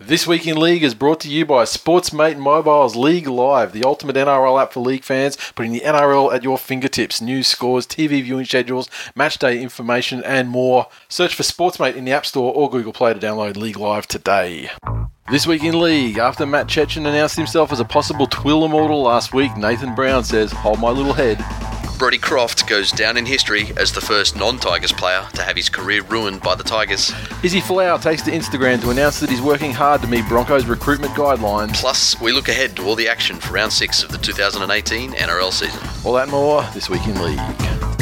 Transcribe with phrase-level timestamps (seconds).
[0.00, 4.14] This Week in League is brought to you by Sportsmate Mobile's League Live, the ultimate
[4.14, 7.20] NRL app for league fans, putting the NRL at your fingertips.
[7.20, 10.86] News, scores, TV viewing schedules, match day information, and more.
[11.08, 14.70] Search for Sportsmate in the App Store or Google Play to download League Live today.
[15.32, 19.34] This Week in League, after Matt Cecchin announced himself as a possible Twill Immortal last
[19.34, 21.38] week, Nathan Brown says, Hold my little head.
[21.98, 25.68] Brody Croft goes down in history as the first non Tigers player to have his
[25.68, 27.12] career ruined by the Tigers.
[27.42, 31.12] Izzy Folau takes to Instagram to announce that he's working hard to meet Broncos recruitment
[31.14, 31.74] guidelines.
[31.74, 35.52] Plus, we look ahead to all the action for round six of the 2018 NRL
[35.52, 35.80] season.
[36.04, 37.97] All that and more this week in League.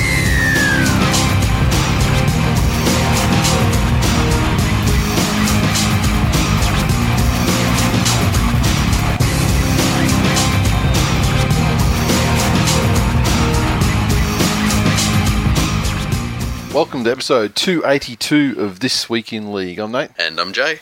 [16.76, 19.78] Welcome to episode 282 of This Week in League.
[19.78, 20.10] I'm Nate.
[20.18, 20.80] And I'm Jay.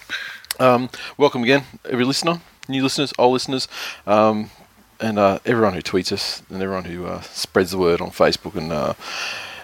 [0.58, 3.68] Um, welcome again, every listener, new listeners, old listeners,
[4.04, 4.50] um,
[4.98, 8.56] and uh, everyone who tweets us and everyone who uh, spreads the word on Facebook
[8.56, 8.94] and uh,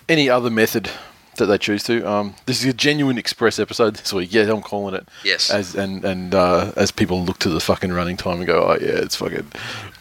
[0.09, 0.89] any other method
[1.35, 2.09] that they choose to.
[2.09, 4.33] Um, this is a genuine express episode this week.
[4.33, 5.09] Yeah, I'm calling it.
[5.25, 5.51] Yes.
[5.51, 8.79] As and and uh, as people look to the fucking running time and go, oh
[8.81, 9.51] yeah, it's fucking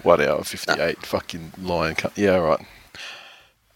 [0.04, 1.04] one hour fifty eight.
[1.08, 1.96] Fucking lion.
[1.96, 2.16] Cut.
[2.16, 2.68] Yeah, all right.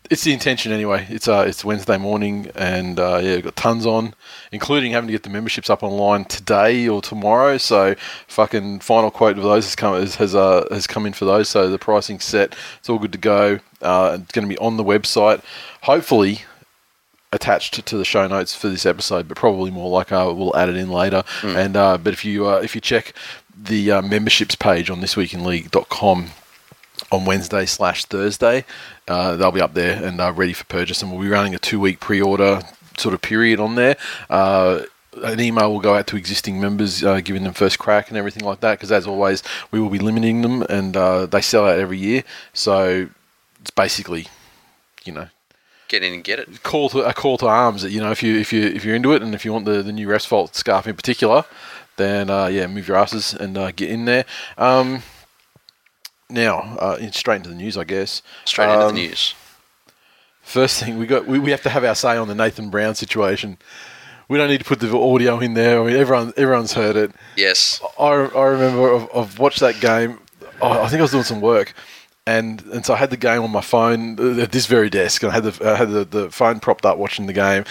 [0.09, 1.07] It's the intention anyway.
[1.09, 4.13] It's uh, it's Wednesday morning, and uh, yeah, we've got tons on,
[4.51, 7.57] including having to get the memberships up online today or tomorrow.
[7.57, 7.95] So,
[8.27, 11.47] fucking final quote of those has come has has, uh, has come in for those.
[11.47, 12.53] So the pricing's set.
[12.79, 13.59] It's all good to go.
[13.81, 15.41] Uh, it's going to be on the website.
[15.83, 16.41] Hopefully,
[17.31, 20.67] attached to the show notes for this episode, but probably more like uh, we'll add
[20.67, 21.23] it in later.
[21.57, 23.13] And uh, but if you uh, if you check
[23.57, 26.27] the uh, memberships page on thisweekinleague.com
[27.13, 28.65] on Wednesday slash Thursday,
[29.07, 31.59] uh, they'll be up there and uh, ready for purchase, and we'll be running a
[31.59, 32.61] two week pre order
[32.97, 33.95] sort of period on there.
[34.29, 34.81] Uh,
[35.23, 38.43] an email will go out to existing members, uh, giving them first crack and everything
[38.43, 38.79] like that.
[38.79, 42.23] Because as always, we will be limiting them, and uh, they sell out every year.
[42.53, 43.09] So
[43.61, 44.27] it's basically,
[45.05, 45.27] you know,
[45.87, 46.63] Get in and get it.
[46.63, 47.83] call to a call to arms.
[47.83, 49.65] That you know, if you if you if you're into it, and if you want
[49.65, 51.45] the the new refs fault scarf in particular,
[51.97, 54.25] then uh, yeah, move your asses and uh, get in there.
[54.57, 55.03] Um,
[56.33, 58.21] now, uh, straight into the news, I guess.
[58.45, 59.35] Straight into the Um, news.
[60.41, 62.95] First thing we got, we, we have to have our say on the Nathan Brown
[62.95, 63.57] situation.
[64.27, 65.81] We don't need to put the audio in there.
[65.81, 67.11] I mean, everyone everyone's heard it.
[67.37, 67.81] Yes.
[67.99, 70.19] I, I remember I've, I've watched that game.
[70.61, 71.73] I I think I was doing some work,
[72.25, 75.23] and and so I had the game on my phone uh, at this very desk,
[75.23, 77.63] and I had the I had the, the phone propped up watching the game,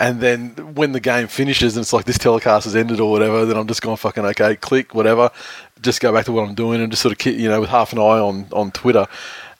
[0.00, 3.44] and then when the game finishes and it's like this telecast has ended or whatever,
[3.44, 5.30] then I'm just going fucking okay, click whatever,
[5.86, 7.70] just go back to what I'm doing and just sort of keep, you know with
[7.70, 9.06] half an eye on on Twitter,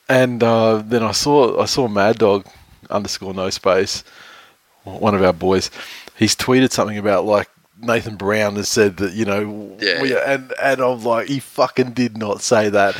[0.07, 2.45] and uh, then I saw I saw Mad Dog
[2.91, 4.03] underscore no space
[4.83, 5.69] one of our boys,
[6.15, 7.49] he's tweeted something about like
[7.81, 10.01] Nathan Brown has said that you know, Yeah.
[10.01, 12.95] we- and and I'm like, he fucking did not say that.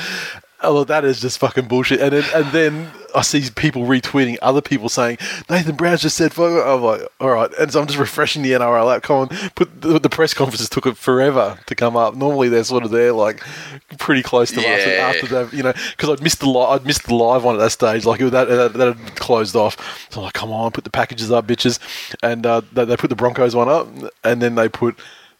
[0.61, 1.99] Oh, that is just fucking bullshit.
[2.01, 5.19] And then, and then I see people retweeting other people saying
[5.51, 6.33] Nathan Brown's just said.
[6.33, 6.65] Fuck.
[6.65, 7.51] I'm like, all right.
[7.59, 9.03] And so I'm just refreshing the NRL app.
[9.03, 12.15] Come on, put the, the press conferences took it forever to come up.
[12.15, 13.43] Normally they're sort of there like
[13.99, 15.13] pretty close to us Yeah.
[15.13, 17.59] after they've you know because I'd missed the li- I'd missed the live one at
[17.59, 18.05] that stage.
[18.05, 19.77] Like it, that, that that had closed off.
[20.09, 21.77] So I'm like, come on, put the packages up, bitches.
[22.23, 23.87] And uh, they, they put the Broncos one up,
[24.23, 24.97] and then they put.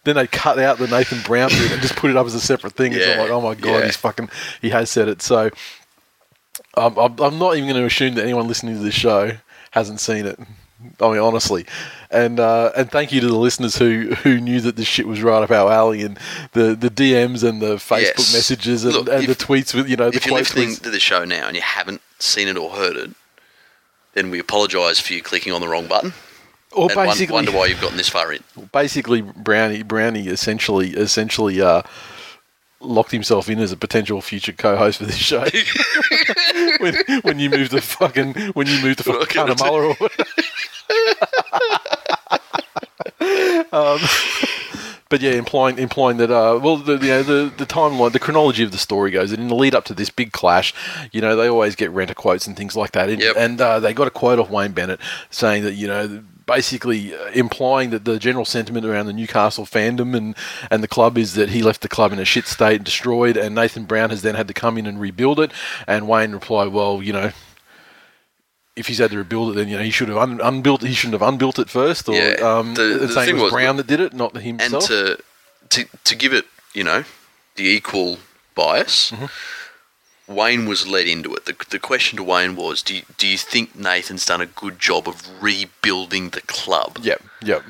[0.07, 2.39] Then they cut out the Nathan Brown bit and just put it up as a
[2.39, 2.93] separate thing.
[2.93, 3.85] I'm like, oh my god, Yeah.
[3.87, 4.29] he's fucking,
[4.61, 5.21] he has said it.
[5.21, 5.49] So
[6.77, 9.31] I'm, I'm, I'm not even going to assume that anyone listening to this show
[9.71, 10.39] hasn't seen it.
[11.01, 11.65] I mean, honestly,
[12.09, 15.21] and uh, and thank you to the listeners who, who knew that this shit was
[15.21, 16.17] right up our alley, and
[16.53, 18.33] the, the DMs and the Facebook Yes.
[18.33, 20.83] messengers and, Look, and the tweets with you know the If you're listening tweets.
[20.83, 23.09] to the show now and you haven't seen it or heard it,
[24.13, 26.13] then we apologise for you clicking on the wrong button.
[26.73, 28.43] Or and basically, wonder why you've gotten this far in.
[28.71, 31.81] basically Brownie Brownie essentially essentially uh,
[32.81, 35.43] locked himself in as a potential future co-host for this show.
[36.79, 40.23] when, when you move to fucking when you move the fucking Cunnamulla or whatever.
[43.71, 43.99] um,
[45.09, 48.63] but yeah, implying implying that uh, well, the, you know, the the timeline, the chronology
[48.63, 50.73] of the story goes that in the lead up to this big clash,
[51.11, 53.35] you know, they always get renter quotes and things like that, and, Yep.
[53.37, 54.99] and uh, they got a quote off Wayne Bennett
[55.29, 60.15] saying that you know basically uh, implying that the general sentiment around the Newcastle fandom
[60.17, 60.35] and,
[60.71, 63.37] and the club is that he left the club in a shit state and destroyed,
[63.37, 65.51] and Nathan Brown has then had to come in and rebuild it.
[65.85, 67.31] And Wayne replied, "Well, you know."
[68.75, 70.83] If he's had to rebuild it, then you know he should have un- unbuilt.
[70.83, 72.07] He shouldn't have unbuilt it first.
[72.07, 74.43] Or Yeah, um, the- the, thing it was was- Brown that did it, not and
[74.43, 74.85] himself.
[74.85, 75.17] to,
[75.69, 76.45] to to give it,
[76.75, 77.03] you know,
[77.55, 78.19] the equal
[78.53, 79.25] bias, Mm-hmm.
[80.27, 81.45] Wayne was led into it.
[81.45, 84.77] The, the question to Wayne was, do you, do you think Nathan's done a good
[84.79, 86.99] job of rebuilding the club?
[87.01, 87.63] Yep, yep.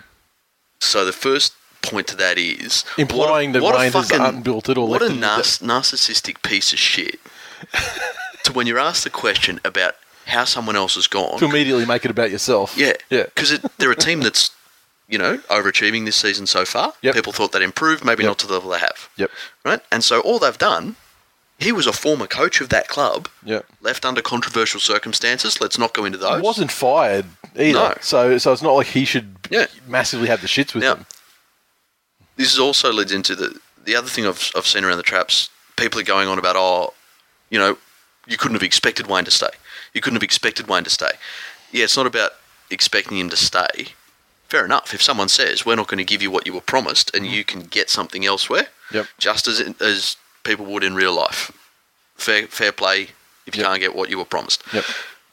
[0.80, 4.69] So the first point to that is Implying that what a Wayne has fucking- unbuilt
[4.69, 7.19] it or what a nar- narcissistic piece of shit.
[8.44, 9.95] to when you're asked the question about
[10.25, 12.75] how someone else has gone, To immediately make it about yourself.
[12.77, 13.24] yeah, yeah.
[13.24, 14.51] because they're a team that's
[15.07, 16.94] you know overachieving this season so far.
[17.01, 17.15] Yep.
[17.15, 18.30] People thought they'd improved, maybe Yep.
[18.31, 19.09] not to the level they have.
[19.15, 19.31] Yep,
[19.63, 20.95] Right, and so all they've done.
[21.59, 23.65] He was a former coach of that club, yep.
[23.81, 25.59] left under controversial circumstances.
[25.59, 26.39] Let's not go into those.
[26.39, 27.25] He wasn't fired
[27.56, 27.74] either.
[27.74, 27.94] No.
[28.00, 29.65] So so it's not like he should Yeah.
[29.88, 31.06] massively have the shits with Now, them.
[32.36, 35.50] this is also leads into the the other thing I've, I've seen around the traps.
[35.77, 36.94] People are going on about, oh,
[37.50, 37.77] you know,
[38.27, 39.50] you couldn't have expected Wayne to stay.
[39.94, 41.12] You couldn't have expected Wayne to stay.
[41.71, 42.31] Yeah, it's not about
[42.69, 43.94] expecting him to stay.
[44.50, 44.94] Fair enough.
[44.94, 47.31] If someone says we're not going to give you what you were promised, and mm.
[47.31, 49.07] you can get something elsewhere, Yep.
[49.18, 51.51] just as as people would in real life,
[52.15, 53.09] fair fair play.
[53.45, 53.67] If you Yep.
[53.69, 54.83] can't get what you were promised, Yep.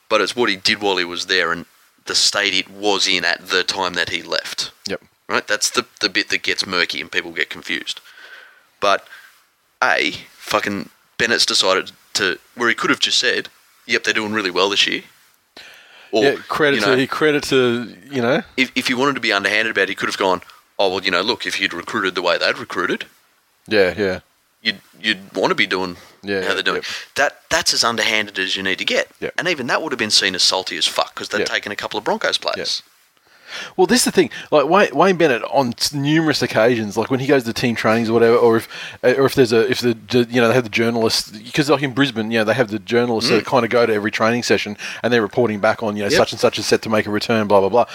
[0.09, 1.65] but it's what he did while he was there, and
[2.07, 5.01] the state it was in at the time that he left Yep.
[5.29, 5.47] right?
[5.47, 8.01] That's the the bit that gets murky and people get confused.
[8.81, 9.07] But
[9.83, 13.49] a fucking Bennett's decided to where he could have just said,
[13.87, 15.03] "Yep, they're doing really well this year."
[16.13, 18.43] Or yeah, credit you know, to credit to you know.
[18.57, 20.43] if if he wanted to be underhanded about it, he could have gone,
[20.79, 23.07] "Oh well, you know, look, if you'd recruited the way they'd recruited,
[23.67, 24.21] Yeah, yeah,
[24.65, 26.85] you'd you'd want to be doing Yeah, how they're doing." yep.
[27.15, 29.35] That that's as underhanded as you need to get, Yep.
[29.39, 31.49] and even that would have been seen as salty as fuck because they'd Yep.
[31.49, 32.83] taken a couple of Broncos players.
[33.77, 34.31] Well, this is the thing.
[34.51, 38.13] Like Wayne, Wayne Bennett, on numerous occasions, like when he goes to team trainings or
[38.15, 38.69] whatever, or if,
[39.03, 39.97] uh, or if there's a, if the,
[40.31, 42.79] you know, they have the journalists because like in Brisbane, you know, they have the
[42.79, 46.03] journalists that kind of go to every training session and they're reporting back on, you
[46.03, 46.13] know, Mm.
[46.13, 46.19] Yep.
[46.19, 47.87] such and such is set to make a return, blah blah blah,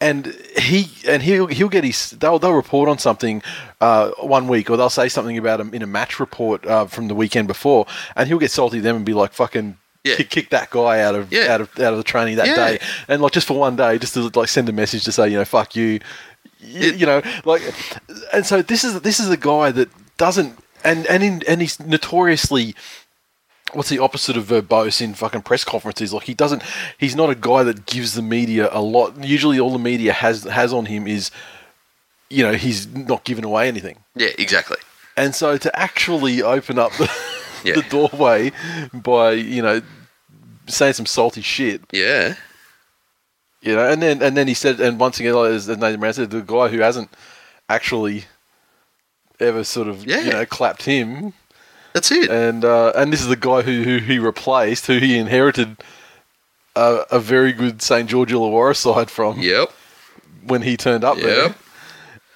[0.00, 3.42] and he and he'll he'll get his they'll they'll report on something
[3.80, 7.08] uh, one week or they'll say something about him in a match report uh, from
[7.08, 7.86] the weekend before,
[8.16, 9.76] and he'll get salty at them and be like, fucking.
[10.08, 10.16] Yeah.
[10.16, 11.52] Kick, kick that guy out of Yeah.
[11.54, 12.54] out of out of the training that Yeah.
[12.56, 12.78] day,
[13.08, 15.36] and like just for one day, just to like send a message to say, you
[15.38, 16.00] know, fuck you,
[16.60, 17.62] you, you know, like,
[18.32, 21.78] and so this is this is a guy that doesn't, and and in, and he's
[21.80, 22.74] notoriously.
[23.74, 26.10] What's the opposite of verbose in fucking press conferences?
[26.14, 26.62] Like he doesn't,
[26.96, 29.22] he's not a guy that gives the media a lot.
[29.22, 31.30] Usually, all the media has has on him is,
[32.30, 33.98] you know, he's not giving away anything.
[34.16, 34.78] Yeah, exactly.
[35.18, 37.10] And so to actually open up the,
[37.62, 37.74] Yeah.
[37.78, 38.52] the doorway
[38.94, 39.82] by you know
[40.68, 42.34] saying some salty shit, Yeah,
[43.60, 46.12] you know, and then and then he said, and once again, like, as Nathan Brown
[46.12, 47.10] said, the guy who hasn't
[47.68, 48.24] actually
[49.40, 50.20] ever sort of Yeah.
[50.20, 51.32] you know clapped him,
[51.92, 52.30] that's it.
[52.30, 55.76] and uh, and this is the guy who who he replaced, who he inherited
[56.76, 59.70] a, a very good St George Illawarra side from yep,
[60.46, 61.54] when he turned up yep, there.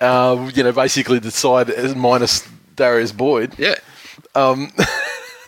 [0.00, 3.76] Uh, you know, basically the side minus Darius Boyd, yeah.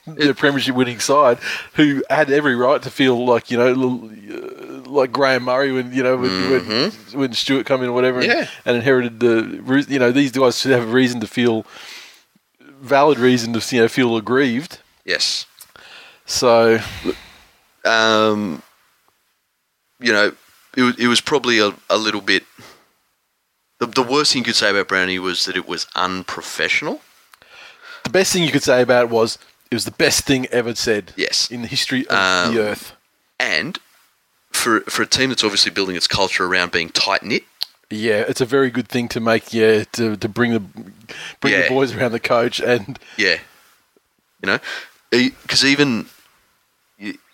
[0.06, 1.38] the premiership winning side,
[1.74, 3.72] who had every right to feel like you know.
[3.72, 6.90] uh, Like Graham Murray when you know when, when,
[7.20, 8.38] when Stewart come in or whatever and, Mm-hmm.
[8.42, 8.48] Yeah.
[8.66, 11.64] and inherited the you know these guys should have a reason to feel
[12.60, 14.78] valid reason to you know feel aggrieved.
[15.04, 15.46] Yes.
[16.26, 16.78] So
[17.84, 18.62] um,
[20.00, 20.32] you know,
[20.76, 22.44] it, was- it was probably a, a little bit.
[23.80, 27.00] The, the worst thing you could say about Brownie was that it was unprofessional.
[28.04, 29.38] the best thing you could say about it was
[29.74, 31.12] it was the best thing ever said.
[31.16, 31.50] Yes.
[31.50, 32.92] in the history of Um, the earth.
[33.40, 33.78] And
[34.52, 37.42] for, for a team that's obviously building its culture around being tight knit,
[37.90, 39.52] Yeah, it's a very good thing to make.
[39.52, 40.60] Yeah, to, to bring the
[41.40, 41.62] bring Yeah.
[41.62, 43.38] the boys around the coach and yeah.
[44.42, 44.58] You know,
[45.10, 46.06] because even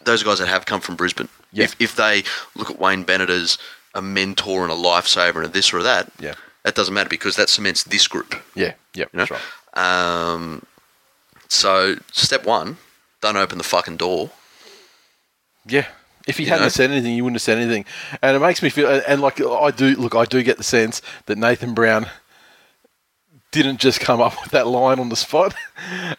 [0.04, 1.64] those guys that have come from Brisbane, Yeah.
[1.64, 2.22] if, if they
[2.54, 3.58] look at Wayne Bennett as
[3.94, 6.34] a mentor and a lifesaver and this or that, Yeah.
[6.62, 8.34] that doesn't matter because that cements this group.
[8.54, 9.26] yeah, yeah, You know?
[9.26, 9.40] that's right.
[9.74, 10.62] Um,
[11.50, 12.78] so step one,
[13.20, 14.30] don't open the fucking door.
[15.66, 15.86] Yeah.
[16.26, 16.68] If he You hadn't know?
[16.70, 17.84] said anything, you wouldn't have said anything.
[18.22, 20.64] And it makes me feel, and, and like I do, look, I do get the
[20.64, 22.06] sense that Nathan Brown
[23.52, 25.54] didn't just come up with that line on the spot.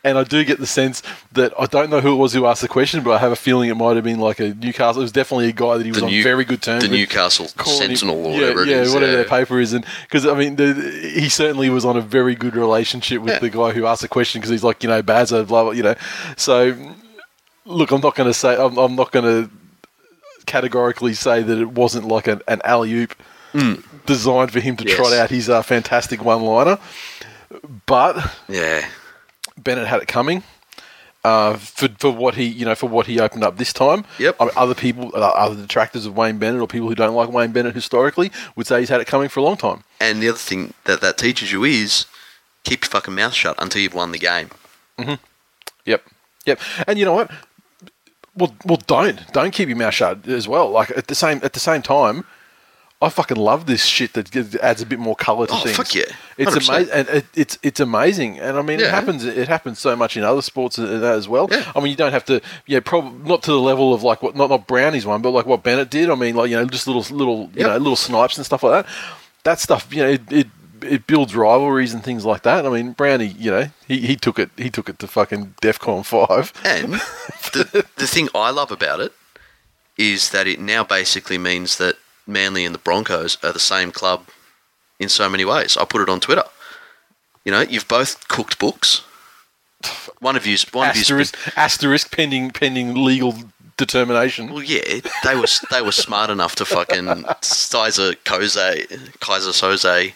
[0.03, 2.63] And I do get the sense that I don't know who it was who asked
[2.63, 5.01] the question, but I have a feeling it might have been like a Newcastle.
[5.01, 6.89] It was definitely a guy that he was The on New- very good terms with.
[6.89, 7.09] The with.
[7.09, 8.93] Newcastle calling him- Sentinel or yeah, whatever yeah, it is.
[8.93, 9.17] whatever yeah.
[9.17, 10.73] their paper is, and because I mean, the,
[11.13, 13.39] he certainly was on a very good relationship with Yeah.
[13.39, 15.83] the guy who asked the question because he's like, you know, Bazza, blah blah, you
[15.83, 15.95] know.
[16.38, 16.75] So,
[17.65, 19.51] look, I'm not going to say, I'm, I'm not going to
[20.47, 23.13] categorically say that it wasn't like an, an alley oop
[23.51, 23.75] hmm.
[24.05, 24.96] Designed for him to Yes.
[24.98, 26.77] trot out his uh, fantastic one-liner.
[27.86, 28.88] But Yeah.
[29.58, 30.43] Bennett had it coming.
[31.24, 34.03] Uh, for for what he you know for what he opened up this time.
[34.17, 34.38] Yep.
[34.39, 37.29] I mean, other people, uh, other detractors of Wayne Bennett or people who don't like
[37.29, 39.84] Wayne Bennett historically would say he's had it coming for a long time.
[40.00, 42.08] And the other thing that that teaches you is
[42.63, 44.50] keep your fucking mouth shut until you've won the game.
[45.86, 46.01] Yep.
[46.48, 46.60] Yep.
[46.88, 47.29] And you know what?
[48.36, 50.72] Well, well, don't don't keep your mouth shut as well.
[50.72, 52.25] Like at the same at the same time,
[53.01, 55.75] I fucking love this shit that gives, adds a bit more color to Oh, things.
[55.75, 56.03] fuck yeah.
[56.38, 56.70] It's 100%.
[56.70, 58.39] amazing, and it, it's it's amazing.
[58.39, 59.25] And I mean, it happens.
[59.25, 61.48] It happens so much in other sports uh, as well.
[61.51, 61.72] Yeah.
[61.75, 62.41] I mean, you don't have to.
[62.67, 65.46] Yeah, probably not to the level of like what not not Brownie's one, but like
[65.48, 66.10] what Bennett did.
[66.12, 67.67] I mean, like you know, just little little you Yep.
[67.67, 68.93] know little snipes and stuff like that.
[69.43, 70.31] That stuff, you know, it.
[70.31, 70.48] it
[70.84, 72.65] it builds rivalries and things like that.
[72.65, 74.50] I mean, Brownie, you know, he, he took it.
[74.58, 76.51] He took it to fucking DefCon five.
[76.65, 76.93] And
[77.53, 79.13] the, the thing I love about it
[79.96, 84.27] is that it now basically means that Manly and the Broncos are the same club
[84.99, 85.77] in so many ways.
[85.77, 86.43] I put it on Twitter.
[87.43, 89.03] You know, you've both cooked books.
[90.19, 93.33] One of you's one of you's asterisk, asterisk pending pending legal
[93.77, 94.53] determination.
[94.53, 100.13] well, yeah, they were they were smart enough to fucking Kaiser Koze, Kaiser Soze,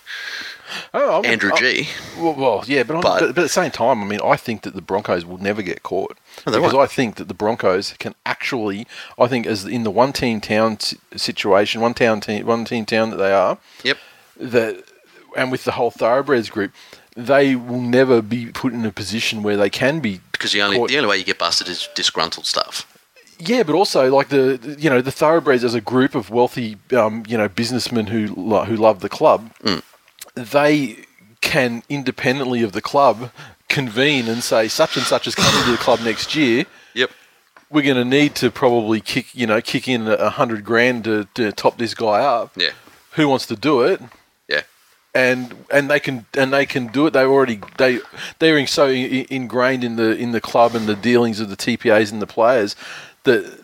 [0.93, 1.87] Oh, I mean, Andrew G.
[2.17, 4.63] Well, well yeah, but, I'm- But- but, at the same time, I mean, I think
[4.63, 6.75] that the Broncos will never get caught because won't.
[6.75, 8.87] I think that the Broncos can actually,
[9.19, 10.77] I think, as in the one team town
[11.15, 13.97] situation, one town team, one team town that they are, Yep.
[14.37, 14.83] that,
[15.35, 16.71] and with the whole thoroughbreds group,
[17.15, 20.77] they will never be put in a position where they can be Because the only
[20.77, 20.89] caught.
[20.89, 22.85] the only way you get busted is disgruntled stuff.
[23.39, 27.23] Yeah, but also like the you know the thoroughbreds as a group of wealthy um,
[27.27, 29.51] you know businessmen who lo- who love the club,
[30.35, 31.05] they
[31.41, 33.31] can independently of the club
[33.69, 36.65] convene and say such and such is coming to the club next year.
[36.93, 37.11] Yep.
[37.69, 41.27] We're going to need to probably kick you know kick in a hundred grand to,
[41.33, 42.51] to top this guy up.
[42.55, 42.71] Yeah.
[43.11, 44.01] Who wants to do it?
[44.47, 44.61] Yeah.
[45.13, 47.11] and and they can and they can do it.
[47.11, 47.99] They already they
[48.39, 52.21] they're so ingrained in the in the club and the dealings of the TPAs and
[52.21, 52.75] the players
[53.23, 53.59] that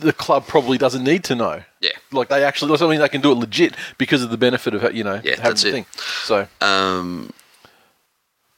[0.00, 1.62] the club probably doesn't need to know.
[1.80, 1.92] Yeah.
[2.12, 2.76] like they actually.
[2.80, 5.36] I mean, they can do it legit because of the benefit of you know Yeah,
[5.36, 5.72] having that's the it.
[5.72, 5.86] thing.
[6.24, 7.32] So, Um,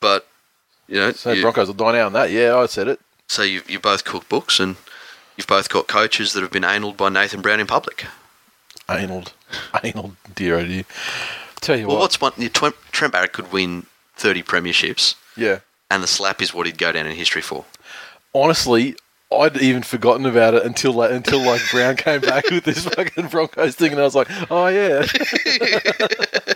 [0.00, 0.26] but
[0.88, 2.30] you know, so you- Broncos will die now on that.
[2.30, 3.00] Yeah, I said it.
[3.28, 4.76] so you you both cook books and
[5.36, 8.06] you've both got coaches that have been anal by Nathan Brown in public.
[8.88, 9.24] Anal,
[9.84, 10.84] anal, dear oh dear.
[11.60, 12.32] Tell you Well, what, what's one?
[12.50, 13.86] Trent, Trent Barrett could win
[14.16, 15.60] thirty premierships, yeah.
[15.90, 17.64] and the slap is what he'd go down in history for.
[18.34, 18.96] honestly,
[19.40, 23.28] I'd even forgotten about it until like, until like Brown came back with this fucking
[23.28, 25.06] Broncos thing, and I was like, oh yeah.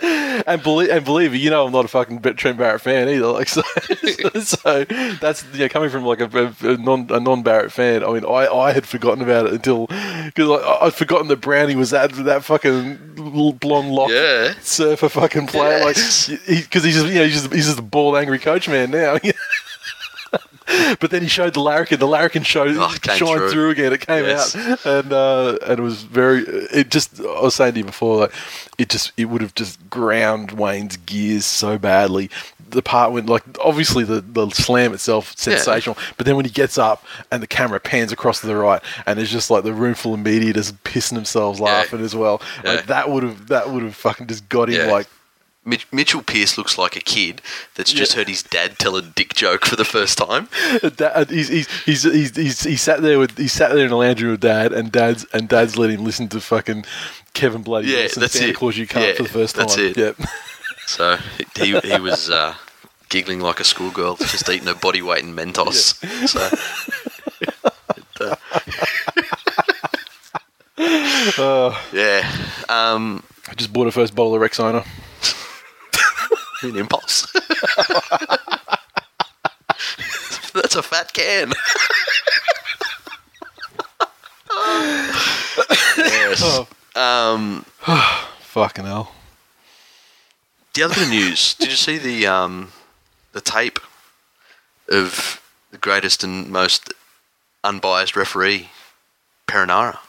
[0.47, 3.27] and believe and believe me, you know, I'm not a fucking Trent Barrett fan either.
[3.27, 3.61] Like so,
[4.41, 4.83] so
[5.21, 8.03] that's yeah, coming from like a, a non a non Barrett fan.
[8.03, 11.75] I mean, I, I had forgotten about it until because like, I'd forgotten that Brownie
[11.75, 12.97] was that that fucking
[13.59, 14.53] blonde lock Yeah.
[14.61, 15.79] surfer fucking player.
[15.79, 16.29] Yes.
[16.29, 18.91] Like because he's just you know he's just, he's just a bald angry coach man
[18.91, 19.17] now.
[20.99, 21.99] But then he showed the larrikin.
[21.99, 23.51] The larrikin showed Oh, shined through.
[23.51, 23.69] through.
[23.71, 23.93] again.
[23.93, 24.55] It came Yes.
[24.55, 26.41] out, and uh, and it was very.
[26.43, 27.19] It just.
[27.21, 28.33] I was saying to you before, like
[28.77, 29.11] it just.
[29.17, 32.29] It would have just ground Wayne's gears so badly.
[32.69, 36.77] The part when, like, obviously the the slam itself sensational, but then when he gets
[36.77, 39.93] up and the camera pans across to the right, and it's just like the room
[39.93, 42.41] full of media just pissing themselves laughing as well.
[42.65, 42.71] Yeah.
[42.71, 44.91] Like that would have that would have fucking just got him Yeah.
[44.91, 45.07] like
[45.67, 47.41] Mitch, Mitchell Pearce looks like a kid
[47.75, 48.19] that's just Yeah.
[48.19, 50.47] heard his dad tell a dick joke for the first time.
[50.95, 53.95] Dad, he's, he's, he's, he's, he's, he sat there with he sat there in the
[53.97, 56.85] lounge room with dad, and dad's and dad's letting him listen to fucking
[57.33, 58.55] Kevin Bloody Yeah, Wilson, that's Santa it.
[58.55, 59.67] Claus you can't Yeah, for the first time.
[59.67, 59.97] that's it.
[59.97, 60.15] Yep.
[60.87, 61.17] So
[61.57, 62.55] he he was uh,
[63.09, 65.95] giggling like a schoolgirl, just eating her body weight in Mentos.
[66.29, 66.49] So
[71.93, 72.31] yeah,
[72.69, 74.85] um, I just bought a first bottle of Rexona.
[76.63, 77.31] An impulse.
[80.53, 81.53] That's a fat can.
[85.97, 86.67] yes.
[86.95, 87.65] Um,
[88.39, 89.11] Fucking hell.
[90.73, 91.53] the other bit of news.
[91.59, 92.71] Did you see the um,
[93.33, 93.79] the tape
[94.89, 96.91] of the greatest and most
[97.63, 98.69] unbiased referee,
[99.47, 99.99] Perenara?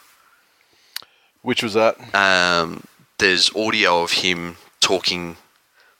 [1.42, 1.96] Which was that?
[2.14, 2.84] Um,
[3.18, 5.36] there's audio of him talking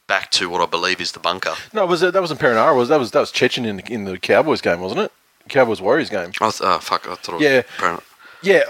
[0.09, 1.55] back to what I believe is the bunker.
[1.73, 2.75] No, was it, that wasn't Perenara.
[2.77, 5.13] Was that was that was Cecchin in the, in the Cowboys game, wasn't it?
[5.49, 6.31] Cowboys Warriors game.
[6.41, 7.63] I th- oh, fuck, I thought it was Yeah.
[7.79, 8.03] Perenara.
[8.43, 8.63] Yeah,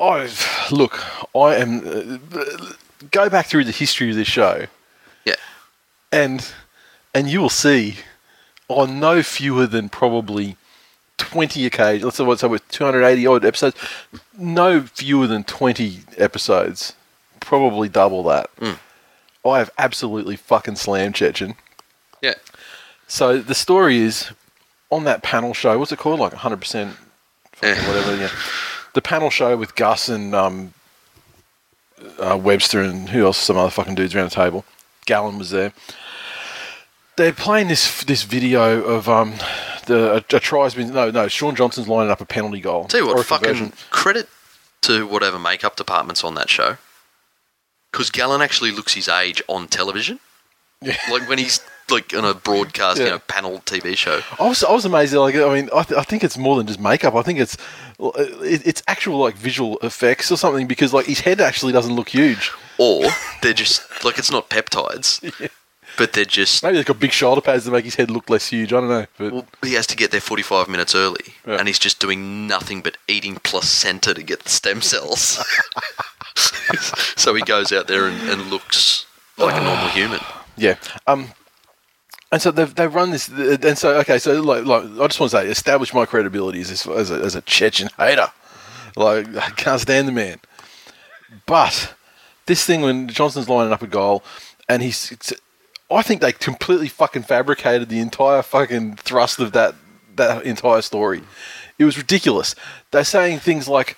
[0.00, 0.30] I
[0.70, 0.98] look.
[1.36, 1.86] I am.
[1.86, 2.72] Uh,
[3.10, 4.66] go back through the history of this show.
[5.24, 5.34] Yeah.
[6.12, 6.50] and
[7.14, 7.96] and you will see
[8.68, 10.56] on no fewer than probably
[11.18, 13.74] 20 occasions let's say what's with 280 odd episodes
[14.36, 16.92] no fewer than 20 episodes
[17.40, 18.54] probably double that.
[18.56, 18.78] Mm.
[19.50, 21.56] I have absolutely fucking slammed Cecchin.
[22.22, 22.34] Yeah.
[23.06, 24.30] So the story is
[24.90, 25.78] on that panel show.
[25.78, 26.20] What's it called?
[26.20, 26.96] Like 100 percent,
[27.60, 28.16] whatever.
[28.16, 28.30] Yeah,
[28.94, 30.74] the panel show with Gus and um,
[32.18, 33.38] uh, Webster and who else?
[33.38, 34.64] Some other fucking dudes around the table.
[35.06, 35.72] Gallen was there.
[37.16, 39.34] They're playing this this video of um
[39.86, 42.86] the a, a try's been no no Shaun Johnson's lining up a penalty goal.
[42.86, 44.28] Tell you what, fucking credit
[44.82, 46.76] to whatever makeup department's on that show.
[47.96, 50.20] Because Gallen actually looks his age on television.
[50.82, 50.96] Yeah.
[51.10, 53.12] Like when he's like on a broadcast, you Yeah.
[53.12, 54.20] know, panel TV show.
[54.38, 55.14] I was I was amazed.
[55.14, 57.14] Like I mean, I, th- I think it's more than just makeup.
[57.14, 57.56] I think it's
[57.98, 62.10] it, it's actual like visual effects or something because like his head actually doesn't look
[62.10, 62.50] huge.
[62.76, 63.04] Or
[63.40, 65.48] they're just like it's not peptides,
[65.96, 68.48] but they're just Maybe they've got big shoulder pads to make his head look less
[68.48, 68.74] huge.
[68.74, 69.06] I don't know.
[69.16, 71.54] But well, he has to get there 45 minutes early, Yeah.
[71.56, 75.42] and he's just doing nothing but eating placenta to get the stem cells.
[77.16, 80.20] so he goes out there and, and looks like a normal human.
[80.56, 80.76] yeah.
[81.06, 81.28] Um.
[82.32, 85.30] And so they've, they've run this, and so okay, so like, like I just want
[85.30, 88.32] to say, establish my credibility as as a, as a Cecchin hater.
[88.96, 90.40] Like I can't stand the man.
[91.46, 91.94] But
[92.46, 94.24] this thing when Johnson's lining up a goal,
[94.68, 95.12] and he's,
[95.90, 99.74] I think they completely fucking fabricated the entire fucking thrust of that
[100.16, 101.22] that entire story.
[101.78, 102.54] It was ridiculous.
[102.90, 103.96] They're saying things like,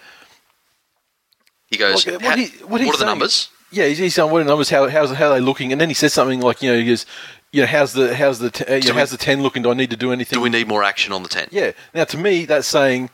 [1.70, 3.48] He goes, What- what he- what what are the numbers?
[3.70, 4.70] Yeah, he's, he's saying what are the numbers?
[4.70, 5.72] How how's how are they looking?
[5.72, 7.04] And then he says something like, you know, he goes,
[7.52, 9.62] you know, how's the how's the t- uh, you know, we- how's the ten looking?
[9.62, 10.38] Do I need to do anything?
[10.38, 11.48] Do we need more action on the 10?
[11.50, 11.72] Yeah.
[11.94, 13.10] Now, to me, that's saying,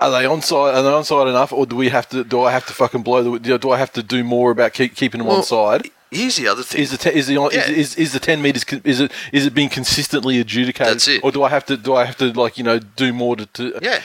[0.00, 0.74] are they onside?
[0.74, 2.24] Are they onside enough, or do we have to?
[2.24, 3.58] Do I have to fucking blow the?
[3.58, 5.90] Do I have to do more about keep, keeping them Well, onside?
[6.10, 6.80] Here's the other thing.
[6.82, 7.46] Is the te- is the Yeah.
[7.48, 8.64] is, is, is the ten meters?
[8.84, 10.94] Is it is it being consistently adjudicated?
[10.94, 11.24] That's it.
[11.24, 11.76] Or do I have to?
[11.76, 13.46] Do I have to like you know do more to?
[13.46, 14.00] to yeah.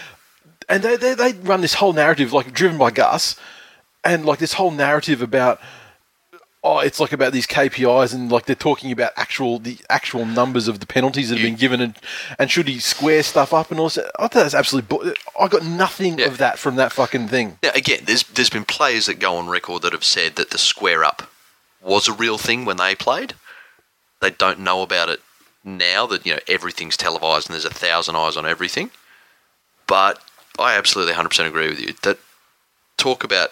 [0.70, 3.36] And they, they they run this whole narrative like driven by Gus,
[4.04, 5.60] and like this whole narrative about
[6.64, 10.68] oh it's like about these KPIs and like they're talking about actual the actual numbers
[10.68, 11.96] of the penalties that have been given and
[12.40, 14.12] and should he square stuff up and all that.
[14.18, 14.98] I thought that's absolutely.
[14.98, 16.26] Bu- I got nothing Yeah.
[16.26, 17.60] of that from that fucking thing.
[17.64, 20.58] Now, again, there's there's been players that go on record that have said that the
[20.58, 21.30] square up
[21.82, 23.34] was a real thing when they played.
[24.20, 25.22] They don't know about it
[25.64, 28.90] now that you know everything's televised and there's a thousand eyes on everything.
[29.86, 30.20] But
[30.60, 32.18] I absolutely 100% agree with you that
[32.98, 33.50] talk about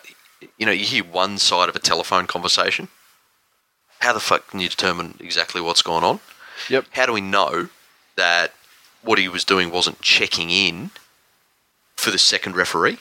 [0.57, 2.87] you know you hear one side of a telephone conversation.
[3.99, 6.19] How the fuck can you determine exactly what's going on?
[6.69, 6.85] Yep.
[6.91, 7.69] How do we know
[8.17, 8.53] that
[9.01, 10.91] what he was doing wasn't checking in
[11.95, 12.97] for the second referee?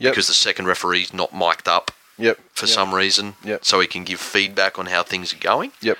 [0.00, 0.12] Yep.
[0.12, 2.38] because the second referee's not mic'd up Yep.
[2.52, 2.74] for Yep.
[2.74, 3.64] some reason, Yep.
[3.64, 5.72] so he can give feedback on how things are going.
[5.80, 5.98] Yep.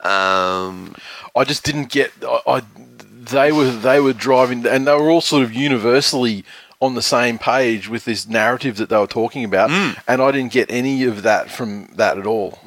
[0.00, 0.96] Um,
[1.36, 2.12] I just didn't get.
[2.26, 6.44] I, I they were they were driving, and they were all sort of universally
[6.84, 9.96] on the same page with this narrative that they were talking about, Mm.
[10.06, 12.58] and I didn't get any of that from that at all.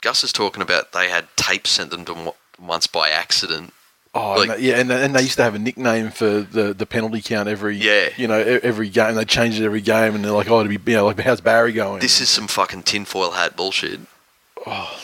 [0.00, 3.72] Gus is talking about they had tape sent them to them once by accident.
[4.14, 6.72] Oh, Like- and they- yeah, and, and they used to have a nickname for the,
[6.72, 8.08] the penalty count every Yeah.
[8.16, 9.14] you know every game.
[9.14, 11.42] They changed it every game, and they're like, oh, to be you know like how's
[11.42, 12.00] Barry going?
[12.00, 14.00] This is some fucking tinfoil hat bullshit.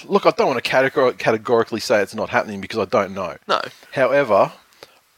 [0.06, 3.36] Look, I don't want to categor- categorically say it's not happening because I don't know.
[3.46, 3.60] No,
[3.92, 4.52] However,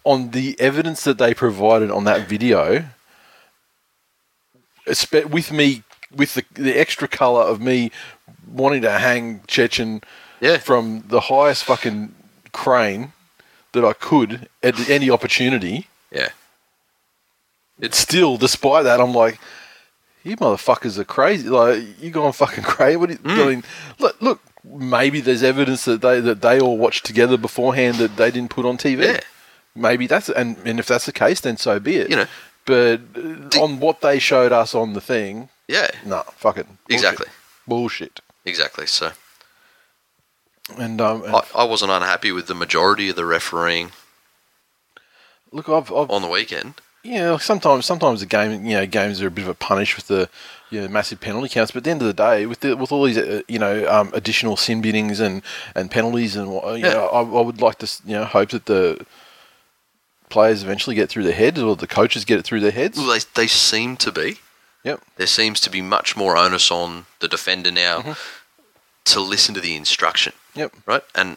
[0.04, 2.84] on the evidence that they provided on that video,
[4.86, 5.82] with me,
[6.14, 7.90] with the, the extra color of me
[8.46, 10.02] wanting to hang Cecchin
[10.40, 10.58] Yeah.
[10.58, 12.14] from the highest fucking
[12.52, 13.12] crane
[13.72, 16.28] that I could at any opportunity, yeah,
[17.80, 19.40] it's still, despite that, I'm like,
[20.22, 21.48] you motherfuckers are crazy.
[21.48, 22.96] Like, you going fucking crazy.
[22.96, 23.48] What are you, Mm.
[23.48, 23.64] Mean,
[23.98, 28.30] look, look, maybe there's evidence that they that they all watched together beforehand that they
[28.30, 29.04] didn't put on TV.
[29.04, 29.20] Yeah.
[29.74, 32.08] Maybe that's and and if that's the case, then so be it.
[32.10, 32.26] You know,
[32.64, 33.00] but
[33.58, 36.92] on what they showed us on the thing, yeah, no, fuck it, Bullshit.
[36.94, 37.26] Exactly.
[37.66, 38.20] bullshit.
[38.44, 38.86] exactly.
[38.86, 39.12] So
[40.78, 43.90] And um, and I, I wasn't unhappy with the majority of the refereeing
[45.52, 46.74] look, I've, I've on the weekend.
[47.02, 49.94] Yeah, like sometimes sometimes the game, you know, games are a bit of a punish
[49.96, 50.28] with the
[50.70, 51.70] you know, massive penalty counts.
[51.70, 53.86] But at the end of the day, with the, with all these uh, you know
[53.88, 55.42] um, additional sin biddings and,
[55.74, 56.94] and penalties and what- you Yeah.
[56.94, 59.04] know, I, I would like to you know hope that the
[60.28, 62.98] players eventually get through their heads or the coaches get it through their heads.
[62.98, 64.38] Well, they they seem to be.
[64.84, 65.00] Yep.
[65.16, 68.12] There seems to be much more onus on the defender now Mm-hmm.
[69.06, 70.32] to listen to the instruction.
[70.54, 70.74] Yep.
[70.86, 71.02] right?
[71.14, 71.36] And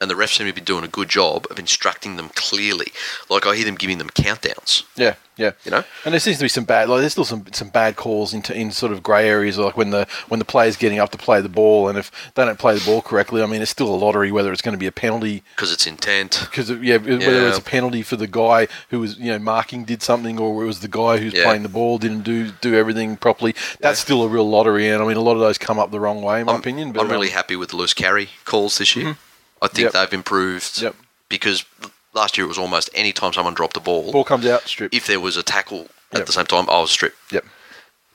[0.00, 2.92] and the refs seem to be doing a good job of instructing them clearly.
[3.30, 4.82] Like I hear them giving them countdowns.
[4.94, 5.52] Yeah, yeah.
[5.64, 5.84] You know?
[6.04, 6.88] and there seems to be some bad.
[6.90, 9.90] Like there's still some some bad calls into in sort of grey areas, like when
[9.90, 12.78] the when the player's getting up to play the ball, and if they don't play
[12.78, 14.92] the ball correctly, I mean, it's still a lottery whether it's going to be a
[14.92, 16.40] penalty Because it's intent.
[16.50, 20.02] because yeah, whether it's a penalty for the guy who was you know marking did
[20.02, 21.44] something, or it was the guy who's Yeah.
[21.44, 23.54] playing the ball didn't do do everything properly.
[23.80, 26.00] That's still a real lottery, and I mean, a lot of those come up the
[26.00, 26.92] wrong way, in my I'm, opinion.
[26.92, 29.16] But I'm really um, happy with the loose carry calls this year.
[29.62, 29.92] I think Yep.
[29.92, 30.94] they've improved Yep.
[31.28, 31.64] because
[32.12, 34.92] last year it was almost any time someone dropped a ball, ball comes out, strip.
[34.94, 36.26] if there was a tackle at Yep.
[36.26, 37.16] the same time, I was stripped.
[37.32, 37.44] Yep.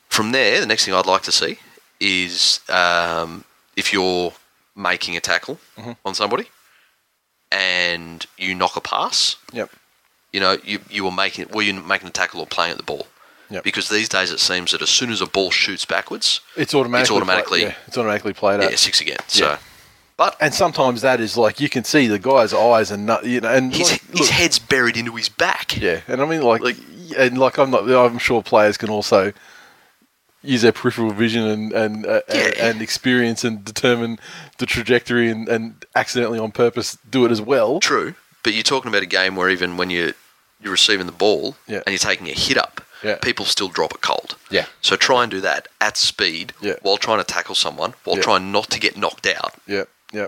[0.09, 1.57] From there, the next thing I'd like to see
[1.99, 3.43] is um,
[3.75, 4.33] if you're
[4.75, 5.91] making a tackle Mm-hmm.
[6.05, 6.49] on somebody
[7.51, 9.69] and you knock a pass, Yep.
[10.31, 12.83] you know, you, you were making were you making a tackle or playing at the
[12.83, 13.07] ball?
[13.49, 13.63] Yep.
[13.65, 17.01] Because these days it seems that as soon as a ball shoots backwards, It's automatically.
[17.01, 18.69] it's automatically- Play, yeah, it's automatically played out.
[18.71, 19.17] yeah, six again.
[19.27, 19.57] So, Yeah.
[20.21, 23.41] But And sometimes that is like you can see the guy's eyes and not, you
[23.41, 25.77] know, and his, like, his look, head's buried into his back.
[25.77, 26.77] yeah, and I mean like, Like-
[27.17, 29.33] and like I'm not, I'm sure players can also
[30.43, 32.65] use their peripheral vision and and uh, and, Yeah.
[32.67, 34.19] and experience and determine
[34.59, 37.79] the trajectory and, and accidentally on purpose do it as well.
[37.79, 40.13] True, but you're talking about a game where even when you
[40.61, 41.81] you're receiving the ball Yeah.
[41.85, 43.15] and you're taking a hit up, Yeah.
[43.15, 44.35] people still drop it cold.
[44.51, 44.65] Yeah.
[44.81, 46.75] So try and do that at speed Yeah.
[46.83, 49.53] while trying to tackle someone, while trying not to get knocked out.
[49.67, 50.27] Yeah, yeah,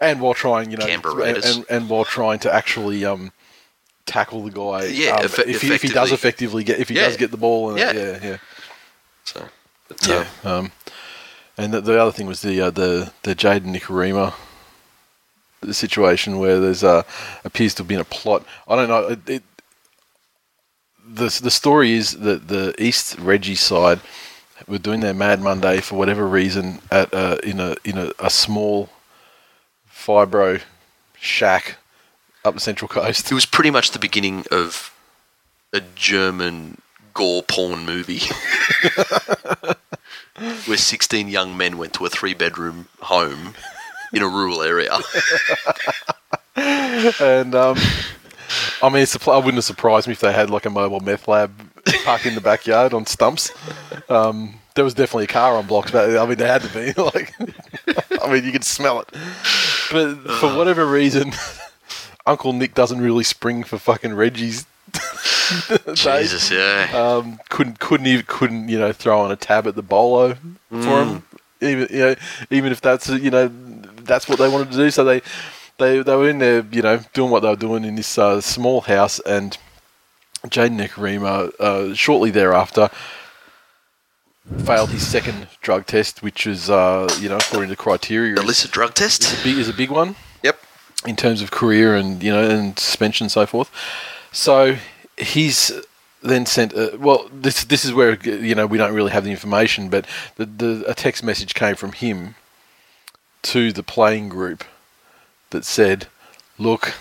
[0.00, 3.32] and while trying, you know, Canberra and, and, and while trying to actually um,
[4.06, 5.42] tackle the guy, Yeah, um, if, he,
[5.74, 6.64] if he does effectively.
[6.64, 7.02] get if he Yeah.
[7.06, 7.92] does get the ball, and Yeah.
[7.92, 8.36] yeah, yeah.
[9.24, 9.48] So,
[9.88, 10.26] but, Yeah.
[10.44, 10.72] um, Um,
[11.56, 14.34] and the, the other thing was the uh, the the Jayden Nikorima
[15.60, 17.02] the situation where there's uh,
[17.44, 18.44] appears to have been a plot.
[18.68, 19.08] I don't know.
[19.08, 19.42] It, it,
[21.06, 24.00] the the story is that the East Reggie side
[24.66, 28.30] were doing their Mad Monday for whatever reason at uh, in a in a, a
[28.30, 28.88] small
[30.08, 30.62] fibro
[31.18, 31.76] shack
[32.42, 33.30] up the Central Coast.
[33.30, 34.90] it was pretty much the beginning of
[35.74, 36.80] a German
[37.12, 38.22] gore porn movie.
[40.66, 43.54] Where 16 young men went to a three bedroom home
[44.14, 44.96] in a rural area.
[46.56, 47.76] and um,
[48.80, 51.28] I mean, it's, I wouldn't have surprised me if they had like a mobile meth
[51.28, 51.52] lab
[52.04, 53.50] parked in the backyard on stumps.
[54.08, 56.94] Um, there was definitely a car on blocks, but I mean, there had to be.
[57.02, 57.34] Like,
[58.22, 59.08] I mean, you could smell it.
[59.90, 61.32] But for whatever reason,
[62.26, 64.66] Uncle Nick doesn't really spring for fucking Reggie's.
[65.94, 66.90] Jesus, yeah.
[66.92, 70.36] Um, couldn't couldn't even couldn't you know throw on a tab at the bolo
[70.70, 71.22] for him.
[71.60, 72.14] Even you know
[72.50, 73.48] even if that's you know
[74.02, 74.90] that's what they wanted to do.
[74.90, 75.22] So they
[75.78, 78.40] they they were in there you know doing what they were doing in this uh,
[78.40, 79.56] small house and
[80.46, 82.90] Jayden Nikorima uh, shortly thereafter
[84.64, 88.70] failed his second drug test, which was uh, you know according to criteria is, Illicit
[88.70, 89.40] drug is test?
[89.40, 90.58] a big is a big one Yep.
[91.06, 93.70] in terms of career and you know and suspension and so forth.
[94.32, 94.76] So
[95.16, 95.72] he's
[96.22, 96.72] then sent.
[96.72, 100.06] A, well, this this is where you know we don't really have the information, but
[100.36, 102.34] the, the a text message came from him
[103.42, 104.64] to the playing group
[105.50, 106.08] that said,
[106.58, 106.94] "Look,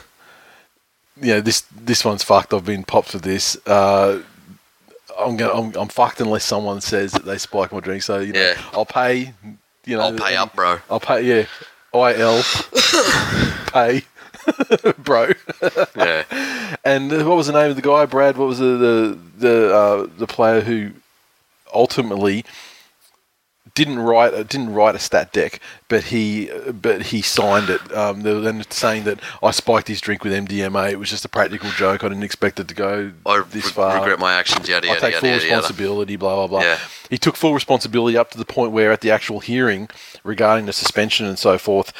[1.20, 2.54] you know this this one's fucked.
[2.54, 4.22] I've been popped for this." Uh,
[5.18, 8.04] I'm gonna, I'm, I'm fucked unless someone says that they spike my drink.
[8.04, 8.62] So you know, Yeah.
[8.74, 9.34] I'll pay.
[9.86, 10.80] You know, I'll pay up, bro.
[10.90, 11.22] I'll pay.
[11.22, 11.46] Yeah,
[11.94, 12.42] IL
[13.72, 14.04] pay,
[14.98, 15.30] bro.
[15.96, 16.76] Yeah.
[16.84, 18.38] And what was the name of the guy, Brad?
[18.38, 20.92] What was the the the, uh, the player who
[21.74, 22.44] ultimately
[23.78, 27.96] didn't write uh, didn't write a stat dec, but he uh, but he signed it.
[27.96, 30.92] Um, then saying that I spiked his drink with MDMA.
[30.92, 32.04] It was just a practical joke.
[32.04, 34.00] I didn't expect it to go I this re- far.
[34.00, 35.56] regret my actions, yada, I take yada, full yada, yada.
[35.58, 36.62] responsibility, blah blah blah.
[36.62, 36.80] Yeah.
[37.12, 39.90] He took full responsibility up to the point where, at the actual hearing
[40.24, 41.94] regarding the suspension and so forth,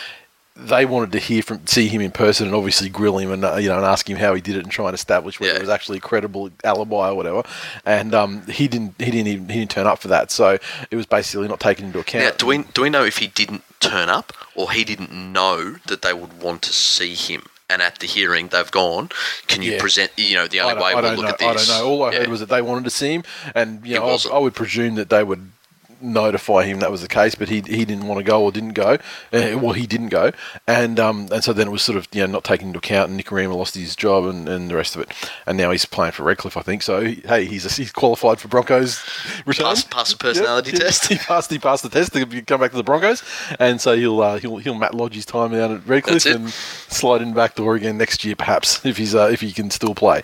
[0.60, 3.56] they wanted to hear from see him in person and obviously grill him and uh,
[3.58, 5.58] you know and ask him how he did it and try and establish whether Yeah.
[5.58, 7.44] it was actually a credible alibi or whatever.
[7.86, 10.58] And um, he didn't he didn't even, he didn't turn up for that, so
[10.92, 12.24] it was basically not taken into account.
[12.26, 15.76] Now, do we do we know if he didn't turn up or he didn't know
[15.88, 17.44] that they would want to see him?
[17.70, 19.10] And at the hearing, they've gone.
[19.48, 19.82] Can you Yeah.
[19.82, 20.12] present?
[20.16, 21.28] You know, the only way we'll look know.
[21.28, 21.48] at this.
[21.48, 21.90] I don't know.
[21.90, 22.20] All I Yeah.
[22.20, 24.18] heard was that they wanted to see him, and you know, I.
[24.36, 25.52] I would presume that they would
[26.02, 28.74] notify him that was the case, but he he didn't want to go or didn't
[28.74, 28.98] go.
[29.34, 30.32] Uh, well, he didn't go,
[30.68, 33.10] and um and so then it was sort of you know not taken into account,
[33.10, 35.12] and Nikorima lost his job and, and the rest of it,
[35.46, 36.82] and now he's playing for Redcliffe, I think.
[36.84, 39.04] So hey, he's he's qualified for Broncos
[39.46, 39.66] return.
[39.68, 40.82] Pass- pass the personality Yep.
[40.82, 41.08] test.
[41.10, 43.24] He passed he passed the test to come back to the Broncos,
[43.60, 47.22] and so he'll uh, he'll he'll Matt Lodge his time out at Redcliffe and slide
[47.22, 50.22] in back door again next year, perhaps if he's uh, if he can still play.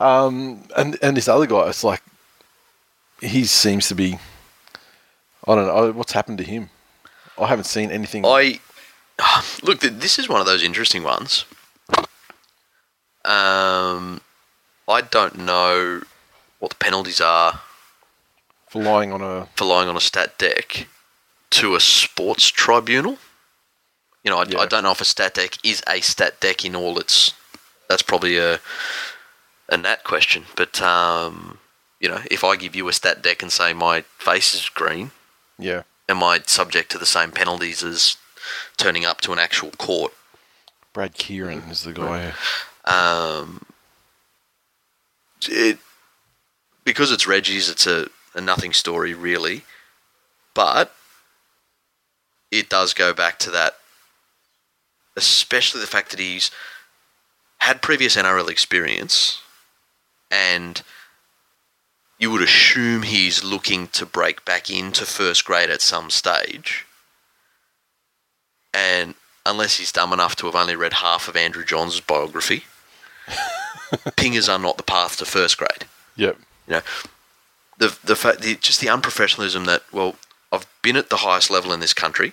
[0.00, 2.02] Um, and and this other guy, it's like
[3.20, 4.18] he seems to be.
[5.46, 6.70] I don't know what's happened to him.
[7.38, 8.24] I haven't seen anything.
[8.26, 8.60] I
[9.62, 11.44] Look, this is one of those interesting ones.
[13.24, 14.20] Um,
[14.88, 16.02] I don't know
[16.58, 17.60] what the penalties are
[18.68, 20.86] For lying on a for lying on a stat dec
[21.50, 23.18] to a sports tribunal.
[24.22, 24.60] You know, I, Yeah.
[24.60, 27.32] I don't know if a stat dec is a stat dec in all its.
[27.88, 28.60] That's probably a
[29.68, 31.58] a nat question, but um,
[32.00, 35.10] you know, if I give you a stat dec and say my face is green,
[35.58, 35.82] yeah.
[36.08, 38.16] am I subject to the same penalties as
[38.76, 40.12] turning up to an actual court?
[40.92, 42.32] Brad Kieran is the guy.
[42.84, 43.66] Um,
[45.48, 45.78] it
[46.84, 49.64] because it's Reggie's, it's a, a nothing story really,
[50.54, 50.94] but
[52.50, 53.74] it does go back to that,
[55.16, 56.50] especially the fact that he's
[57.58, 59.42] had previous NRL experience,
[60.30, 60.80] and
[62.18, 66.86] you would assume he's looking to break back into first grade at some stage,
[68.72, 72.64] and unless he's dumb enough to have only read half of Andrew Johns' biography,
[74.16, 75.86] pingers are not the path to first grade.
[76.16, 76.38] Yep.
[76.66, 76.82] You know,
[77.78, 80.16] the the fact, the, just the unprofessionalism that well,
[80.50, 82.32] I've been at the highest level in this country,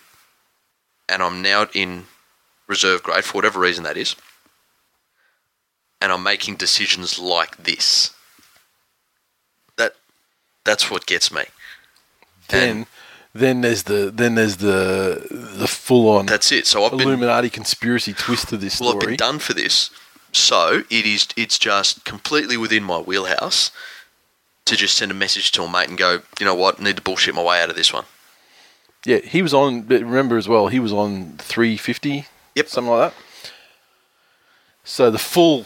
[1.10, 2.06] and I'm now in
[2.68, 4.16] reserve grade for whatever reason that is,
[6.02, 8.14] and I'm making decisions like this.
[10.64, 11.44] That that's what gets me.
[12.50, 12.86] Then, And-
[13.36, 16.68] then there's the then there's the the full on That's it.
[16.68, 19.90] So I've been Illuminati conspiracy twist to this Well, I've been done for this,
[20.32, 21.28] so it is.
[21.36, 23.72] It's just completely within my wheelhouse
[24.66, 27.02] to just send a message to a mate and go, you know what, need to
[27.02, 28.06] bullshit my way out of this one.
[29.04, 29.82] Yeah, he was on.
[29.82, 32.28] But remember as well, he was on 350.
[32.56, 32.68] Yep.
[32.68, 33.20] something like that.
[34.84, 35.66] So the full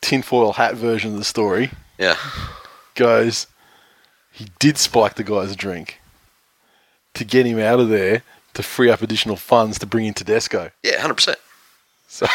[0.00, 2.16] tinfoil hat version of the story Yeah,
[2.94, 3.46] goes,
[4.40, 6.00] he did spike the guy's drink
[7.14, 8.22] to get him out of there
[8.54, 10.70] to free up additional funds to bring in Tedesco.
[10.82, 11.38] yeah, hundred percent.
[12.08, 12.26] So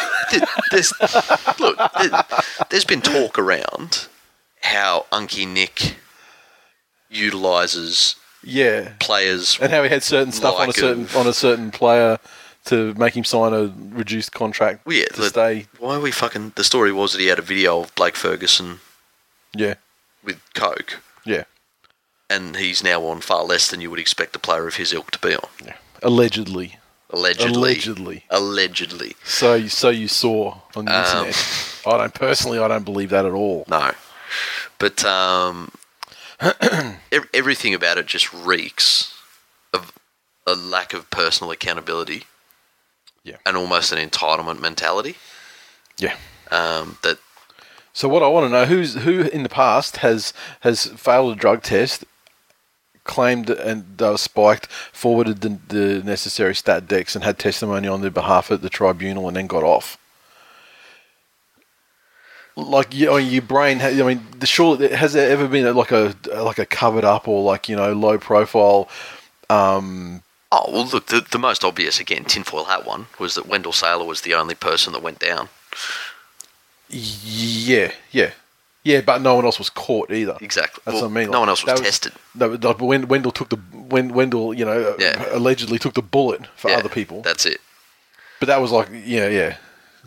[0.71, 0.93] There's
[1.59, 2.23] look, there,
[2.69, 4.07] there's been talk around
[4.61, 5.95] how Unky Nick
[7.09, 9.57] utilizes yeah, players.
[9.61, 12.19] and how he had certain stuff on a certain on a certain player
[12.65, 15.67] to make him sign a reduced contract Well, yeah, to the- stay.
[15.79, 16.53] Why are we fucking?
[16.55, 18.79] The story was that he had a video of Blake Ferguson
[19.55, 19.75] Yeah,
[20.23, 21.43] with coke, yeah,
[22.29, 25.11] and he's now on far less than you would expect a player of his ilk
[25.11, 25.47] to be on.
[25.63, 25.75] yeah.
[26.03, 26.77] Allegedly,
[27.11, 27.53] Allegedly.
[27.53, 28.23] allegedly.
[28.29, 29.15] Allegedly.
[29.23, 31.81] So, so you saw on the Um, internet.
[31.85, 32.59] I don't personally.
[32.59, 33.63] I don't believe that at all.
[33.69, 33.91] No.
[34.79, 35.71] But um,
[37.33, 39.13] everything about it just reeks
[39.73, 39.91] of
[40.45, 42.23] a lack of personal accountability.
[43.23, 43.37] Yeah.
[43.45, 45.15] And almost an entitlement mentality.
[45.97, 46.15] Yeah.
[46.51, 47.17] Um, that
[47.93, 51.39] So what I want to know who's who in the past has has failed a
[51.39, 52.03] drug test,
[53.05, 58.01] claimed and they were spiked, forwarded the, the necessary stat decs, and had testimony on
[58.01, 59.97] their behalf at the tribunal, and then got off.
[62.57, 63.81] Like you, I mean, your brain.
[63.81, 67.27] I mean, the sure has there ever been a, like a like a covered up
[67.27, 68.89] or like you know low profile?
[69.49, 73.73] Um, oh well, look, the, the most obvious again tinfoil hat one was that Wendell
[73.73, 75.49] Sailor was the only person that went down.
[76.89, 78.31] Yeah, yeah,
[78.85, 79.01] yeah.
[79.01, 80.37] But no one else was caught either.
[80.39, 80.81] Exactly.
[80.85, 81.31] That's Well, what I mean.
[81.31, 82.13] no one else was that tested.
[82.33, 85.25] No, but like when Wendell took the when Wendell, you know, Yeah.
[85.31, 87.21] allegedly took the bullet for Yeah, other people.
[87.21, 87.59] That's it.
[88.39, 89.57] but that was like, yeah, yeah.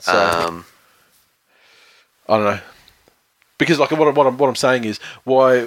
[0.00, 0.64] So Um,
[2.28, 2.60] I don't know,
[3.58, 5.66] because like what, what I'm what I'm saying is why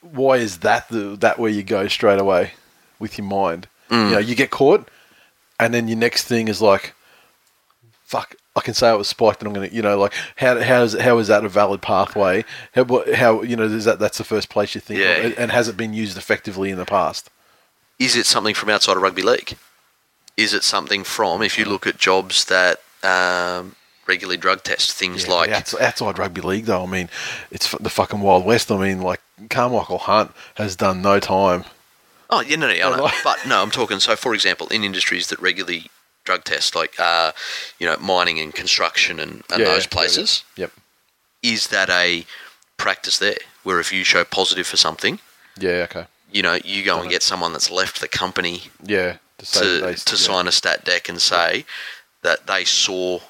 [0.00, 2.52] why is that the that where you go straight away
[2.98, 3.68] with your mind?
[3.90, 4.06] Mm.
[4.08, 4.88] You know, you get caught,
[5.60, 6.94] and then your next thing is like,
[8.04, 8.34] fuck.
[8.58, 10.92] I can say it was spiked, and I'm gonna, you know, like how how is
[10.98, 12.44] how is that a valid pathway?
[12.74, 15.16] How, how you know is that that's the first place you think, Yeah.
[15.16, 17.30] of, and- has it been used effectively in the past?
[17.98, 19.56] is it something from outside of rugby league?
[20.36, 23.74] Is it something from, if you look at jobs that um,
[24.06, 27.08] regularly drug test, things Yeah, like outside rugby league, though, I mean,
[27.50, 28.70] it's the fucking Wild West.
[28.70, 31.64] I mean, like Karmichael Hunt has done no time.
[32.30, 33.02] Oh, yeah, no, no, know.
[33.02, 33.98] like- but no, I'm talking.
[33.98, 35.90] So, for example, in industries that regularly
[36.28, 37.32] drug test, like uh,
[37.78, 40.70] you know, mining and construction and, and Yeah, those yeah, places, Yep.
[41.42, 42.26] is that a
[42.76, 45.18] practice there where if you show positive for something,
[45.58, 45.86] Yeah.
[45.88, 46.04] Okay.
[46.30, 49.16] you know, you go and get someone that's left the company Yeah.
[49.38, 50.26] To, to, they- to yeah.
[50.28, 51.64] sign a stat dec and say
[52.22, 53.20] that they saw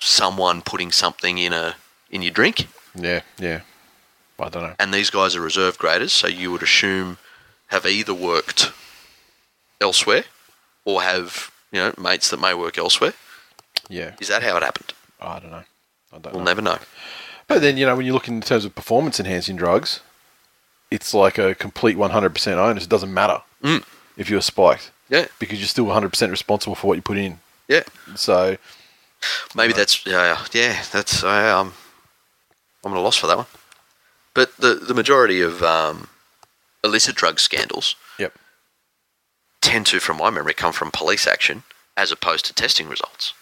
[0.00, 1.76] someone putting something in a
[2.10, 3.20] in your drink, Yeah.
[3.38, 3.60] Yeah.
[4.40, 4.74] I don't know.
[4.80, 7.18] and these guys are reserve graders, so you would assume
[7.68, 8.72] have either worked
[9.80, 10.24] elsewhere
[10.84, 13.14] or have you know mates that may work elsewhere.
[13.88, 14.14] Yeah.
[14.20, 14.92] Is that how it happened?
[15.20, 15.64] I don't know.
[16.12, 16.50] I don't We'll know.
[16.50, 16.78] never know.
[17.46, 20.00] But then you know when you look in terms of performance enhancing drugs,
[20.90, 22.84] it's like a complete 100% onus.
[22.84, 23.84] It doesn't matter Mm.
[24.16, 24.90] if you're spiked.
[25.08, 25.26] Yeah.
[25.40, 27.40] because you're still 100% responsible for what you put in.
[27.68, 27.82] Yeah.
[28.14, 28.56] So
[29.54, 30.82] Maybe that's yeah, yeah.
[30.92, 31.74] That's I, um,
[32.84, 33.46] I'm at a loss for that one.
[34.34, 36.08] But the the majority of um,
[36.84, 38.32] illicit drug scandals yep,
[39.60, 41.62] tend to, from my memory, come from police action
[41.96, 43.34] as opposed to testing results.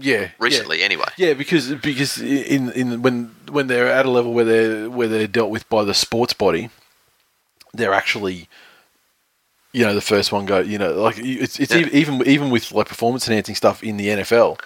[0.00, 0.84] yeah, Recently, yeah.
[0.86, 1.08] anyway.
[1.16, 5.26] Yeah, because because in in when when they're at a level where they're where they're
[5.26, 6.70] dealt with by the sports body,
[7.74, 8.48] they're actually,
[9.72, 10.60] you know, the first one go.
[10.60, 11.80] You know, like it's it's Yeah.
[11.80, 14.58] even even even with like performance enhancing stuff in the NFL.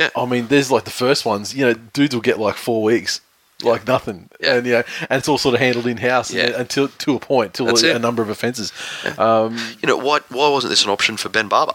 [0.00, 0.10] Yeah.
[0.16, 1.54] I mean, there's like the first ones.
[1.54, 3.20] You know, dudes will get like four weeks,
[3.62, 4.54] like nothing, Yeah.
[4.56, 6.50] and you know, and it's all sort of handled in house Yeah.
[6.60, 8.72] until to a point, till a, a number of offences.
[9.18, 11.74] Um, You know, why why wasn't this an option for Ben Barba?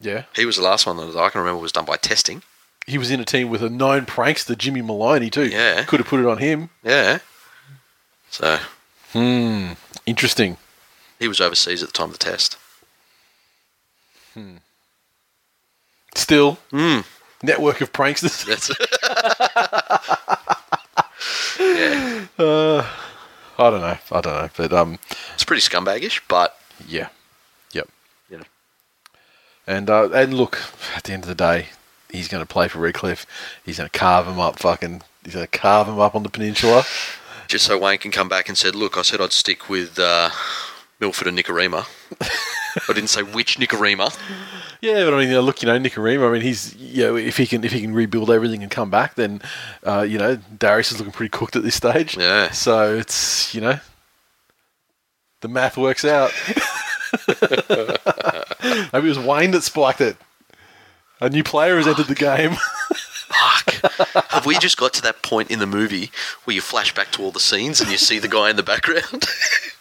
[0.00, 2.42] yeah, He was the last one that I can remember was done by testing.
[2.86, 5.46] he was in a team with a known prankster, Jimmy Maloney, too.
[5.46, 5.84] Yeah.
[5.84, 6.70] could have put it on him.
[6.82, 7.18] Yeah.
[8.30, 8.58] So
[9.12, 9.72] Hmm.
[10.06, 10.56] Interesting.
[11.20, 12.56] he was overseas at the time of the test.
[14.34, 14.56] Hmm.
[16.16, 17.00] Still, Hmm.
[17.42, 18.44] Network of pranksters.
[18.46, 18.68] That's
[21.58, 22.86] yeah.
[23.58, 23.98] I don't know.
[24.10, 24.50] I don't know.
[24.56, 24.98] But um,
[25.34, 27.08] It's pretty scumbagish, but yeah,
[27.72, 27.88] yep.
[28.30, 28.42] know,
[29.66, 30.60] And uh, and look,
[30.96, 31.68] at the end of the day,
[32.10, 33.26] he's going to play for Redcliffe.
[33.64, 34.58] He's going to carve him up.
[34.58, 36.84] Fucking, he's going to carve him up on the peninsula.
[37.48, 40.30] just so Wayne can come back and said, "Look, I said I'd stick with uh,
[40.98, 41.86] Milford and Nikorima.
[42.88, 44.16] I didn't say which Nikorima.
[44.82, 46.28] Yeah, but I mean, you know, look, you know, Nikorima.
[46.28, 48.90] I mean, he's you know, if he can if he can rebuild everything and come
[48.90, 49.40] back, then
[49.84, 52.16] uh, you know, Darius is looking pretty cooked at this stage.
[52.16, 52.50] Yeah.
[52.50, 53.78] So it's you know,
[55.40, 56.32] the math works out.
[58.92, 60.16] Maybe it was Wayne that spiked it.
[61.20, 62.56] A new player has entered the game.
[63.32, 64.30] Fuck.
[64.30, 66.10] Have we just got to that point in the movie
[66.42, 68.62] where you flash back to all the scenes and you see the guy in the
[68.64, 69.26] background?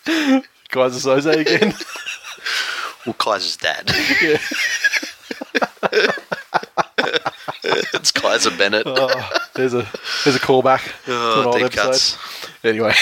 [0.70, 1.74] Guys, Jose again.
[3.06, 3.90] Well, Kaiser's dad.
[4.22, 4.38] yeah.
[7.94, 8.84] it's Kaiser Bennett.
[8.86, 9.88] Oh, there's a
[10.24, 11.82] there's a callback to oh, an Oh, old episode.
[11.84, 12.18] cuts.
[12.64, 12.94] Anyway.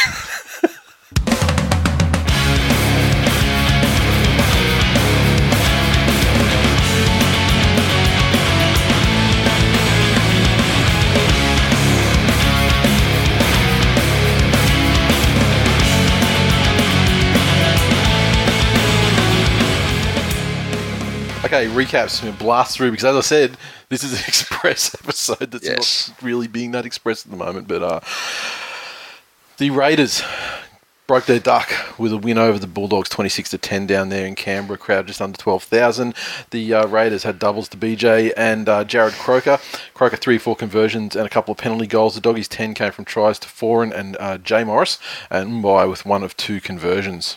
[21.52, 22.22] Okay, recaps.
[22.22, 23.58] Gonna blast through because, as I said,
[23.90, 26.10] this is an express episode that's Yes.
[26.10, 27.68] not really being that express at the moment.
[27.68, 28.00] But uh,
[29.58, 30.22] the Raiders
[31.08, 34.36] broke their duck with a win over the Bulldogs, twenty-six to ten down there in
[34.36, 34.78] Canberra.
[34.78, 36.14] Crowd just under twelve thousand.
[36.52, 39.58] The uh, Raiders had doubles to BJ and uh, Jarrod Croker.
[39.96, 42.14] Croker three, four conversions and a couple of penalty goals.
[42.14, 45.00] The Doggies ten came from tries to Foran and uh, Jay Morris,
[45.32, 47.36] and Mbye with one of two conversions.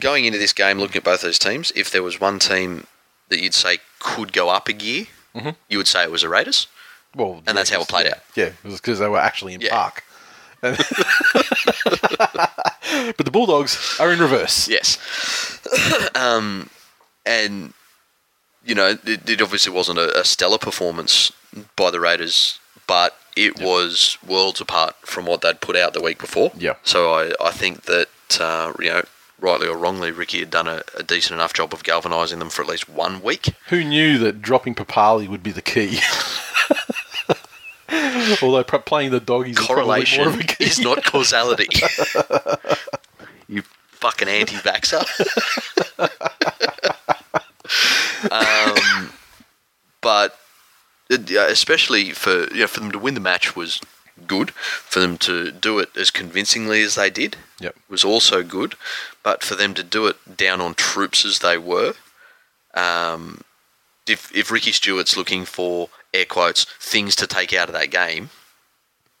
[0.00, 2.86] Going into this game, looking at both those teams, if there was one team
[3.28, 5.06] that you'd say could go up a gear,
[5.68, 6.66] you would say it was the Raiders.
[7.14, 8.18] Well, And that's how it played yeah, out.
[8.34, 9.70] Yeah, it was because they were actually in Yeah.
[9.70, 10.02] park.
[13.16, 14.68] But the Bulldogs are in reverse.
[14.68, 14.98] Yes.
[16.14, 16.70] um,
[17.24, 17.72] and,
[18.64, 21.32] you know, it, it obviously wasn't a, a stellar performance
[21.76, 26.18] by the Raiders, but it was worlds apart from what they'd put out the week
[26.18, 26.52] before.
[26.56, 26.74] Yeah.
[26.84, 28.08] So I, I think that,
[28.40, 29.02] uh, you know,
[29.40, 32.62] rightly or wrongly, Ricky had done a, a decent enough job of galvanising them for
[32.62, 33.54] at least one week.
[33.68, 36.00] Who knew that dropping Papalii would be the key?
[38.42, 40.64] Although playing the doggies is Correlation more of a key.
[40.64, 41.68] is not causality.
[43.48, 45.04] you fucking anti-vaxer.
[48.30, 49.12] um,
[50.00, 50.38] but
[51.10, 53.80] uh, especially for you know, for them to win the match was
[54.26, 54.50] good.
[54.52, 57.76] For them to do it as convincingly as they did Yep.
[57.88, 58.74] was also good.
[59.22, 61.94] But for them to do it down on troops as they were,
[62.74, 63.42] um,
[64.06, 68.30] if if Ricky Stuart's looking for air quotes things to take out of that game,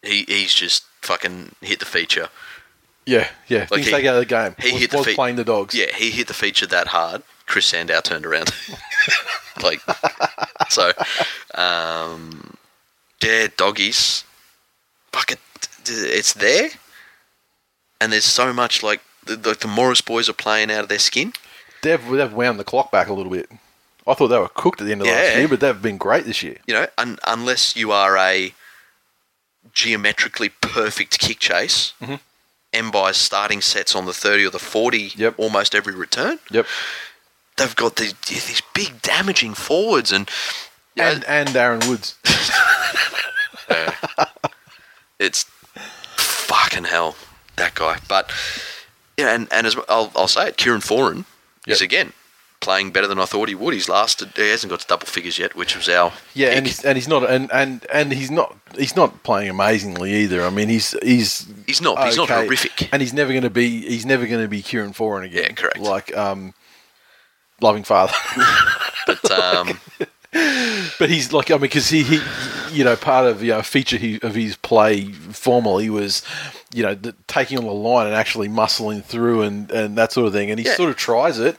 [0.02, 2.28] he he's just fucking hit the feature.
[3.04, 3.60] Yeah, yeah.
[3.60, 4.54] Like Things he- take out of the game.
[4.58, 5.74] he was, hit the was feet- playing the dogs.
[5.74, 7.22] Yeah, he hit the feature that hard.
[7.46, 8.52] Chris Sandow turned around.
[9.62, 9.80] like,
[10.68, 10.90] so,
[11.54, 12.56] um,
[13.22, 14.24] yeah, doggies.
[15.16, 15.38] Fuck it,
[15.88, 16.68] it's there,
[18.00, 20.98] and there's so much like the, the, the Morris boys are playing out of their
[20.98, 21.32] skin.
[21.82, 23.48] They've, they've wound the clock back a little bit.
[24.06, 26.26] I thought they were cooked at the end of last year, but they've been great
[26.26, 26.58] this year.
[26.66, 28.52] You know, un, unless you are a
[29.72, 31.92] geometrically perfect kick chase.
[32.02, 32.20] Mhm.
[32.74, 35.34] Mbye's starting sets on the 30 or the 40 Yep.
[35.38, 36.38] almost every return.
[36.50, 36.66] Yep.
[37.56, 40.28] they've got these, these big damaging forwards and
[40.94, 42.16] you know, And and Aaron Woods.
[45.18, 45.44] it's
[46.16, 47.16] fucking hell
[47.56, 48.30] that guy but
[49.16, 51.24] Yeah, and, and as I'll, I'll say it, Kieran Foran
[51.66, 52.12] is again
[52.60, 53.74] playing better than I thought he would.
[53.74, 54.30] He's lasted.
[54.34, 56.56] He hasn't got to double figures yet, which was our Yeah, pick.
[56.58, 60.44] and he's, and he's not and, and and he's not he's not playing amazingly either.
[60.44, 62.88] I mean, he's he's He's not, but he's not horrific.
[62.92, 65.42] and he's never going to be he's never going to be Kieran Foran again.
[65.44, 65.78] Yeah, correct.
[65.78, 66.54] Like um,
[67.60, 68.14] loving father,
[69.06, 69.78] but um,
[70.98, 72.20] but he's like I mean, because he, he
[72.72, 76.22] you know part of you know a feature he, of his play formerly was
[76.74, 80.26] you know the, taking on the line and actually muscling through and and that sort
[80.26, 80.74] of thing, and he Yeah.
[80.74, 81.56] sort of tries it,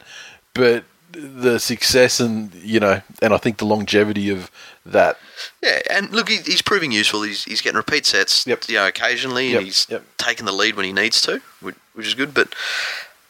[0.53, 4.51] but the success and you know and I think the longevity of
[4.85, 5.17] that
[5.61, 7.21] yeah, and look, he, he's proving useful.
[7.21, 8.63] He's, he's getting repeat sets, Yep.
[8.69, 10.03] you know, occasionally, Yep, and he's yep.
[10.17, 12.33] taking the lead when he needs to, which, which is good.
[12.33, 12.55] But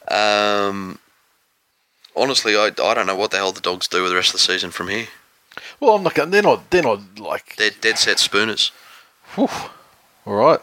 [0.10, 1.00] um,
[2.16, 4.34] honestly, I, I don't know what the hell the dogs do with the rest of
[4.34, 5.08] the season from here.
[5.80, 6.16] Well, I'm not.
[6.16, 6.70] They're not.
[6.72, 7.56] They're not like.
[7.58, 8.72] They're dead set spooners.
[9.36, 9.48] Whew.
[10.26, 10.60] All right.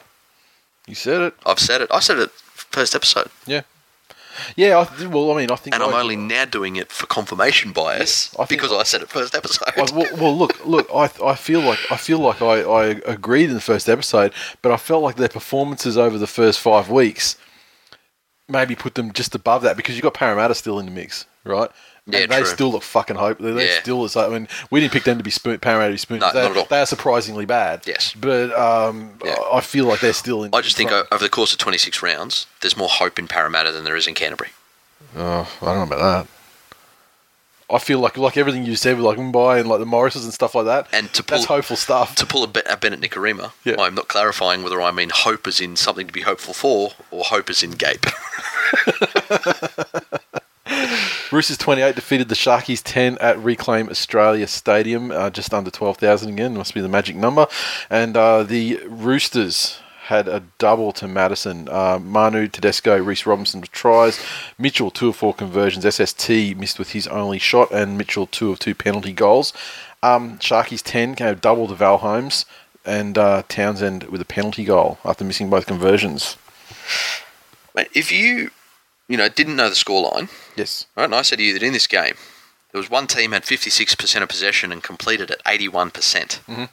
[0.87, 1.35] You said it.
[1.47, 1.89] I've said it.
[1.91, 3.63] I said it first episode, Yeah.
[4.57, 4.79] Yeah.
[4.79, 5.75] I, well, I mean, I think.
[5.75, 9.01] and I'm I- only now doing it for confirmation bias I think- because I said
[9.03, 9.69] it first episode.
[9.77, 10.89] I, well, well, look, look.
[10.93, 14.73] I, I feel like I feel like I, I agreed in the first episode, but
[14.73, 17.37] I felt like their performances over the first five weeks
[18.49, 21.71] maybe put them just above that because you've got Parramatta still in the mix, right?
[22.07, 22.47] Yeah, and they true.
[22.47, 23.39] still look fucking hope.
[23.39, 23.81] They're Yeah.
[23.81, 24.07] still.
[24.17, 26.19] I mean, we didn't pick them to be spoon, Parramatta to be spoon.
[26.19, 26.65] No, they, not at all.
[26.67, 27.83] they are surprisingly bad.
[27.87, 28.13] Yes.
[28.15, 29.37] but um, Yeah.
[29.53, 30.55] I feel like they're still in.
[30.55, 31.09] I just think front.
[31.11, 34.15] over the course of 26 rounds, there's more hope in Parramatta than there is in
[34.15, 34.51] Canterbury.
[35.17, 37.75] Oh, I don't know about that.
[37.75, 40.35] I feel like like everything you said with like Mumbai and like the Morrises and
[40.35, 40.87] stuff like that.
[40.93, 42.15] And to that's pull- hopeful stuff.
[42.17, 43.77] To pull a, a Bennett Nikorima, Yeah.
[43.81, 47.25] I'm not clarifying whether I mean hope as in something to be hopeful for or
[47.25, 48.05] hope as in gape.
[51.35, 56.57] Roosters 28 defeated the Sharkies 10 at Reclaim Australia Stadium, uh, just under 12,000 again,
[56.57, 57.49] must be the magic number.
[57.91, 61.69] And uh, the Roosters had a double to Madison.
[61.69, 64.25] Uh, Manu, Tedesco, Reese Robinson with tries.
[64.59, 65.85] Mitchell, two of four conversions.
[65.93, 69.53] SST missed with his only shot, and Mitchell, two of two penalty goals.
[70.05, 72.47] Um, Sharkies 10 came double to Val Holmes,
[72.85, 76.37] and uh, Townsend with a penalty goal after missing both conversions.
[77.93, 78.51] If you,
[79.09, 80.87] you know, didn't know the scoreline, Yes.
[80.97, 82.15] right, and I said to you that in this game,
[82.73, 86.65] there was one team had 56% of possession and completed at 81%, percent Mm-hmm.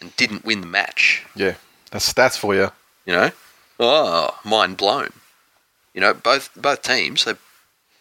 [0.00, 1.24] and didn't win the match.
[1.34, 1.54] Yeah.
[1.90, 2.70] That's stats for you.
[3.06, 3.30] You know,
[3.78, 5.10] oh, mind blown.
[5.92, 7.34] You know, both both teams they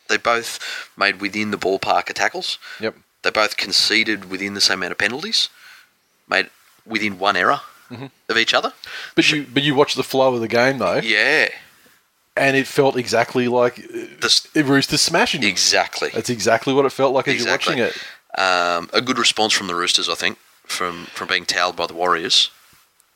[0.10, 2.58] they both made within the ballpark of tackles.
[2.80, 2.96] Yep.
[3.22, 5.50] They both conceded within the same amount of penalties,
[6.28, 6.50] made
[6.86, 8.06] within one error Mm-hmm.
[8.30, 8.74] of each other.
[9.14, 11.50] But you, but you watch the flow of the game though, Yeah,
[12.36, 16.10] and it felt exactly like the, Roosters smashing exactly.
[16.14, 17.78] That's exactly what it felt like as Exactly.
[17.78, 18.40] you're watching it.
[18.40, 21.94] Um, a good response from the Roosters, I think, from from being towed by the
[21.94, 22.50] Warriors.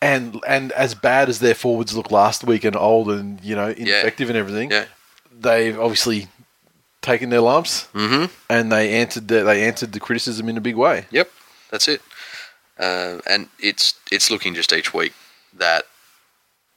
[0.01, 3.69] And and as bad as their forwards looked last week and old and you know
[3.69, 4.85] ineffective and everything, Yeah,
[5.31, 6.27] they've obviously
[7.01, 8.25] taken their lumps mm-hmm.
[8.49, 11.05] and they answered the, they answered the criticism in a big way.
[11.09, 11.31] Yep,
[11.71, 12.01] that's it.
[12.77, 15.13] Uh, and it's it's looking just each week
[15.51, 15.85] that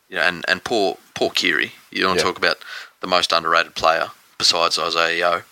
[0.08, 1.72] you know, and and poor poor Keary.
[1.90, 2.56] You don't want to talk about
[3.00, 4.08] the most underrated player
[4.38, 5.42] besides Isaiah Yeo.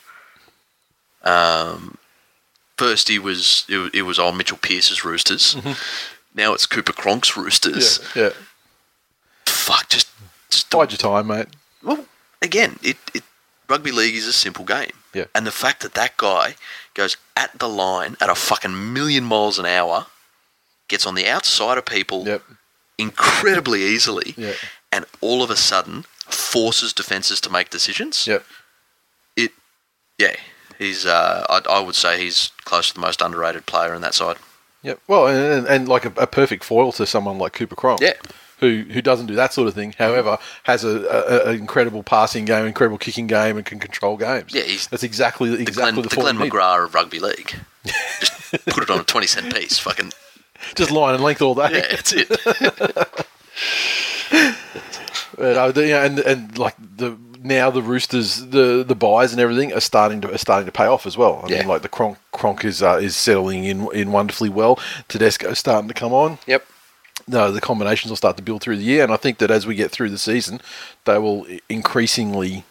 [1.31, 1.99] Um,
[2.79, 5.57] first he was it, it was old Mitchell Pearce's Roosters.
[6.35, 8.01] Now it's Cooper Cronk's Roosters.
[8.15, 8.31] Yeah, yeah.
[9.47, 10.09] Fuck, just
[10.51, 11.49] just Bide your time, mate.
[11.83, 12.07] well,
[12.41, 13.23] again, it, it
[13.69, 14.93] rugby league is a simple game.
[15.13, 15.25] Yeah.
[15.35, 16.55] And the fact that that guy
[16.95, 20.07] goes at the line at a fucking million miles an hour,
[20.89, 22.43] gets on the outside of people Yep.
[22.97, 24.53] incredibly easily, Yeah.
[24.93, 28.27] And all of a sudden forces defenses to make decisions.
[28.27, 28.45] Yep.
[29.37, 29.53] It,
[30.19, 30.35] yeah,
[30.79, 31.07] he's.
[31.07, 34.37] Uh, I, I would say he's close to the most underrated player in that side.
[34.83, 35.01] Yep.
[35.09, 38.01] Well, and, and, like a, a perfect foil to someone like Cooper Cronk.
[38.01, 38.15] Yeah.
[38.61, 42.45] Who, who doesn't do that sort of thing, however, has a, a, a incredible passing
[42.45, 44.53] game, incredible kicking game, and can control games.
[44.53, 46.51] Yeah, he's that's exactly The exactly Glenn, the, the Glenn.
[46.51, 47.55] McGrath of rugby league.
[47.85, 49.79] Just put it on a twenty cent piece.
[49.79, 50.11] Fucking
[50.75, 51.69] Just line and length all day.
[51.71, 53.27] yeah, that's it.
[55.37, 59.41] But, uh, you know, and and like the now the Roosters, the the buys and
[59.41, 61.43] everything are starting to are starting to pay off as well.
[61.45, 61.59] I Yeah.
[61.61, 64.81] mean, like the Cronk Cronk is uh, is settling in in wonderfully well.
[65.09, 66.39] Tedesco's starting to come on.
[66.47, 66.67] Yep.
[67.29, 69.67] No, the combinations will start to build through the year, and I think that as
[69.67, 70.61] we get through the season,
[71.05, 72.65] they will increasingly,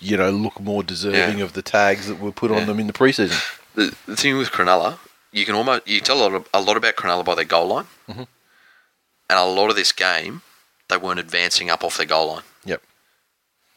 [0.00, 1.44] you know, look more deserving Yeah.
[1.44, 3.40] of the tags that were put on them in the preseason.
[3.74, 4.98] the, the thing with Cronulla,
[5.30, 7.68] you can almost you tell a lot, of, a lot about Cronulla by their goal
[7.68, 8.24] line, Mm-hmm.
[9.30, 10.42] and a lot of this game
[10.92, 12.82] they weren't advancing up off their goal line, Yep.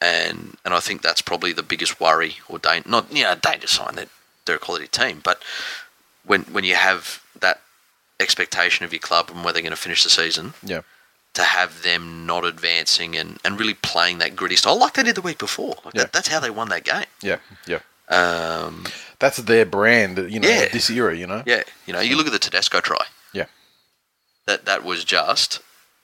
[0.01, 3.67] and and I think that's probably the biggest worry or dan- not you know danger
[3.67, 4.09] sign that
[4.45, 5.41] they're a quality team, but
[6.25, 7.61] when when you have that
[8.19, 10.81] expectation of your club and where they're going to finish the season, Yeah.
[11.33, 15.15] to have them not advancing and, and really playing that gritty style like they did
[15.15, 15.75] the week before.
[15.83, 16.03] Like Yeah.
[16.03, 17.05] that, that's how they won that game.
[17.21, 17.79] Yeah, yeah.
[18.07, 18.85] Um,
[19.19, 20.69] That's their brand, you know, Yeah.
[20.69, 21.43] this era, you know?
[21.45, 23.03] yeah, you know, you look at the Tedesco try.
[23.33, 23.47] Yeah.
[24.45, 25.59] That that was just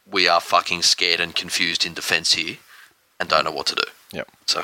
[0.10, 2.58] we are fucking scared and confused in defence here,
[3.20, 3.84] and don't know what to do.
[4.14, 4.30] Yep.
[4.46, 4.64] So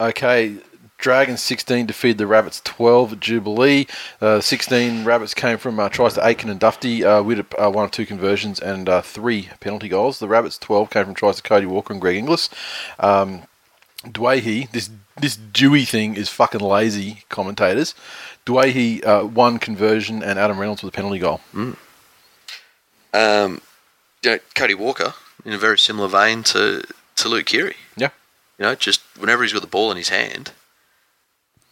[0.00, 0.56] Okay,
[0.98, 3.86] Dragons 16 defeated the Rabbits 12 at Jubilee.
[4.20, 7.86] Uh, 16 Rabbits came from uh, tries to Aitken and Dufty uh, with uh, one
[7.86, 10.18] or two conversions and uh, three penalty goals.
[10.18, 12.50] The Rabbits 12 came from tries to Cody Walker and Greg Inglis.
[12.98, 13.42] Um,
[14.04, 17.94] Dwayhe, this this Dewey thing is fucking lazy, commentators.
[18.44, 21.40] Dwayhe, uh, one conversion and Adam Reynolds with a penalty goal.
[23.14, 23.60] um,
[24.24, 25.14] you know, Cody Walker
[25.44, 26.82] in a very similar vein to
[27.16, 27.76] to Luke Keary.
[27.96, 28.10] Yeah.
[28.58, 30.52] You know, just whenever he's got the ball in his hand,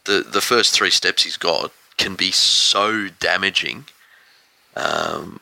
[0.05, 3.85] the the first three steps he's got can be so damaging.
[4.77, 5.41] Um,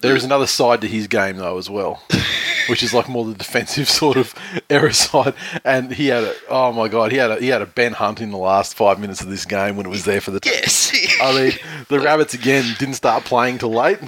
[0.00, 2.02] There is another side to his game though as well,
[2.68, 4.34] which is like more the defensive sort of
[4.70, 5.34] error side.
[5.64, 8.20] And he had a oh my god, he had a he had a Ben Hunt
[8.20, 10.40] in the last five minutes of this game when it was there for the.
[10.44, 10.90] yes.
[11.20, 11.52] I mean,
[11.88, 13.98] the Rabbits again didn't start playing till late.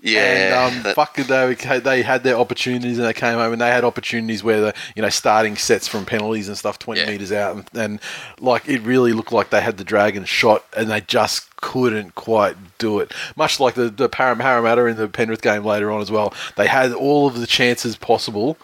[0.00, 0.68] Yeah.
[0.68, 3.84] and um, fuck, they they had their opportunities and they came home and they had
[3.84, 7.10] opportunities where the you know starting sets from penalties and stuff twenty Yeah.
[7.10, 8.00] meters out and, and
[8.40, 12.56] like it really looked like they had the dragon shot and they just couldn't quite
[12.78, 13.12] do it.
[13.36, 16.66] Much like the the Param- Parramatta in the Penrith game later on as well, they
[16.68, 18.56] had all of the chances possible,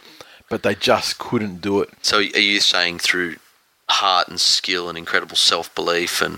[0.48, 1.90] but they just couldn't do it.
[2.02, 3.36] So are you saying through
[3.90, 6.34] heart and skill and incredible self belief and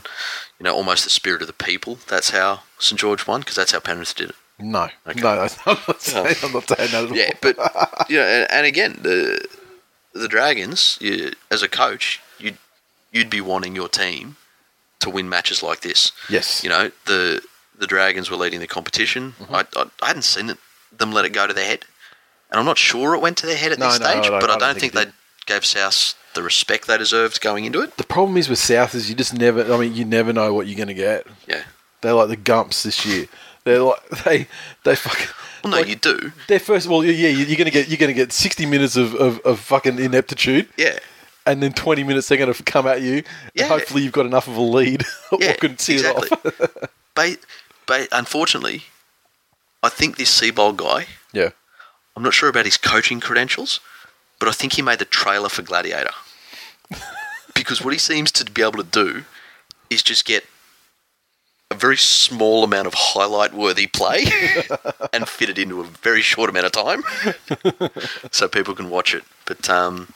[0.58, 1.98] you know almost the spirit of the people?
[2.08, 4.36] That's how St George won because that's how Penrith did it.
[4.58, 5.20] No, Okay.
[5.20, 5.50] no, I'm
[5.88, 7.16] not saying, I'm not saying that at all.
[7.16, 7.56] Yeah, but
[8.08, 9.46] you know, and, and again, the
[10.14, 12.56] the Dragons, you, as a coach, you'd
[13.12, 14.36] you'd be wanting your team
[15.00, 16.12] to win matches like this.
[16.30, 16.62] Yes.
[16.64, 17.42] You know, the
[17.78, 19.34] the Dragons were leading the competition.
[19.38, 19.54] Mm-hmm.
[19.54, 20.56] I, I I hadn't seen it,
[20.96, 21.84] them let it go to their head,
[22.50, 24.24] and I'm not sure it went to their head at No, this no, stage.
[24.28, 25.12] don't- but I I don't, think, think they
[25.54, 27.96] gave South the respect they deserved going into it.
[27.98, 29.70] The problem is with South is you just never.
[29.70, 31.26] I mean, you never know what you're going to get.
[31.46, 31.64] Yeah.
[32.00, 33.26] They're like the Gumps this year.
[33.66, 34.46] They're like they
[34.84, 35.26] they fucking.
[35.64, 36.32] Well, no, like, you do.
[36.46, 36.86] They're first.
[36.86, 39.98] Well, yeah, you- you're gonna get you're gonna get 60 minutes of, of, of fucking
[39.98, 41.00] ineptitude, Yeah.
[41.46, 43.24] and then 20 minutes they're gonna come at you.
[43.54, 43.64] Yeah.
[43.64, 45.02] And hopefully you've got enough of a lead
[45.40, 46.28] Yeah, or can see exactly.
[46.30, 46.88] it off.
[47.16, 47.38] But,
[47.86, 48.84] but unfortunately,
[49.82, 51.50] I think this Seibold guy, yeah,
[52.14, 53.80] I'm not sure about his coaching credentials,
[54.38, 56.14] but I think he made the trailer for Gladiator.
[57.54, 59.24] because what he seems to be able to do
[59.90, 60.44] is just get
[61.70, 64.24] a very small amount of highlight worthy play
[65.12, 67.02] and fit it into a very short amount of time
[68.30, 69.24] so people can watch it.
[69.46, 70.12] But, um,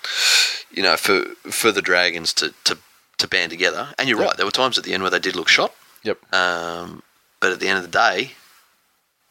[0.71, 2.79] you know, for, for the Dragons to, to,
[3.19, 4.27] to band together, and you're Yep.
[4.29, 5.75] right, there were times at the end where they did look shot.
[6.05, 6.19] yep.
[6.33, 7.03] Um,
[7.41, 8.33] but at the end of the day,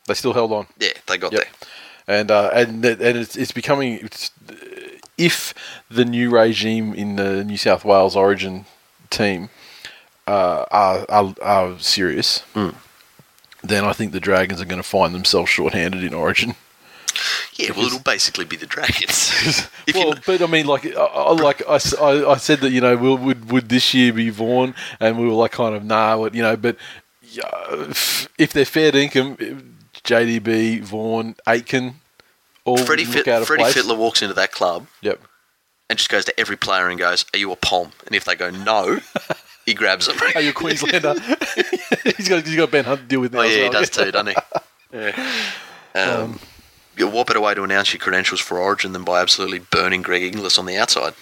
[0.07, 0.67] They still held on.
[0.77, 1.41] yeah, they got Yep.
[1.41, 2.19] there.
[2.19, 4.31] and uh, and and it's, it's becoming it's,
[5.17, 5.53] if
[5.89, 8.65] the new regime in the New South Wales Origin
[9.09, 9.49] team
[10.29, 12.69] uh, are, are are serious, Hmm.
[13.63, 16.55] then I think the Dragons are going to find themselves short-handed in Origin.
[17.55, 19.67] Yeah, well, it'll basically be the Dragons.
[19.95, 23.17] well, but I mean, like, I, I, like I, I- said that you know, will,
[23.17, 26.41] would would this year be Vaughan, and we were like, kind of, nah, what you
[26.43, 26.77] know, but
[28.37, 29.35] if they're fair to income,
[30.03, 31.95] JDB, Vaughan, Aitken,
[32.65, 33.75] all Freddie, look Fit, out of Freddie place.
[33.75, 35.19] Fittler walks into that club Yep.
[35.89, 38.35] and just goes to every player and goes, "Are you a pom?" And if they
[38.35, 38.99] go no,
[39.69, 40.17] he grabs them.
[40.35, 41.13] Are you a Queenslander?
[42.17, 43.39] he's got he's got Ben Hunt to deal with now.
[43.41, 44.35] Oh yeah, he does too, doesn't he?
[44.91, 45.41] Yeah.
[45.95, 46.39] Um,
[46.97, 50.23] yeah, what better way to announce your credentials for Origin than by absolutely burning Greg
[50.23, 51.13] Inglis on the outside?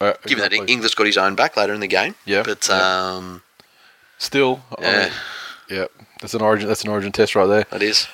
[0.00, 0.52] Uh, Given that.
[0.54, 2.14] Inglis got his own back later in the game.
[2.24, 2.76] Yeah, But yeah.
[3.16, 3.42] um,
[4.18, 5.02] Still, I Yeah.
[5.02, 5.12] mean,
[5.78, 5.84] yeah,
[6.20, 6.68] that's an origin.
[6.68, 7.66] That's an origin test right there.
[7.70, 8.08] that is.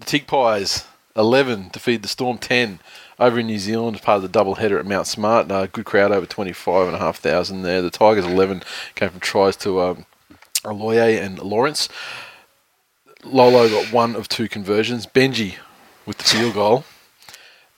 [0.00, 0.84] The Tig Pies,
[1.16, 2.80] 11 to feed the Storm 10
[3.18, 5.50] over in New Zealand as part of the double header at Mount Smart.
[5.50, 7.82] Uh, good crowd, over 25,500 there.
[7.82, 8.62] The Tigers, 11,
[8.94, 10.06] came from tries to um,
[10.64, 11.88] Aloye and Lawrence.
[13.24, 15.06] Lolo got one of two conversions.
[15.06, 15.56] Benji
[16.06, 16.84] with the field goal.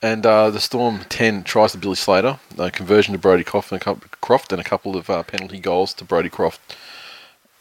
[0.02, 2.38] And uh, the Storm 10 tries to Billy Slater.
[2.58, 5.58] A conversion to Brodie Croft and a couple, Croft and a couple of uh, penalty
[5.58, 6.76] goals to Brodie Croft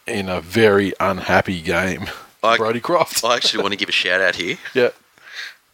[0.08, 2.08] in a very unhappy game.
[2.42, 3.24] I- Brodie Croft.
[3.26, 4.90] I actually want to give a shout out here yeah.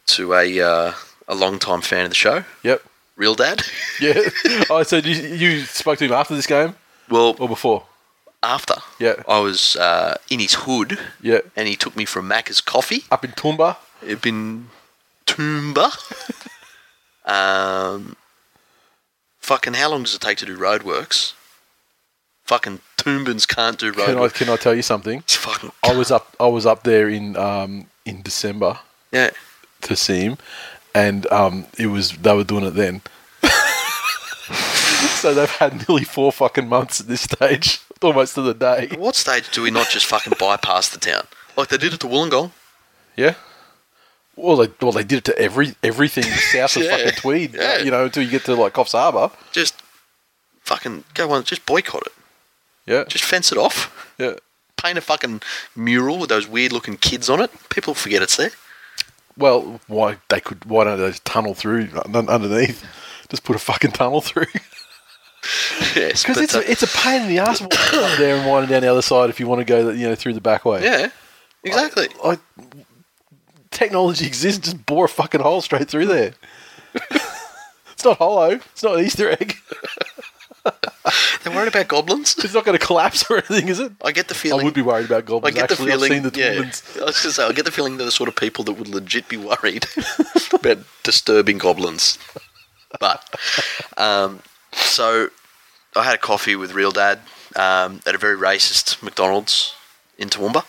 [0.06, 0.92] to a uh,
[1.28, 2.82] a long time fan of the show, Yep.
[3.16, 3.62] Real Dad.
[4.00, 4.20] Yeah.
[4.70, 6.74] oh, so you, you spoke to him after this game
[7.08, 7.84] Well, or before?
[8.42, 9.22] after Yeah.
[9.26, 11.40] I was uh, in his hood, Yeah.
[11.56, 13.04] and he took me from Macca's Coffee.
[13.10, 13.76] Up in Toomba.
[14.02, 14.68] It'd been
[15.26, 15.90] Toomba.
[17.24, 18.16] um,
[19.40, 21.32] fucking, how long does it take to do roadworks?
[22.44, 24.34] Fucking Toombans can't do Can I roadworks.
[24.34, 25.18] can I tell you something?
[25.20, 25.72] It's fucking.
[25.82, 28.78] I was up I was up there in um in December
[29.10, 29.30] Yeah.
[29.82, 30.38] to see him,
[30.96, 33.02] and um, it was they were doing it then.
[35.20, 38.88] so they've had nearly four fucking months at this stage, almost to the day.
[38.92, 41.26] At what stage do we not just fucking bypass the town?
[41.56, 42.52] Like they did it to Wollongong.
[43.16, 43.34] Yeah.
[44.36, 46.96] Well, they well they did it to every everything south of Yeah.
[46.96, 47.78] fucking Tweed, Yeah.
[47.78, 49.30] you know, until you get to like Coffs Harbour.
[49.52, 49.74] Just
[50.62, 52.12] fucking go on, just boycott it.
[52.86, 54.14] Yeah, Just fence it off.
[54.18, 54.34] yeah.
[54.76, 55.40] Paint a fucking
[55.74, 57.50] mural with those weird looking kids on it.
[57.70, 58.50] People forget it's there.
[59.38, 60.64] Well, why they could?
[60.64, 62.84] Why don't they just tunnel through underneath?
[63.28, 64.46] Just put a fucking tunnel through.
[65.94, 67.70] Yes, Because it's uh, a, it's a pain in the ass up
[68.18, 70.32] there and winding down the other side if you want to go you know through
[70.32, 70.82] the back way.
[70.82, 71.08] yeah,
[71.62, 72.08] exactly.
[72.24, 72.38] I,
[73.70, 74.64] technology exists.
[74.64, 76.32] Just bore a fucking hole straight through there.
[77.92, 78.50] it's not hollow.
[78.72, 79.54] It's not an Easter egg.
[81.42, 82.36] They're worried about goblins.
[82.38, 83.92] It's not going to collapse or anything, is it?
[84.04, 84.62] I get the feeling.
[84.62, 85.54] I would be worried about goblins.
[85.56, 86.12] I get Actually, the feeling.
[86.12, 86.82] I've seen the yeah, twins.
[87.00, 88.88] I was gonna say, I get the feeling they're the sort of people that would
[88.88, 89.86] legit be worried
[90.52, 92.18] about disturbing goblins.
[93.00, 93.22] But
[93.96, 94.40] um,
[94.72, 95.28] so
[95.94, 97.20] I had a coffee with Real Dad
[97.54, 99.74] um, at a very racist McDonald's
[100.18, 100.64] in Toowoomba,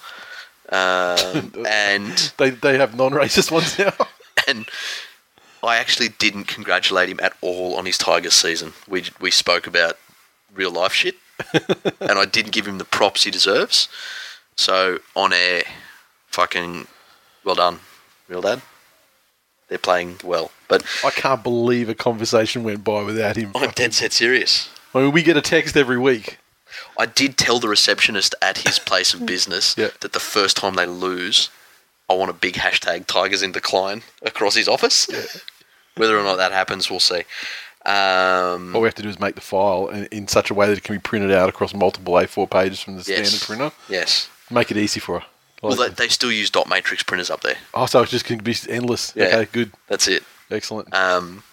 [0.69, 3.93] um, and They they have non-racist ones now.
[4.47, 4.67] and
[5.67, 8.73] I actually didn't congratulate him at all on his Tigers season.
[8.87, 9.97] We we spoke about
[10.55, 11.15] real life shit,
[11.99, 13.89] and I didn't give him the props he deserves.
[14.55, 15.63] So on air,
[16.27, 16.87] fucking
[17.43, 17.79] well done,
[18.27, 18.61] real dad.
[19.67, 23.51] They're playing well, but I can't believe a conversation went by without him.
[23.53, 24.69] I'm dead set serious.
[24.95, 26.37] I mean, we get a text every week.
[26.97, 29.89] I did tell the receptionist at his place of business Yeah.
[29.99, 31.49] that the first time they lose,
[32.09, 35.07] I want a big hashtag Tigers in decline across his office.
[35.97, 37.23] Whether or not that happens, we'll see.
[37.85, 40.67] Um, All we have to do is make the file in, in such a way
[40.67, 43.29] that it can be printed out across multiple A4 pages from the yes.
[43.29, 43.75] standard printer.
[43.87, 44.29] Yes.
[44.51, 45.25] Make it easy for her.
[45.61, 47.55] Well, they, they still use dot matrix printers up there.
[47.73, 49.13] oh, so it's just going to be endless.
[49.15, 49.25] Yeah.
[49.25, 50.23] Okay, good, That's it.
[50.51, 50.93] excellent.
[50.93, 51.43] Um,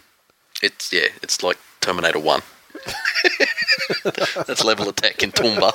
[0.63, 2.43] it's yeah, it's like Terminator One.
[4.05, 5.73] That's level attack in Toomba.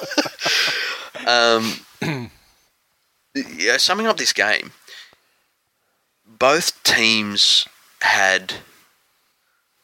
[2.01, 2.29] um,
[3.57, 4.71] yeah, summing up this game,
[6.25, 7.67] both teams
[8.01, 8.55] had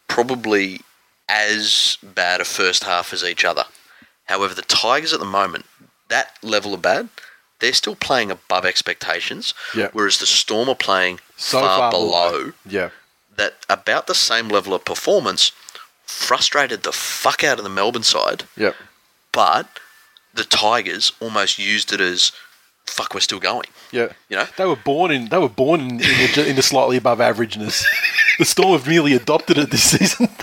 [0.07, 0.81] probably
[1.27, 3.65] as bad a first half as each other.
[4.25, 5.65] However, the Tigers at the moment,
[6.09, 7.09] that level of bad,
[7.59, 9.53] they're still playing above expectations.
[9.75, 9.89] Yeah.
[9.93, 12.89] Whereas the Storm are playing so far, below Yeah,
[13.35, 15.51] that about the same level of performance
[16.05, 18.73] frustrated the fuck out of the Melbourne side, yeah,
[19.31, 19.79] but
[20.33, 22.31] the Tigers almost used it as
[22.87, 23.65] fuck, we're still going.
[23.91, 24.09] yeah.
[24.29, 24.45] You know?
[24.57, 25.29] They were born in.
[25.29, 25.99] They were born in, in,
[26.35, 27.83] the, in the slightly above averageness.
[28.39, 30.29] the Storm have merely adopted it this season.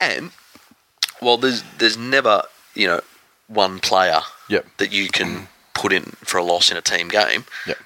[0.00, 0.30] And
[1.20, 2.42] well, there's there's never
[2.74, 3.00] you know
[3.48, 4.66] one player Yep.
[4.78, 7.44] that you can put in for a loss in a team game.
[7.66, 7.78] Yep.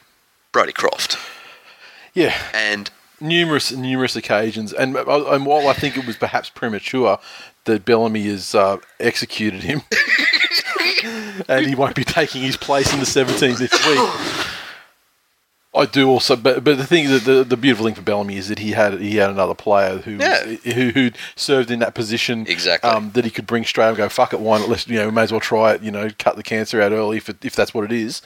[0.52, 1.16] Brodie Croft
[2.14, 7.18] Yeah, and numerous numerous occasions, and and while I think it was perhaps premature
[7.64, 9.82] that Bellamy has uh, executed him,
[11.48, 14.48] and he won't be taking his place in the 17th this week.
[15.74, 18.48] I do also, but but the thing that the, the beautiful thing for Bellamy is
[18.48, 20.44] that he had he had another player who Yeah.
[20.44, 22.90] who who served in that position Exactly.
[22.90, 25.06] um, that he could bring straight and go fuck it why not let's you know
[25.06, 27.42] we may as well try it you know cut the cancer out early if it,
[27.42, 28.20] if that's what it is.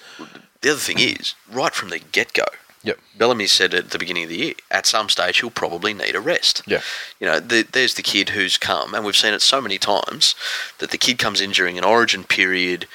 [0.62, 2.44] the other thing is right from the get go.
[2.82, 2.98] Yep.
[3.18, 6.20] Bellamy said at the beginning of the year, at some stage he'll probably need a
[6.20, 6.62] rest.
[6.66, 6.82] Yeah.
[7.18, 10.36] You know, the, there's the kid who's come, and we've seen it so many times
[10.78, 12.86] that the kid comes in during an origin period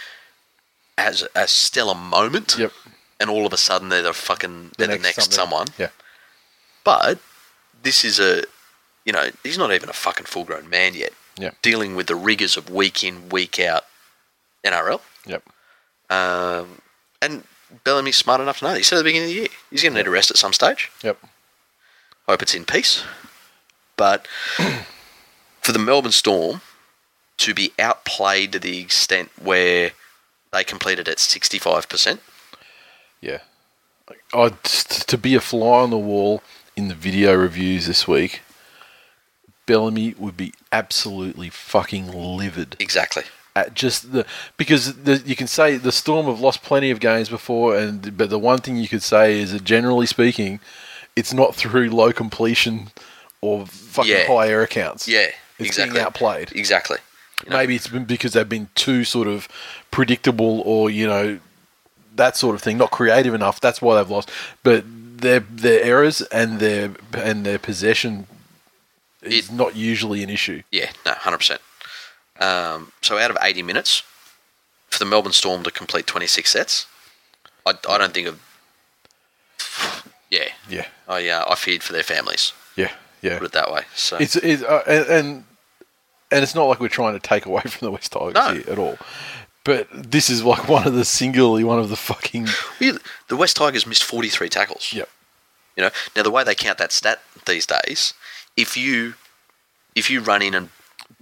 [1.02, 2.72] as a stellar moment, Yep.
[3.20, 5.32] and all of a sudden they're the fucking they're the next, something.
[5.34, 5.68] someone.
[5.78, 5.89] Yeah.
[6.84, 7.20] But
[7.84, 8.43] this is a,
[9.06, 11.14] you know, he's not even a fucking full grown man yet.
[11.38, 11.52] Yeah.
[11.62, 13.86] Dealing with the rigors of week in week out
[14.64, 15.02] NRL.
[15.26, 15.43] Yep.
[16.10, 16.82] Um,
[17.22, 17.43] and
[17.84, 18.72] Bellamy's smart enough to know.
[18.72, 18.78] That.
[18.78, 20.38] He said at the beginning of the year he's going to need a rest at
[20.38, 20.91] some stage.
[21.04, 21.18] Yep.
[22.28, 23.04] Hope it's in peace.
[23.97, 24.28] But
[25.62, 26.62] for the Melbourne Storm
[27.38, 29.91] to be outplayed to the extent where
[30.52, 32.20] they completed at 65%,
[33.22, 33.39] Yeah.
[34.34, 36.43] I to be a fly on the wall
[36.76, 38.41] in the video reviews this week,
[39.66, 43.24] Bellamy would be absolutely fucking livid exactly.
[43.56, 44.26] at just the
[44.58, 48.30] because the, you can say the Storm have lost plenty of games before, and but
[48.30, 50.60] the one thing you could say is that generally speaking,
[51.16, 52.91] it's not through low completion
[53.39, 54.28] or fucking Yeah.
[54.28, 55.08] high error counts.
[55.08, 55.28] Yeah,
[55.58, 55.93] it's exactly.
[55.93, 56.52] being outplayed.
[56.54, 56.97] Exactly.
[57.50, 59.48] Maybe it's been because they've been too sort of
[59.92, 61.39] predictable or you know
[62.16, 63.60] that sort of thing, not creative enough.
[63.62, 64.30] That's why they've lost.
[64.64, 68.28] But their their errors and their and their possession
[69.22, 70.64] is It- not usually an issue.
[70.72, 71.60] Yeah, no, 100%.
[72.39, 74.02] Um, so out of 80 minutes,
[74.89, 76.86] for the Melbourne Storm to complete 26 sets,
[77.68, 78.39] I, I don't think of
[80.30, 80.50] Yeah.
[80.70, 82.54] Yeah, I uh, I feared for their families.
[82.76, 83.38] yeah, yeah.
[83.38, 83.84] Put it that way.
[83.96, 85.44] So It's, it's uh, and, and
[86.32, 88.54] and it's not like we're trying to take away from the West Tigers No.
[88.54, 88.98] here at all.
[89.64, 92.48] But this is like one of the singularly one of the fucking
[92.80, 94.92] the West Tigers missed 43 tackles.
[94.94, 95.10] yep.
[95.78, 98.14] You know, now the way they count that stat these days,
[98.58, 99.14] if you
[99.96, 100.70] if you run in and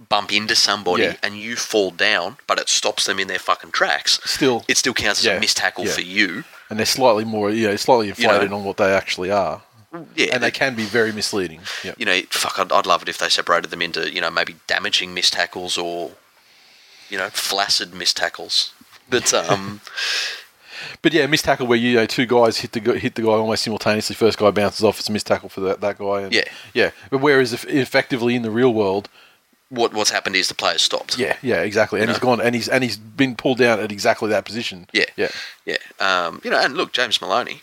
[0.08, 1.16] bump into somebody Yeah.
[1.22, 4.94] and you fall down, but it stops them in their fucking tracks, Still- it still
[4.94, 5.92] counts as Yeah, a missed tackle yeah.
[5.92, 6.44] for you.
[6.70, 8.58] And they're slightly more, you know, slightly inflated know.
[8.58, 9.60] on what they actually are,
[10.14, 11.60] Yeah, and they can be very misleading.
[11.82, 11.96] Yep.
[11.98, 14.56] You know, fuck, I'd, I'd love it if they separated them into you know maybe
[14.66, 16.12] damaging missed tackles or
[17.08, 18.72] you know flaccid missed tackles.
[19.08, 19.80] But um,
[21.02, 23.64] But yeah, missed tackle where you know two guys hit the hit the guy almost
[23.64, 24.14] simultaneously.
[24.14, 26.22] First guy bounces off, it's a missed tackle for that, that guy.
[26.22, 26.44] And, Yeah.
[26.72, 26.90] yeah.
[27.10, 29.08] But whereas if, effectively in the real world,
[29.70, 31.18] what what's happened is the players stopped.
[31.18, 32.28] yeah, yeah, exactly, and You he's know?
[32.36, 34.86] gone and he's and he's been pulled down at exactly that position.
[34.92, 35.04] Yeah.
[35.16, 35.28] yeah,
[35.66, 35.76] Yeah.
[35.98, 37.60] Um, you know, and look, James Maloney,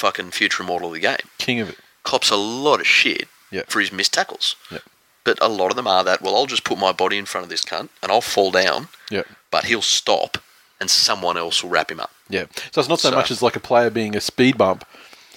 [0.00, 1.78] fucking future immortal of the game, king of it.
[2.02, 3.62] cops a lot of shit Yeah.
[3.68, 4.56] for his missed tackles.
[4.70, 4.78] Yeah.
[5.24, 7.44] But a lot of them are that, well, I'll just put my body in front
[7.44, 10.38] of this cunt and I'll fall down, Yeah, but he'll stop
[10.80, 12.10] and someone else will wrap him up.
[12.30, 12.46] yeah.
[12.72, 14.84] So it's not so, So- much as like a player being a speed bump.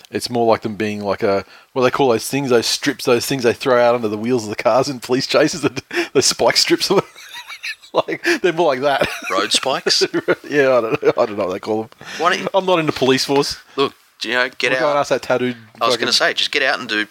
[0.09, 1.43] It's more like them being like a
[1.73, 4.43] what they call those things, those strips, those things they throw out under the wheels
[4.43, 5.67] of the cars in police chases,
[6.13, 6.91] those spike strips.
[7.93, 9.07] like they're more like that.
[9.31, 10.01] Road spikes.
[10.49, 11.13] yeah, I don't know.
[11.17, 11.89] I don't know what they call them.
[12.19, 13.57] Why don't you, I'm not into police force.
[13.75, 13.93] look,
[14.25, 14.97] you know, get and out.
[14.97, 15.57] ask that tattooed.
[15.81, 17.07] I was going to say, just get out and do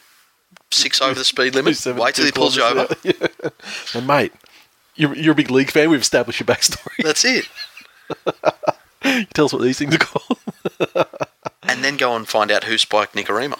[0.71, 1.85] six over the speed limit.
[1.97, 2.95] Wait till he pulls you over.
[3.03, 3.13] yeah.
[3.95, 4.33] And mate,
[4.95, 5.91] you're, you're a big league fan.
[5.91, 7.03] We've established your backstory.
[7.03, 7.49] That's it.
[9.35, 10.39] Tell us what these things are called.
[11.65, 13.59] And then go and find out who spiked Nikorima.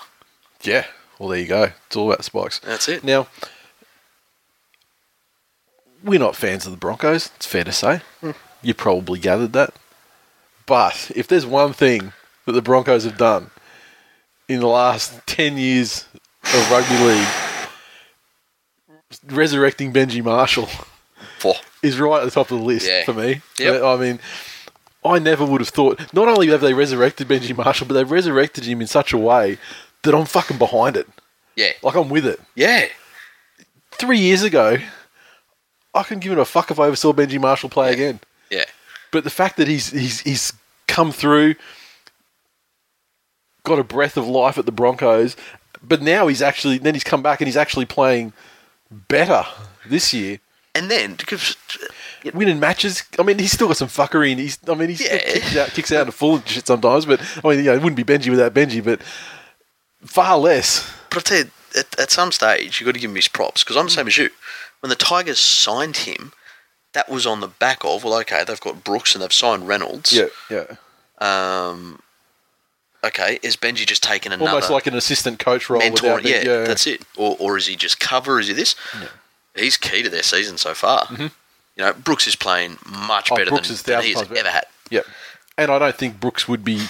[0.63, 0.87] yeah.
[1.19, 1.71] Well, there you go.
[1.87, 2.59] It's all about spikes.
[2.61, 3.05] That's it.
[3.05, 3.29] Now,
[6.03, 7.31] we're not fans of the Broncos.
[7.37, 8.01] It's fair to say.
[8.21, 8.33] Hmm.
[8.61, 9.75] You probably gathered that.
[10.67, 12.13] But if there's one thing
[12.47, 13.51] that the Broncos have done
[14.49, 16.05] in the last 10 years
[16.45, 17.29] of rugby league,
[19.29, 20.69] resurrecting Benji Marshall
[21.39, 21.55] Four.
[21.83, 23.05] is right at the top of the list Yeah.
[23.05, 23.41] for me.
[23.59, 23.83] Yep.
[23.83, 24.21] I mean,
[25.05, 26.01] I never would have thought.
[26.13, 29.59] Not only have they resurrected Benji Marshall, but they've resurrected him in such a way
[30.03, 31.09] that I'm fucking behind it.
[31.57, 31.73] Yeah.
[31.83, 32.41] Like I'm with it.
[32.55, 32.87] Yeah.
[33.93, 34.79] Three years ago,
[35.95, 38.21] I couldn't give it a fuck if I ever saw Benji Marshall play again.
[38.51, 38.65] Yeah.
[39.11, 40.53] But the fact that he's he's he's
[40.89, 41.55] come through,
[43.65, 45.37] got a breath of life at the Broncos,
[45.83, 48.33] but now he's actually then he's come back and he's actually playing
[48.91, 49.45] better
[49.87, 50.39] this year.
[50.75, 51.57] And then, because
[52.33, 53.03] winning matches.
[53.19, 54.31] I mean, he's still got some fuckery.
[54.31, 55.19] And he's, I mean, he Yeah.
[55.19, 57.05] kicks out, kicks out and full and shit sometimes.
[57.05, 58.83] But I mean, you know, it wouldn't be Benji without Benji.
[58.83, 59.03] But
[60.05, 60.89] far less.
[61.11, 63.63] But I tell you, at, at some stage, you've got to give him his props
[63.63, 64.31] because I'm the same as you.
[64.81, 66.33] When the Tigers signed him,
[66.95, 70.13] that was on the back of, well, okay, they've got Brooks and they've signed Reynolds.
[70.13, 70.77] Yeah, yeah.
[71.19, 72.01] Um,
[73.05, 75.81] okay, is Benji just taking another Almost like an assistant coach role.
[75.81, 76.21] mentor?
[76.21, 77.03] Yeah, the- that's it.
[77.17, 78.39] Or, or is he just cover?
[78.41, 78.75] Is he this?
[79.55, 81.07] He's key to their season so far.
[81.11, 81.31] You
[81.79, 83.33] know, Brooks is playing much Mm-hmm.
[83.33, 84.65] Oh, better Brooks than, than he's ever had.
[84.91, 85.01] Yeah.
[85.59, 86.87] And I don't think Brooks would be.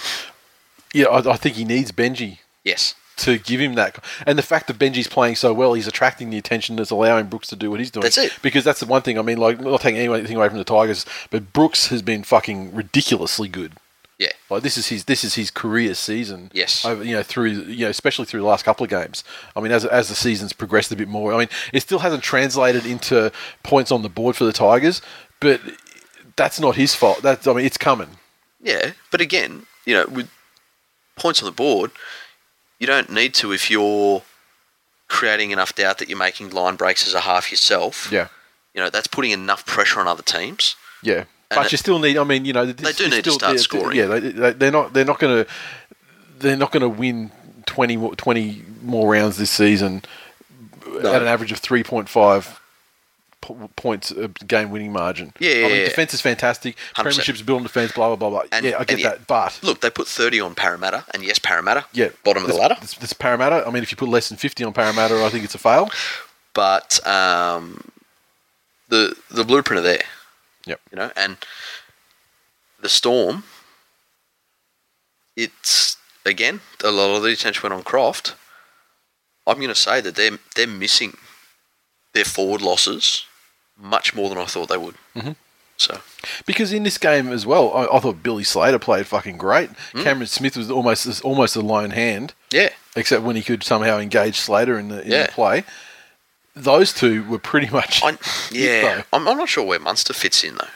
[0.93, 2.95] Yeah, I, I think he needs Benji Yes.
[3.17, 3.97] to give him that.
[4.25, 7.47] And the fact that Benji's playing so well, he's attracting the attention that's allowing Brooks
[7.49, 8.03] to do what he's doing.
[8.03, 8.33] That's it.
[8.41, 9.17] Because that's the one thing.
[9.17, 12.73] I mean, like, not taking anything away from the Tigers, but Brooks has been fucking
[12.75, 13.73] ridiculously good.
[14.19, 14.31] Yeah.
[14.49, 16.51] Like this is his this is his career season.
[16.53, 16.85] Yes.
[16.85, 19.23] Over you know through you know especially through the last couple of games.
[19.55, 21.33] I mean as as the season's progressed a bit more.
[21.33, 23.31] I mean it still hasn't translated into
[23.63, 25.01] points on the board for the Tigers,
[25.39, 25.61] but
[26.35, 27.21] that's not his fault.
[27.21, 28.09] That's I mean it's coming.
[28.61, 30.29] Yeah, but again, you know, with
[31.17, 31.91] points on the board,
[32.79, 34.23] you don't need to if you're
[35.07, 38.09] creating enough doubt that you're making line breaks as a half yourself.
[38.11, 38.29] Yeah.
[38.73, 40.75] You know, that's putting enough pressure on other teams.
[41.03, 41.25] Yeah.
[41.55, 42.17] But it- you still need.
[42.17, 43.97] I mean, you know, this, do need to start yeah, scoring.
[43.97, 44.93] Yeah, they, they, they're not.
[44.93, 45.51] They're not going to.
[46.39, 47.31] They're not going to win
[47.65, 50.03] 20, more- 20 more rounds this season
[50.99, 52.59] at an average of three point five
[53.75, 55.33] points a game winning margin.
[55.39, 55.85] Yeah, I mean, yeah.
[55.85, 56.77] defense is fantastic.
[56.95, 57.03] 100%.
[57.03, 57.91] Premiership's built on defense.
[57.91, 58.43] Blah blah blah blah.
[58.51, 59.27] And- yeah, I get yeah, that.
[59.27, 62.75] But Look, they put 30 on Parramatta, and yes, Parramatta, yeah, bottom of the ladder.
[62.81, 63.65] This, this Parramatta.
[63.67, 65.89] I mean, if you put less than fifty on Parramatta, I think it's a fail.
[66.53, 67.81] But um,
[68.89, 70.03] the the blueprint are there.
[70.65, 70.79] Yep.
[70.91, 71.37] You know, and
[72.81, 73.43] the Storm,
[75.35, 78.35] it's again a lot of the attention went on Croft.
[79.45, 81.17] I'm going to say that they're they're missing
[82.13, 83.25] their forward losses
[83.77, 84.95] much more than I thought they would.
[85.15, 85.31] Mm-hmm.
[85.77, 85.99] So
[86.45, 89.69] Because in this game as well, I, I thought Billy Slater played fucking great.
[89.91, 90.03] Hmm?
[90.03, 92.33] Cameron Smith was almost almost a lone hand.
[92.51, 95.25] yeah, except when he could somehow engage Slater in the, in Yeah.
[95.25, 95.63] the play.
[96.55, 98.01] Those two were pretty much.
[98.03, 98.17] I,
[98.51, 99.03] yeah, though.
[99.13, 100.67] I'm, I'm not sure where Munster fits in though.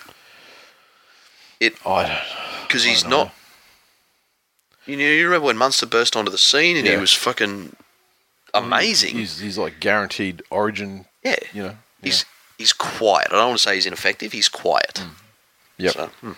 [1.60, 3.32] It I don't, because he's know.
[4.86, 7.76] You know, you remember when Munster burst onto the scene and he was fucking
[8.54, 9.16] amazing.
[9.16, 11.06] He's, he's like guaranteed origin.
[11.24, 11.78] yeah, You know.
[12.02, 12.26] he's
[12.58, 13.28] he's quiet.
[13.32, 14.32] I don't want to say he's ineffective.
[14.32, 15.04] He's quiet.
[15.78, 15.94] Yep.
[15.94, 16.32] So, hmm.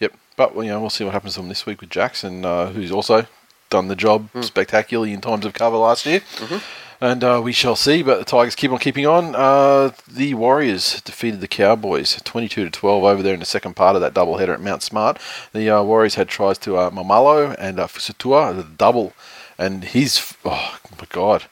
[0.00, 0.14] Yep.
[0.36, 2.70] But well, you know, we'll see what happens to him this week with Jackson, uh,
[2.72, 3.26] who's also
[3.68, 4.42] done the job Hmm.
[4.42, 6.20] spectacularly in times of cover last year.
[6.36, 6.58] Mm-hmm.
[7.02, 8.04] And uh, we shall see.
[8.04, 9.34] But the Tigers keep on keeping on.
[9.34, 13.96] Uh, the Warriors defeated the Cowboys twenty-two to twelve over there in the second part
[13.96, 15.18] of that doubleheader at Mount Smart.
[15.52, 19.14] The uh, Warriors had tries to uh, Maumalo and uh, Fusitu'a, the double,
[19.58, 21.46] and he's oh my god.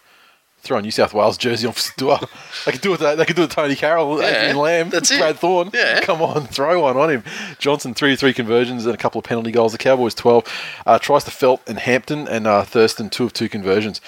[0.63, 2.29] Throw a New South Wales jersey on Fusitu'a.
[2.65, 2.99] they could do it.
[2.99, 3.51] They could do it.
[3.51, 5.19] Tony Carroll, Yeah, Adrian Lam, that's it.
[5.19, 5.71] Brad Thorn.
[5.75, 6.01] Yeah.
[6.03, 7.25] Come on, throw one on him.
[7.59, 9.73] Johnson, three three conversions and a couple of penalty goals.
[9.73, 10.45] The Cowboys, 12.
[10.87, 14.01] Uh, tries to Feldt and Hampton, and uh, Thurston, two of two conversions.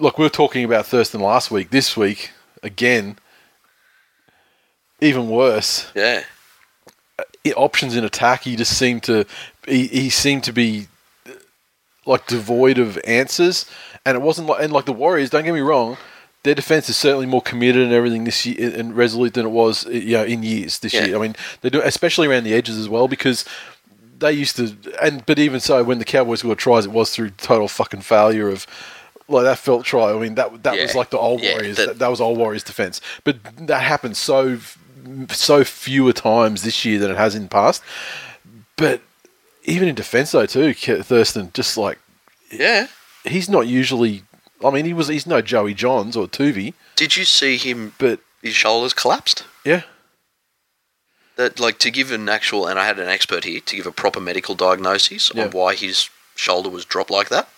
[0.00, 1.70] Look, we were talking about Thurston last week.
[1.70, 2.30] This week,
[2.62, 3.18] again,
[5.00, 5.90] even worse.
[5.94, 6.24] yeah,
[7.18, 9.26] I- options in attack, he just seemed to.
[9.66, 10.88] He, he seemed to be
[11.28, 11.32] uh,
[12.06, 13.66] like devoid of answers,
[14.06, 15.30] and it wasn't like and like the Warriors.
[15.30, 15.98] Don't get me wrong,
[16.44, 19.86] their defense is certainly more committed and everything this year and resolute than it was
[19.86, 21.04] uh, you know in years this Yeah.
[21.06, 21.16] year.
[21.16, 23.44] I mean, they do especially around the edges as well because
[24.18, 24.74] they used to.
[25.02, 28.48] And but even so, when the Cowboys scored tries, it was through total fucking failure
[28.48, 28.66] of.
[29.30, 30.10] Like that Feldt try.
[30.12, 31.76] I mean, that that was like the old Yeah, Warriors.
[31.76, 33.00] that- That, that was old Warriors defense.
[33.24, 34.58] But that happened so
[35.30, 37.82] so fewer times this year than it has in the past.
[38.76, 39.00] But
[39.64, 41.98] even in defence though, too, Thurston just like
[42.50, 42.88] yeah.
[43.24, 44.24] he's not usually.
[44.64, 45.08] I mean, he was.
[45.08, 47.94] He's no Joey Johns or Tuvey, Did you see him?
[47.98, 49.44] but His shoulders collapsed.
[49.64, 49.82] yeah,
[51.36, 53.92] That like to give an actual, and I had an expert here to give a
[53.92, 55.44] proper medical diagnosis Yeah.
[55.44, 57.48] on why his shoulder was dropped like that.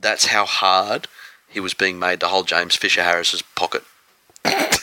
[0.00, 1.08] That's how hard
[1.48, 3.84] he was being made to hold James Fisher Harris's pocket.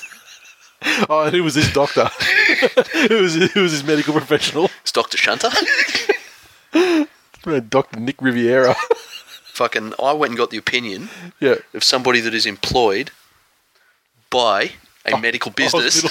[1.10, 2.06] Oh, and who was his doctor?
[3.10, 4.70] who was who was his medical professional?
[4.82, 5.50] It's Doctor Shunter.
[7.70, 8.76] Doctor Nick Riviera.
[9.54, 11.10] Fucking, I went and got the opinion
[11.40, 13.10] yeah, of somebody that is employed
[14.30, 14.72] by
[15.06, 16.06] a oh, medical business,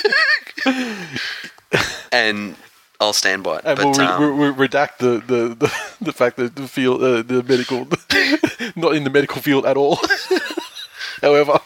[2.11, 2.57] and
[3.01, 3.63] I'll stand by it.
[3.65, 7.03] and but we'll, re- um, we'll redact the, the, the, the fact that the field,
[7.03, 7.87] uh, the medical,
[8.77, 9.99] not in the medical field at all.
[11.23, 11.59] However,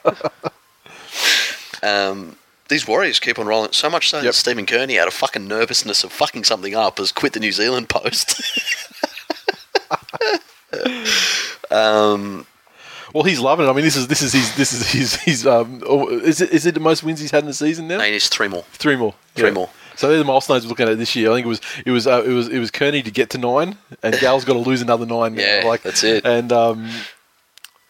[1.83, 2.37] um,
[2.69, 3.73] these Warriors keep on rolling.
[3.73, 4.25] So much so Yep.
[4.27, 7.53] that Stephen Kearney, out of fucking nervousness of fucking something up, has quit the New
[7.53, 8.41] Zealand Post.
[11.71, 12.47] um,
[13.13, 13.71] well, he's loving it.
[13.71, 15.83] I mean, this is this is his this is his his um.
[15.87, 17.97] oh, Is it is it the most wins he's had in the season now?
[17.97, 18.63] I mean, it's three more.
[18.73, 19.15] Three more.
[19.35, 19.69] Three more.
[20.01, 21.31] So they're the milestones we're looking at this year.
[21.31, 23.39] I think it was it was uh, it was it was Kearney to get to
[23.39, 25.35] nine, and Gal's got to lose another nine.
[25.35, 26.25] Yeah, like that's it.
[26.25, 26.89] And um,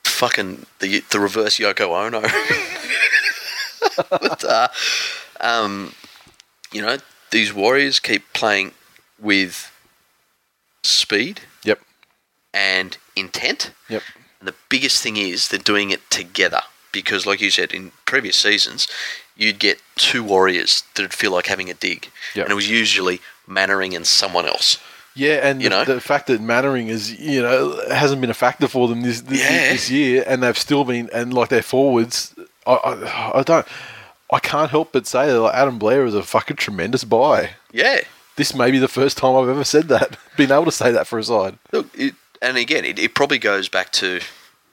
[0.02, 2.22] Fucking the the reverse Yoko Ono.
[4.10, 4.68] but, uh,
[5.40, 5.94] um,
[6.72, 6.96] you know,
[7.30, 8.72] these Warriors keep playing
[9.20, 9.70] with
[10.82, 11.78] speed yep,
[12.52, 13.70] and intent.
[13.88, 14.02] yep,
[14.40, 18.34] And the biggest thing is they're doing it together because, like you said, in previous
[18.36, 18.88] seasons,
[19.40, 22.44] you'd get two warriors that'd feel like having a dig, Yep.
[22.46, 24.78] and it was usually Mannering and someone else.
[25.16, 25.40] yeah.
[25.42, 25.84] And You the, know?
[25.94, 29.40] the fact that Mannering is you know hasn't been a factor for them this this,
[29.40, 29.72] Yeah.
[29.72, 32.34] this year, and they've still been and like their forwards,
[32.66, 33.66] I, I I don't.
[34.32, 37.50] I can't help but say that like, Adam Blair is a fucking tremendous buy.
[37.72, 38.02] Yeah,
[38.36, 41.08] This may be the first time I've ever said that, been able to say that
[41.08, 41.58] for a side.
[41.72, 44.20] look, it, and again, it, it probably goes back to,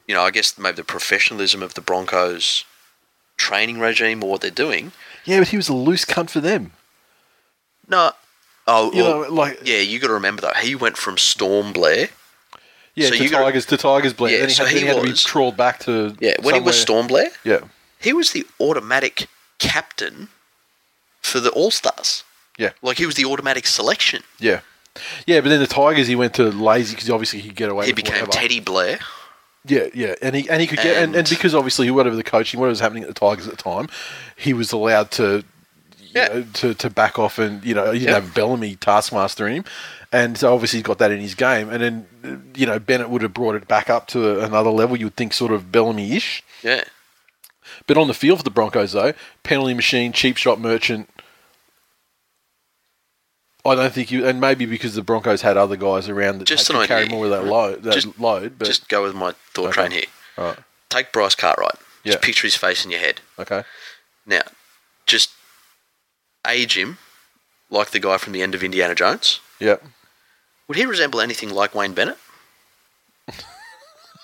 [0.06, 2.64] you know, I guess maybe the professionalism of the Broncos
[3.38, 4.92] training regime or what they're doing.
[5.24, 6.72] Yeah, but he was a loose cunt for them.
[7.88, 8.12] No,
[8.66, 11.72] oh, You well, know, like yeah, you got to remember though, he went from Storm
[11.72, 12.08] Blair.
[12.94, 14.32] yeah, so to gotta- Tigers to Tigers Blair.
[14.32, 16.34] Yeah, then he so had, then he he had to be trawled back to Yeah,
[16.42, 17.60] when he was Storm Blair, Yeah,
[17.98, 19.28] he was the automatic
[19.58, 20.28] captain
[21.22, 22.24] for the All Stars.
[22.58, 24.22] yeah, Like he was the automatic selection.
[24.38, 24.60] yeah,
[25.26, 25.40] yeah.
[25.40, 27.86] But then the Tigers, he went to lazy because obviously he could get away.
[27.86, 28.32] He became whatever.
[28.32, 28.98] Teddy Blair.
[29.68, 32.22] Yeah, yeah, and he and he could get and, and And- because obviously whatever the
[32.24, 33.88] coaching, whatever was happening at the Tigers at the time,
[34.36, 35.44] he was allowed to.
[36.00, 36.28] You Yeah.
[36.28, 38.20] know, to, to back off and you know he didn't Yeah.
[38.20, 39.64] have Bellamy taskmastering him,
[40.10, 41.68] and so obviously he's got that in his game.
[41.68, 44.96] And then you know Bennett would have brought it back up to another level.
[44.96, 46.84] You'd think sort of Bellamy-ish, Yeah.
[47.86, 49.12] But on the field for the Broncos, though,
[49.42, 51.10] penalty machine, cheap shot merchant.
[53.68, 56.70] I don't think you, and maybe because the Broncos had other guys around that Just
[56.70, 57.82] an carry more of that load.
[57.82, 59.72] That Just- load, but Just go with my thought Okay.
[59.72, 60.04] train here.
[60.36, 60.58] right,
[60.88, 61.74] Take Bryce Cartwright.
[62.04, 62.12] Yeah.
[62.12, 63.20] Just picture his face in your head.
[63.38, 63.64] okay,
[64.26, 64.42] Now,
[65.06, 65.30] just
[66.46, 66.98] age him
[67.70, 69.40] like the guy from the end of Indiana Jones.
[69.58, 69.76] yeah.
[70.68, 72.18] Would he resemble anything like Wayne Bennett?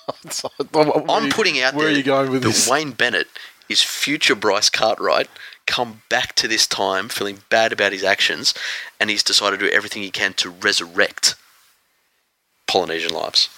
[0.06, 2.68] I'm putting out Where there are you going with that this?
[2.68, 3.28] Wayne Bennett
[3.68, 5.28] is future Bryce Cartwright,
[5.66, 8.54] come back to this time feeling bad about his actions,
[9.00, 11.34] and he's decided to do everything he can to resurrect
[12.66, 13.48] Polynesian lives.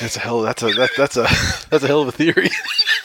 [0.00, 0.42] That's a hell.
[0.42, 1.22] That's a that, that's a
[1.70, 2.50] that's a hell of a theory.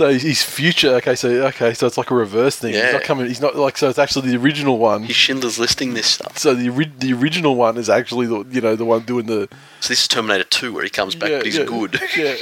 [0.00, 0.94] so his future.
[0.94, 2.72] Okay, so okay, so it's like a reverse thing.
[2.72, 2.84] Yeah.
[2.84, 3.26] He's not coming.
[3.26, 3.90] He's not like so.
[3.90, 5.02] It's actually the original one.
[5.02, 6.38] He's Schindler's listing this stuff.
[6.38, 9.46] So the ori- the original one is actually the you know the one doing the
[9.80, 12.00] So this is Terminator 2 where he comes back, yeah, but he's yeah, good.
[12.16, 12.34] Yeah.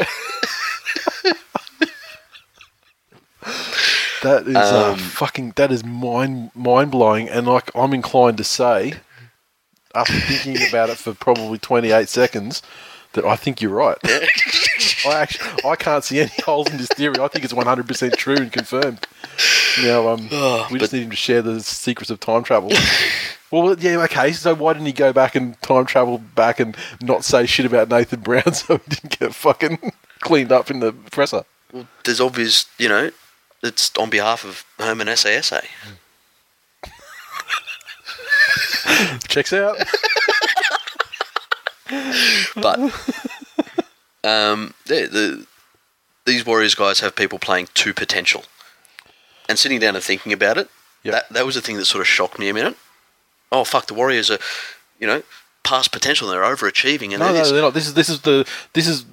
[4.23, 5.55] that is uh, Um, fucking.
[5.57, 8.95] That is mind mind blowing, and like I'm inclined to say,
[9.97, 12.63] after thinking about it for probably 28 seconds,
[13.15, 13.99] that I think you're right.
[15.07, 17.17] I actually I can't see any holes in this theory.
[17.21, 19.07] I think it's 100 percent true and confirmed.
[19.83, 20.29] Now, um,
[20.71, 22.71] we just need him to share the secrets of time travel.
[23.51, 24.33] Well, yeah, okay.
[24.33, 27.89] So why didn't he go back and time travel back and not say shit about
[27.89, 31.45] Nathan Brown so he didn't get fucking cleaned up in the presser?
[31.73, 33.11] Well, there's obvious, you know,
[33.63, 35.65] it's on behalf of Herman SASA.
[39.29, 39.79] Checks out.
[42.57, 42.79] But
[44.29, 45.47] um, the, the,
[46.27, 48.45] these Warriors guys have people playing to potential.
[49.49, 50.69] And sitting down and thinking about it,
[51.05, 51.15] Yep.
[51.15, 52.77] that, that was the thing that sort of shocked me a minute.
[53.51, 54.39] Oh, fuck, the Warriors are,
[55.01, 55.23] you know,
[55.63, 56.29] past potential.
[56.29, 57.11] They're overachieving.
[57.13, 57.51] And No, they're no, this.
[57.53, 57.75] they're not.
[57.75, 59.07] This is this is the this is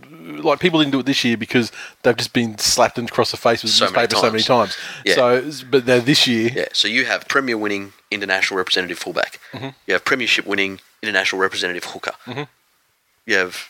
[0.44, 3.62] like people didn't do it this year because they've just been slapped across the face
[3.64, 4.76] with So many so many times.
[5.06, 5.16] Yeah.
[5.16, 9.40] So, but now this year, Yeah, so you have Premier winning international representative fullback.
[9.54, 9.70] Mm-hmm.
[9.88, 12.14] You have Premiership winning international representative hooker.
[13.26, 13.70] You have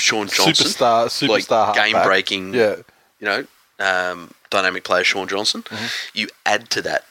[0.00, 2.76] Shaun Johnson, superstar, superstar, like game breaking, Yeah,
[3.20, 3.46] you know,
[3.78, 5.62] um, dynamic player Shaun Johnson.
[5.62, 6.18] Mm-hmm.
[6.18, 7.04] You add to that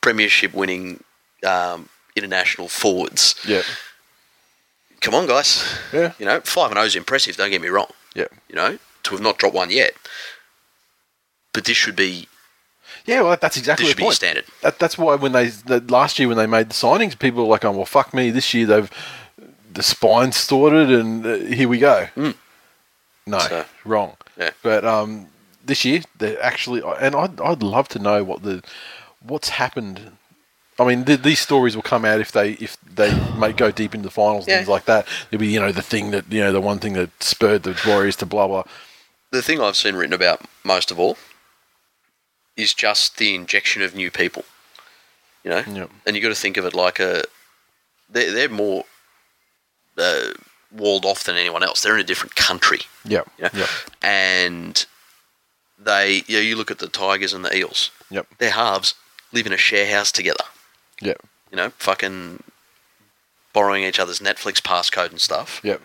[0.00, 1.02] Premiership winning
[1.46, 3.34] um, international forwards.
[3.46, 3.62] yeah,
[5.00, 5.64] Come on, guys.
[5.92, 7.36] yeah, You know, five and zero is impressive.
[7.36, 7.90] Don't get me wrong.
[8.14, 8.26] yeah.
[8.48, 9.92] You know, to have not dropped one yet,
[11.52, 12.26] but this should be
[13.06, 14.44] Yeah, well, that's exactly this the should be standard.
[14.62, 17.50] That, that's why when they the, last year when they made the signings, people were
[17.50, 18.90] like, "Oh well, fuck me." This year they've
[19.74, 22.08] the spine sorted, and uh, here we go.
[23.26, 24.16] No, So- wrong.
[24.38, 24.50] Yeah.
[24.62, 25.28] But um,
[25.64, 28.62] this year they're actually, and I'd I'd love to know what the
[29.20, 30.12] what's happened.
[30.78, 33.94] I mean, th- these stories will come out if they if they may go deep
[33.94, 34.56] into the finals and Yeah.
[34.58, 35.06] things like that.
[35.30, 37.80] There'll be you know the thing that you know the one thing that spurred the
[37.86, 38.64] Warriors to blah blah.
[39.30, 41.16] the thing I've seen written about most of all
[42.56, 44.44] is just the injection of new people.
[45.44, 45.90] You know, Yep.
[46.06, 47.22] and you got to think of it like a
[48.10, 48.84] they're, they're more
[49.98, 50.32] uh,
[50.72, 51.82] walled off than anyone else.
[51.82, 53.22] They're in a different country, Yeah.
[53.38, 53.50] you know?
[53.54, 53.68] Yep.
[54.02, 54.86] and
[55.78, 57.90] they you know you look at the Tigers and the Eels.
[58.10, 58.26] Yep.
[58.38, 58.94] Their halves
[59.32, 60.44] live in a share house together.
[61.00, 61.20] Yep.
[61.50, 62.42] You know, fucking
[63.52, 65.60] borrowing each other's Netflix passcode and stuff.
[65.62, 65.80] Yep.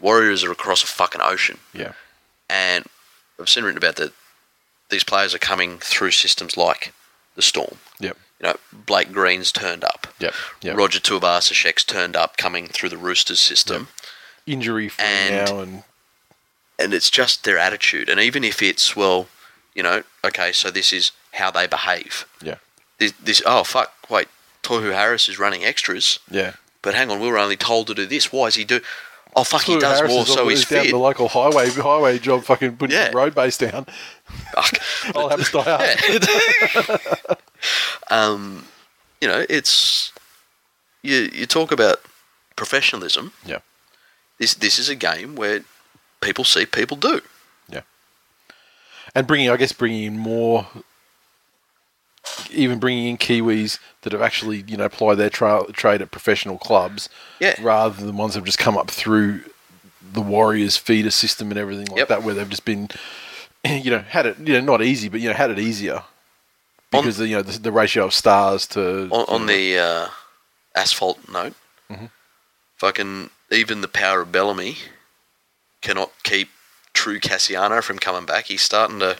[0.00, 1.58] Warriors are across a fucking ocean.
[1.72, 1.92] Yeah.
[2.48, 2.84] and
[3.38, 4.12] I've seen written about that
[4.90, 6.92] these players are coming through systems like
[7.36, 7.76] the Storm.
[8.00, 8.16] Yep.
[8.40, 10.06] You know, Blake Green's turned up.
[10.18, 10.34] Yep.
[10.62, 10.76] Yep.
[10.76, 13.88] Roger Tuivasa-Sheck's turned up coming through the Roosters system.
[14.46, 15.82] Injury free And- now and
[16.78, 18.08] And it's just their attitude.
[18.08, 19.28] And even if it's, well,
[19.74, 22.24] you know, okay, so this is how they behave.
[22.42, 22.56] yeah.
[22.98, 24.28] This, this oh, fuck, wait,
[24.62, 26.52] Tohu Harris is running extras, Yeah.
[26.82, 28.32] but hang on, we were only told to do this.
[28.32, 28.80] Why is he do...
[29.36, 30.90] Oh, fuck, he does Harris more, so he's down fit.
[30.90, 33.10] the local highway highway job, fucking putting Yeah.
[33.10, 33.86] the road base down.
[34.54, 34.78] Fuck.
[35.16, 37.36] I'll have a style.
[38.10, 38.64] um,
[39.20, 40.12] you know, it's
[41.02, 41.28] you.
[41.32, 42.00] You talk about
[42.56, 43.32] professionalism.
[43.44, 43.58] Yeah.
[44.38, 45.60] This this is a game where
[46.20, 47.20] people see people do.
[47.68, 47.82] Yeah.
[49.14, 50.66] And bringing, I guess, bringing in more,
[52.50, 56.58] even bringing in Kiwis that have actually, you know, apply their tra- trade at professional
[56.58, 57.08] clubs,
[57.40, 57.54] Yeah.
[57.60, 59.42] rather than ones that have just come up through
[60.12, 62.08] the Warriors feeder system and everything like Yep.
[62.08, 62.88] that, where they've just been,
[63.84, 65.96] you know, had it, you know, not easy, but you know, had it easier
[66.92, 70.08] On- because you know the, the ratio of stars to On, on the uh,
[70.74, 71.54] asphalt note,
[71.90, 72.06] Mm-hmm.
[72.76, 74.76] fucking even the power of Bellamy
[75.82, 76.50] cannot keep
[76.92, 78.46] True Kasiano from coming back.
[78.46, 79.16] He's starting to.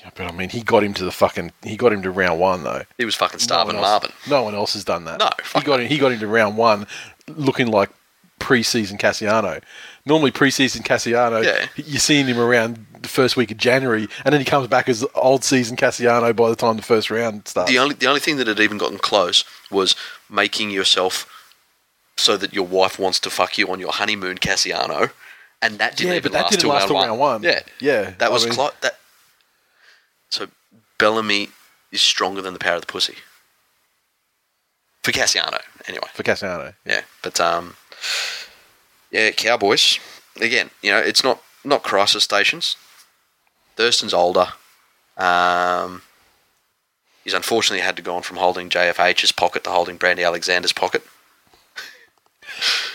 [0.00, 1.52] Yeah, but I mean, he got him to the fucking.
[1.62, 2.82] He got him to round one though.
[2.98, 4.10] He was fucking starving else- Marvin.
[4.28, 5.20] No one else has done that.
[5.20, 5.86] No, he got him.
[5.88, 6.86] He got him to round one,
[7.28, 7.90] looking like
[8.40, 9.62] pre-season Kasiano.
[10.04, 11.68] Normally, pre-season Kasiano, Yeah.
[11.76, 15.04] you're seeing him around the first week of January, and then he comes back as
[15.14, 17.70] old season Kasiano by the time the first round starts.
[17.70, 19.94] The only the only thing that had even gotten close was
[20.28, 21.26] making yourself
[22.16, 25.12] so that your wife wants to fuck you on your honeymoon, Kasiano,
[25.62, 27.08] and that didn't yeah, even but that last didn't till last round one.
[27.08, 27.42] round one.
[27.44, 28.98] Yeah, yeah, that I was mean- clo- that.
[30.30, 30.48] So
[30.98, 31.50] Bellamy
[31.92, 33.16] is stronger than the power of the pussy
[35.02, 36.08] for Kasiano, anyway.
[36.14, 36.74] for Kasiano.
[36.84, 37.76] Yeah, but um,
[39.12, 40.00] yeah, Cowboys
[40.40, 40.70] again.
[40.82, 42.76] You know, it's not not crisis stations.
[43.76, 44.48] Thurston's older.
[45.16, 46.02] Um,
[47.22, 51.02] he's unfortunately had to go on from holding JFH's pocket to holding Brandy Alexander's pocket.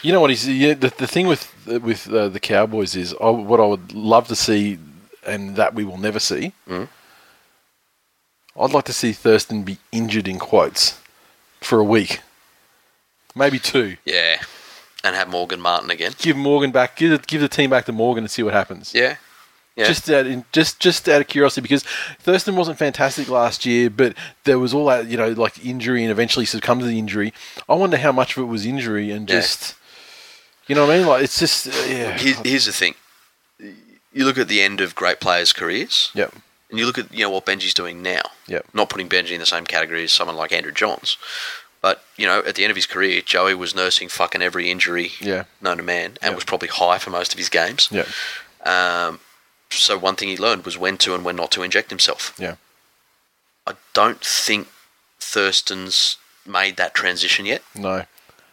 [0.01, 0.30] You know what?
[0.30, 3.93] He's yeah, the, the thing with with uh, the Cowboys is I, what I would
[3.93, 4.80] love to see,
[5.26, 6.53] and that we will never see.
[6.68, 6.88] Mm.
[8.59, 10.99] I'd like to see Thurston be injured in quotes
[11.61, 12.22] for a week,
[13.36, 13.97] maybe two.
[14.05, 14.41] Yeah,
[15.08, 16.14] and have Morgan Martin again.
[16.20, 16.95] Give Morgan back.
[16.97, 18.93] Give the, give the team back to Morgan and see what happens.
[18.93, 19.16] Yeah,
[19.76, 19.86] yeah.
[19.88, 21.84] Just out in, just just out of curiosity, because
[22.20, 26.12] Thurston wasn't fantastic last year, but there was all that you know like injury and
[26.12, 27.34] eventually succumbed to the injury.
[27.70, 29.36] I wonder how much of it was injury and Yeah.
[29.41, 29.76] just
[30.68, 31.08] you know what I mean.
[31.08, 32.18] Like it's just uh, yeah.
[32.18, 32.95] Here- here's the thing:
[33.60, 36.34] you look at the end of great players' careers, Yep.
[36.70, 38.22] and you look at you know what Benji's doing now.
[38.47, 38.66] Yep.
[38.74, 41.18] Not putting Benji in the same category as someone like Andrew Johns,
[41.82, 45.11] but you know at the end of his career, Joey was nursing fucking every injury
[45.19, 45.43] Yeah.
[45.61, 46.36] known to man, and Yep.
[46.36, 47.89] was probably high for most of his games.
[47.91, 48.05] Yeah.
[48.63, 49.19] Um,
[49.69, 52.34] so one thing he learned was when to and when not to inject himself.
[52.38, 52.55] Yeah.
[53.65, 54.67] I don't think
[55.19, 57.61] Thurston's made that transition yet.
[57.75, 58.05] No.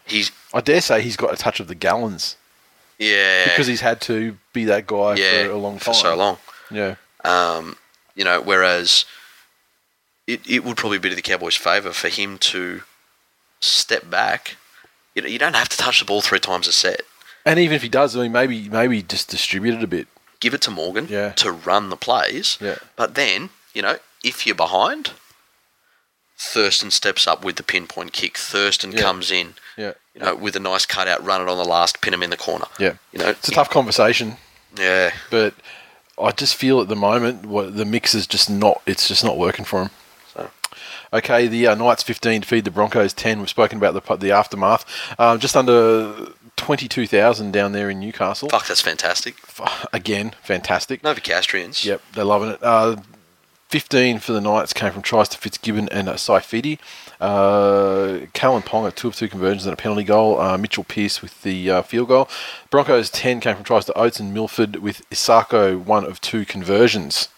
[0.05, 2.35] He's I dare say he's got a touch of the Gallens
[2.99, 5.81] yeah because he's had to be that guy yeah for a long time.
[5.81, 6.39] for so long.
[6.71, 6.97] Yeah.
[7.25, 7.77] Um,
[8.15, 9.05] you know, whereas
[10.27, 12.83] it, it would probably be to the Cowboys' favour for him to
[13.65, 14.57] step back.
[15.15, 17.03] You know, you don't have to touch the ball three times a set.
[17.47, 20.09] And even if he does, I mean, maybe maybe just distribute it a bit.
[20.41, 21.33] Give it to Morgan Yeah.
[21.33, 22.59] to run the plays.
[22.61, 22.77] Yeah.
[22.97, 25.13] But then, you know, if you're behind,
[26.39, 28.37] Thurston steps up with the pinpoint kick.
[28.37, 29.01] Thurston Yeah.
[29.03, 29.93] comes in, Yeah.
[30.15, 32.37] you know, with a nice cutout, run it on the last, pin him in the
[32.37, 32.67] corner.
[32.79, 32.95] Yeah.
[33.13, 34.37] You know, It's a tough conversation,
[34.77, 35.13] Yeah.
[35.31, 35.55] but
[36.19, 38.83] I just feel at the moment what the mix is just not.
[38.87, 39.91] It's just not working for him.
[41.15, 43.39] Okay, the uh, Knights 15 defeat the Broncos 10.
[43.39, 44.85] We've spoken about the the aftermath.
[45.17, 48.49] Um, just under 22,000 down there in Newcastle.
[48.49, 49.37] Fuck, that's fantastic.
[49.93, 51.03] Again, fantastic.
[51.03, 51.85] Novocastrians.
[51.85, 52.59] Yep, they're loving it.
[52.61, 52.97] Uh,
[53.69, 56.79] 15 for the Knights came from tries to Fitzgibbon and uh, Saifiti.
[57.21, 60.41] Uh, Kalyn Ponga, two of two conversions and a penalty goal.
[60.41, 62.29] Uh, Mitchell Pearce with the uh, field goal.
[62.71, 67.29] Broncos 10 came from tries to Oates and Milford with Isaako, one of two conversions.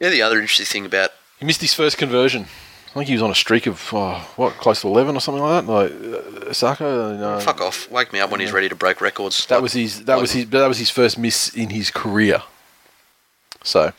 [0.00, 2.46] Yeah, the other interesting thing about He missed his first conversion.
[2.88, 5.42] I think he was on a streak of, oh, what, close to 11 or something
[5.42, 5.72] like that?
[5.72, 5.92] Like,
[6.80, 6.84] uh?
[6.84, 9.46] Uh, fuck off, wake me up when he's ready to break records.
[9.46, 10.04] That was his.
[10.04, 10.48] That was his.
[10.48, 12.42] That was his first miss in his career.
[13.62, 13.92] So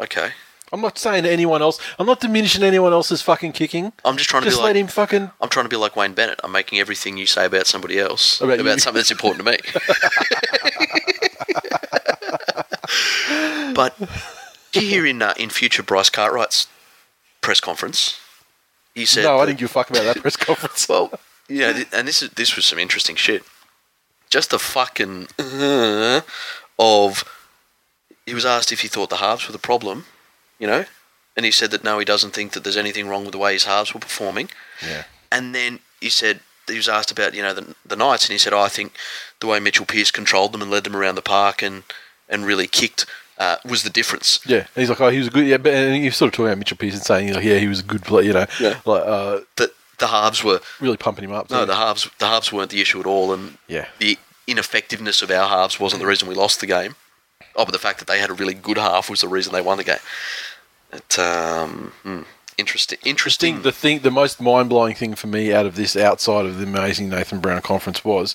[0.00, 0.30] Okay,
[0.72, 1.80] I'm not saying to anyone else.
[1.98, 3.92] I'm not diminishing anyone else's fucking kicking.
[4.04, 5.30] I'm just trying to Just be let like him fucking.
[5.40, 6.40] I'm trying to be like Wayne Bennett.
[6.44, 9.58] I'm making everything you say about somebody else About about, something that's important to me.
[13.74, 13.96] but
[14.76, 16.66] you hear in uh, in future Bryce Cartwright's
[17.40, 18.18] press conference?
[18.94, 20.88] He said, No, I didn't give a fuck about that press conference.
[20.94, 21.12] Well,
[21.48, 23.42] yeah, th- and this is this was some interesting shit.
[24.30, 26.22] Just the fucking uh,
[26.78, 27.24] of
[28.24, 30.06] he was asked if he thought the halves were the problem,
[30.58, 30.86] you know,
[31.36, 33.52] and he said that no, he doesn't think that there's anything wrong with the way
[33.52, 34.48] his halves were performing.
[34.82, 35.04] Yeah.
[35.30, 38.38] And then he said he was asked about you know the the Knights, and he
[38.38, 38.92] said, oh, I think
[39.40, 41.82] the way Mitchell Pearce controlled them and led them around the park and
[42.28, 43.06] and really kicked
[43.38, 44.40] uh, was the difference.
[44.46, 45.46] Yeah, and he's like, oh, he was a good.
[45.46, 47.66] Yeah, but and he was sort of talking about Mitchell Pearson, saying, like, yeah, he
[47.68, 48.24] was a good player.
[48.26, 48.80] You know, Yeah.
[48.84, 51.50] like uh, That the halves were really pumping him up.
[51.50, 53.86] no, the halves the halves weren't the issue at all, and Yeah.
[53.98, 56.96] the ineffectiveness of our halves wasn't the reason we lost the game.
[57.56, 59.60] Oh, but the fact that they had a really good half was the reason they
[59.60, 59.98] won the game.
[60.92, 62.22] It, um, hmm,
[62.58, 62.98] interesting.
[63.04, 63.62] Interesting.
[63.62, 66.64] the thing, the most mind blowing thing for me out of this, outside of the
[66.64, 68.34] amazing Nathan Brown conference, was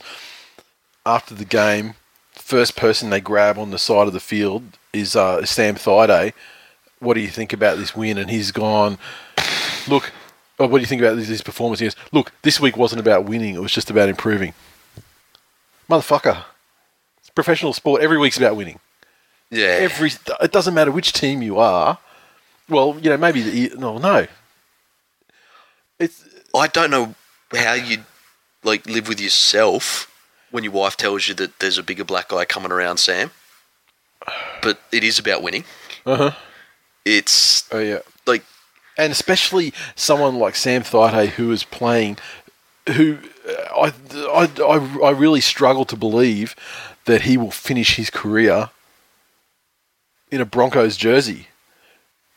[1.06, 1.96] after the game,
[2.42, 4.64] first person they grab on the side of the field
[4.94, 6.34] is uh, Sam Thaiday.
[7.00, 8.18] What do you think about this win?
[8.18, 8.98] And he's gone.
[9.88, 10.12] Look,
[10.60, 11.80] oh, what do you think about this, this performance?
[11.80, 14.54] He goes, look, this week wasn't about winning; it was just about improving.
[15.90, 16.44] Motherfucker,
[17.20, 18.02] it's professional sport.
[18.02, 18.80] Every week's about winning.
[19.50, 19.78] yeah.
[19.80, 20.12] Every
[20.42, 21.98] it doesn't matter which team you are.
[22.68, 24.28] Well, you know, maybe the, no, no.
[26.00, 26.24] It's
[26.56, 27.16] I don't know
[27.54, 28.00] how you
[28.64, 30.09] like live with yourself
[30.52, 33.32] when your wife tells you that there's a bigger black guy coming around, Sam.
[34.62, 35.64] But it is about winning.
[36.06, 36.32] Uh-huh.
[37.06, 38.44] It's oh yeah, like
[38.98, 42.18] and especially someone like Sam Thaiday who is playing,
[42.88, 43.18] who
[43.48, 46.56] uh, I, I, I, I really struggle to believe
[47.06, 48.70] that he will finish his career
[50.30, 51.48] in a Broncos jersey.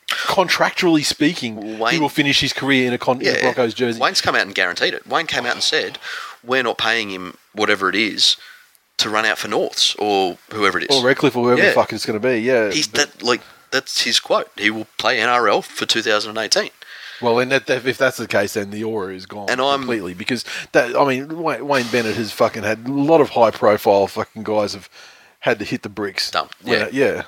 [0.09, 3.41] Contractually speaking, he will finish his career in a, con- in a yeah.
[3.41, 3.99] Broncos jersey.
[3.99, 5.05] Wayne's come out and guaranteed it.
[5.05, 5.97] Wayne came out and said,
[6.43, 8.37] "We're not paying him whatever it is
[8.97, 11.69] to run out for Norths or whoever it is." or Redcliffe or whoever Yeah.
[11.69, 12.39] the fuck it's going to be.
[12.41, 13.41] Yeah, He's that like
[13.71, 14.51] that's his quote.
[14.57, 16.69] He will play NRL for 2018.
[17.21, 20.13] Well, then that, if that's the case, then the aura is gone And I'm- completely
[20.13, 20.43] because
[20.73, 20.95] that.
[20.95, 24.89] I mean, Wayne, Wayne Bennett has fucking had a lot of high-profile fucking guys have
[25.39, 26.29] had to hit the bricks.
[26.31, 26.85] Dumb, yeah.
[26.85, 27.23] it- yeah.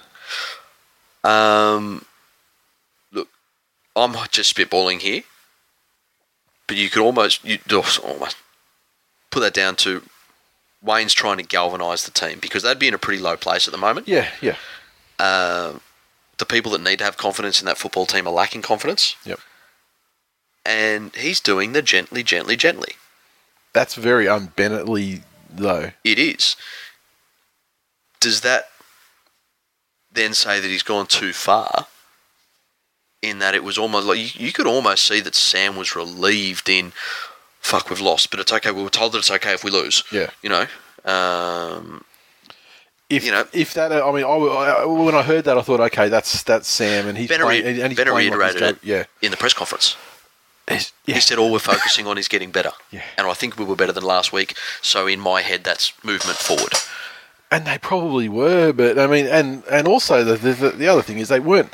[1.23, 2.05] Um,
[3.11, 3.29] look,
[3.95, 5.23] I'm just spitballing here,
[6.67, 7.59] but you could almost you
[8.03, 8.37] almost
[9.36, 10.02] put that down to
[10.82, 13.74] Wayne's trying to galvanise the team because they'd be in a pretty low place at
[13.74, 14.07] the moment.
[14.07, 14.56] Yeah, yeah.
[15.20, 15.82] Um,
[16.38, 19.40] the people that need to have confidence in that football team are lacking confidence, Yep.
[20.66, 22.94] and he's doing the gently, gently, gently.
[23.74, 25.91] That's very unbennettly though.
[26.06, 26.56] It is.
[28.22, 28.70] Does that
[30.12, 31.88] then say that he's gone too far?
[33.22, 36.70] In that it was almost like you, you could almost see that Sam was relieved
[36.70, 36.94] in,
[37.65, 38.71] fuck, we've lost, but it's okay.
[38.71, 40.03] We were told that it's okay if we lose.
[40.11, 40.29] Yeah.
[40.43, 40.65] You know?
[41.11, 42.03] Um,
[43.09, 44.27] If You know- if that, I mean, I,
[44.81, 47.65] I- when I heard that, I thought, okay, that's that's Sam, and he's Benner, playing,
[47.81, 49.95] and he's Benner playing reiterated it Yeah, in the press conference.
[50.67, 50.79] Yeah.
[51.05, 52.71] He said all we're focusing on is getting better.
[52.89, 53.03] Yeah.
[53.19, 54.55] And I think we were better than last week.
[54.81, 56.73] So in my head, that's movement forward.
[57.51, 61.19] And they probably were, but I mean, and and also the the, the other thing
[61.19, 61.71] is they weren't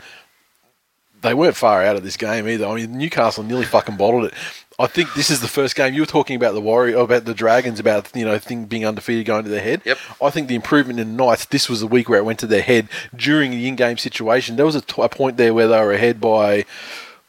[1.22, 2.66] they weren't far out of this game either.
[2.68, 4.34] I mean, Newcastle nearly fucking bottled it.
[4.82, 7.34] I think this is the first game you were talking about the Warrior, about the
[7.34, 9.82] Dragons, about you know thing being undefeated going to their head.
[9.86, 9.98] Yep.
[10.22, 11.46] I think the improvement in Knights.
[11.46, 14.56] This was the week where it went to their head during the in-game situation.
[14.56, 16.66] There was a, t- a point there where they were ahead by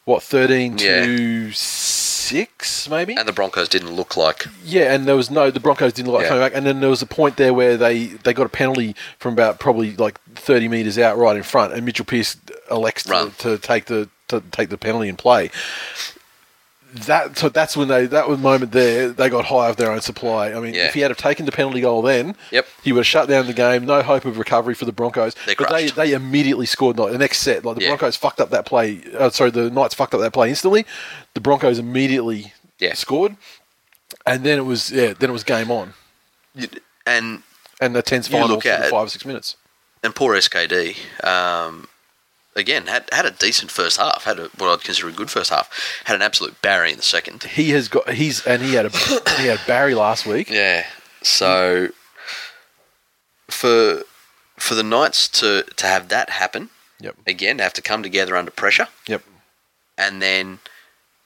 [0.05, 3.15] what thirteen to six, maybe.
[3.15, 4.47] And the Broncos didn't look like.
[4.65, 6.29] Yeah, and there was no the Broncos didn't look like Yeah.
[6.31, 8.95] coming back, and then there was a point there where they, they got a penalty
[9.19, 12.37] from about probably like thirty meters out, right in front, and Mitchell Pearce
[12.71, 15.51] elects to, to take the to take the penalty and play.
[16.95, 19.91] That so that's when they that was the moment there they got high of their
[19.91, 20.53] own supply.
[20.53, 20.89] I mean, Yeah.
[20.89, 22.67] if he had have taken the penalty goal then, Yep.
[22.83, 23.87] he would have shut down the game.
[23.87, 25.35] No hope of recovery for the Broncos.
[25.47, 25.97] They're but they crushed.
[25.97, 27.65] they immediately scored the next set.
[27.65, 27.89] Like the Yeah.
[27.89, 29.01] Broncos fucked up that play.
[29.19, 30.85] Uh, sorry, the Knights fucked up that play instantly.
[31.33, 32.93] The Broncos immediately Yeah.
[32.93, 33.37] scored,
[34.27, 35.95] and then it was yeah, then it was game on,
[37.07, 37.43] And
[37.81, 39.57] and the tense final for five or six minutes.
[40.03, 41.89] and poor SKD, um,
[42.55, 44.25] again had had a decent first half.
[44.25, 45.71] Had a, what I'd consider a good first half.
[46.05, 47.43] Had an absolute Barry in the second.
[47.45, 48.91] He has got he's and he had a
[49.39, 50.51] he had Barry last week.
[50.51, 50.87] Yeah.
[51.23, 51.89] So
[53.49, 54.03] for
[54.59, 56.71] for the Knights to to have that happen
[57.01, 57.17] Yep.
[57.27, 59.23] again, to have to come together under pressure, Yep.
[59.99, 60.61] and then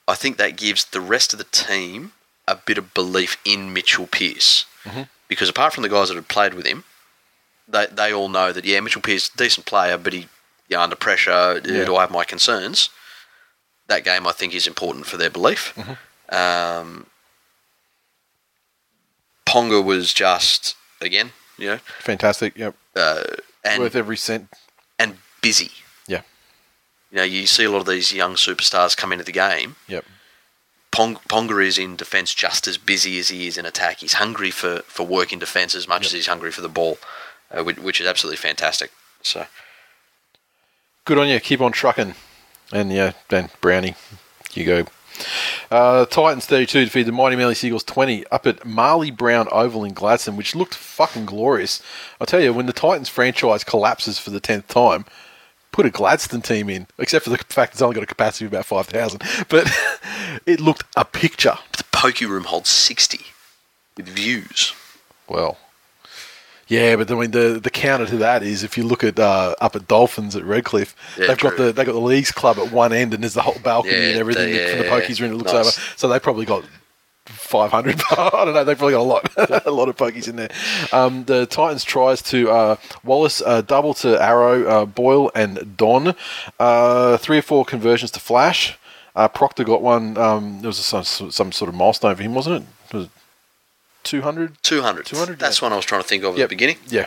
[0.08, 2.12] I think that gives the rest of the team
[2.48, 4.64] a bit of belief in Mitchell Pearce.
[4.84, 5.02] Mm-hmm.
[5.28, 6.84] Because apart from the guys that have played with him,
[7.68, 10.28] they they all know that yeah, Mitchell Pearce decent player, but he
[10.68, 11.60] yeah, under pressure.
[11.64, 11.84] Yeah.
[11.84, 12.90] Do I have my concerns?
[13.88, 15.76] That game I think is important for their belief.
[16.28, 17.06] Um,
[19.46, 22.56] Ponga was just again, you know, Fantastic.
[22.58, 22.74] Yep.
[22.96, 23.22] uh,
[23.64, 24.48] and Worth every cent.
[24.98, 25.70] and busy.
[26.08, 26.22] Yeah.
[27.10, 29.76] You know, you see a lot of these young superstars come into the game.
[29.88, 30.04] Yep.
[30.90, 33.98] Pong, Ponga is in defence just as busy as he is in attack.
[33.98, 36.96] He's hungry for, for work in defence as much as he's hungry for the ball,
[37.50, 38.90] uh, which, which is absolutely fantastic.
[39.22, 39.46] So
[41.06, 41.38] Good on you.
[41.38, 42.14] Keep on trucking.
[42.72, 43.94] And yeah, then Brownie,
[44.54, 44.86] you go.
[45.70, 49.94] Uh, Titans 32 defeated the Mighty Manly Seagulls 20 up at Marley Brown Oval in
[49.94, 51.80] Gladstone, which looked fucking glorious.
[52.20, 55.04] I'll tell you, when the Titans franchise collapses for the 10th time,
[55.70, 58.52] put a Gladstone team in, except for the fact it's only got a capacity of
[58.52, 59.22] about 5,000.
[59.48, 59.70] But
[60.46, 61.56] it looked a picture.
[61.76, 63.20] the pokey room holds 60
[63.96, 64.74] with views.
[65.28, 65.56] Well,
[66.68, 69.54] yeah, but I mean the the counter to that is if you look at uh,
[69.60, 72.72] up at Dolphins at Redcliffe, Yeah, they've got the they got the leagues club at
[72.72, 75.32] one end and there's the whole balcony Yeah, and everything the- for the pokies room.
[75.32, 75.78] It looks nice.
[75.78, 76.64] over, so they probably got.
[77.28, 80.48] 500 I don't know they've probably got a lot a lot of pokies in there
[80.92, 86.14] um, the Titans tries to uh, Wallace uh, double to Arrow uh, Boyle and Don
[86.60, 88.78] uh, three or four conversions to Flash
[89.16, 92.64] uh, Proctor got one um, there was some, some sort of milestone for him wasn't
[92.90, 93.10] it was it
[94.06, 95.04] 200 200.
[95.06, 95.64] 200, That's yeah.
[95.66, 96.48] one I was trying to think of at Yep.
[96.48, 96.78] the beginning.
[96.88, 97.06] Yeah.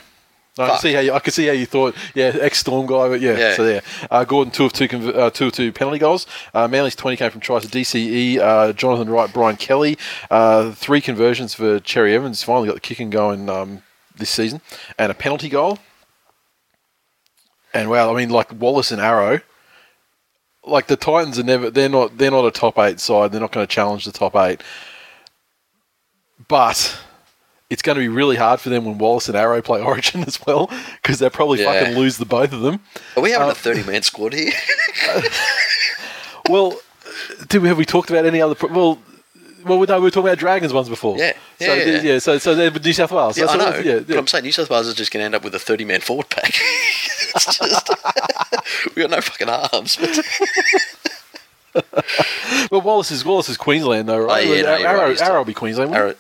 [0.58, 1.96] No, I can see how you, I can see how you thought.
[2.16, 3.38] Yeah, ex Storm guy, but yeah.
[3.38, 3.56] Yeah.
[3.56, 3.82] So there,
[4.12, 6.28] uh, Gordon two of two, conv- uh, two of two penalty goals.
[6.54, 8.40] Uh, Manly's twenty came from tries to DCE.
[8.40, 9.98] Uh, Jonathan Wright, Brian Kelly,
[10.30, 12.44] uh, three conversions for Cherry Evans.
[12.44, 13.84] Finally got the kicking going um,
[14.18, 14.60] this season,
[14.98, 15.80] and a penalty goal.
[17.74, 19.40] And wow, I mean, like Wallace and Arrow,
[20.66, 21.70] like the Titans are never.
[21.70, 22.18] They're not.
[22.18, 23.32] They're not a top eight side.
[23.32, 24.62] They're not going to challenge the top eight.
[26.48, 26.98] But
[27.70, 30.40] it's going to be really hard for them when Wallace and Arrow play Origin as
[30.46, 30.70] well
[31.02, 31.74] because they'll probably Yeah.
[31.80, 32.80] fucking lose the both of them.
[33.16, 34.52] Are we having Uh, a 30 man squad here?
[36.50, 36.80] Well,
[37.48, 38.56] did we have we talked about any other?
[38.56, 38.98] Pro- well,
[39.66, 41.16] well, no, we were talking about Dragons ones before.
[41.18, 41.34] Yeah.
[41.60, 42.20] so Yeah, yeah, yeah.
[42.20, 43.38] so so they're New South Wales.
[43.38, 43.78] yeah, So I know.
[43.78, 44.18] Yeah, But yeah.
[44.18, 46.02] I'm saying New South Wales is just going to end up with a 30 man
[46.02, 46.50] forward pack.
[47.36, 47.90] it's just.
[48.96, 49.98] we got no fucking arms.
[51.74, 51.86] But
[52.72, 54.48] Well, Wallace is Wallace is Queensland though, right?
[54.48, 55.94] Oh, yeah, no, Arrow, right, he's Arrow will be Queensland.
[55.94, 56.16] Arrow,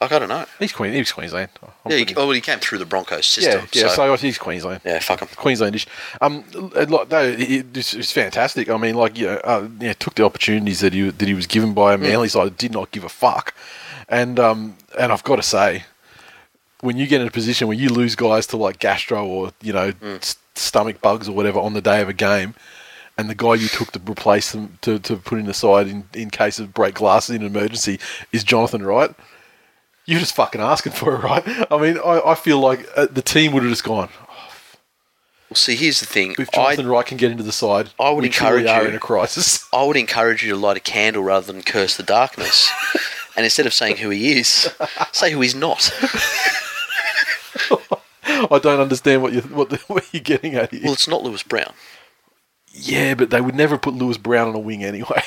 [0.00, 0.44] Like, I don't know.
[0.60, 0.92] He's Queen.
[0.92, 1.48] He's Queensland.
[1.84, 3.66] I'm Yeah, he, oh, well, he came through the Broncos system.
[3.72, 3.88] yeah.
[3.88, 4.80] so, So, he's Queensland.
[4.84, 5.28] yeah, fuck him.
[5.28, 5.86] Queenslandish.
[6.20, 8.70] Um, like, no, it, it, it's, it's fantastic.
[8.70, 11.48] I mean, like, you know, uh, yeah, took the opportunities that he that he was
[11.48, 12.56] given by a Manly side.
[12.56, 13.54] Did not give a fuck,
[14.08, 15.82] and um, and I've got to say,
[16.80, 19.72] when you get in a position where you lose guys to like gastro or you
[19.72, 22.54] know s- stomach bugs or whatever on the day of a game.
[23.16, 26.04] And the guy you took to replace them to, to put in the side in,
[26.14, 27.98] in case of break glasses in an emergency
[28.30, 29.10] is Jonathan Wright.
[30.08, 31.42] You're just fucking asking for it, right?
[31.70, 34.08] I mean, I, I feel like uh, the team would have just gone,
[35.50, 36.34] Well, see, here's the thing.
[36.38, 38.94] if I, Jonathan Wright can get into the side, I would encourage are you- in
[38.94, 39.68] a crisis.
[39.72, 42.70] I would encourage you to light a candle rather than curse the darkness.
[43.36, 44.72] and instead of saying who he is,
[45.12, 45.92] say who he's not.
[48.50, 50.80] I don't understand what you what, what you're getting at here.
[50.84, 51.72] Well, it's not Lewis Brown.
[52.72, 55.22] yeah, but they would never put Lewis Brown on a wing anyway.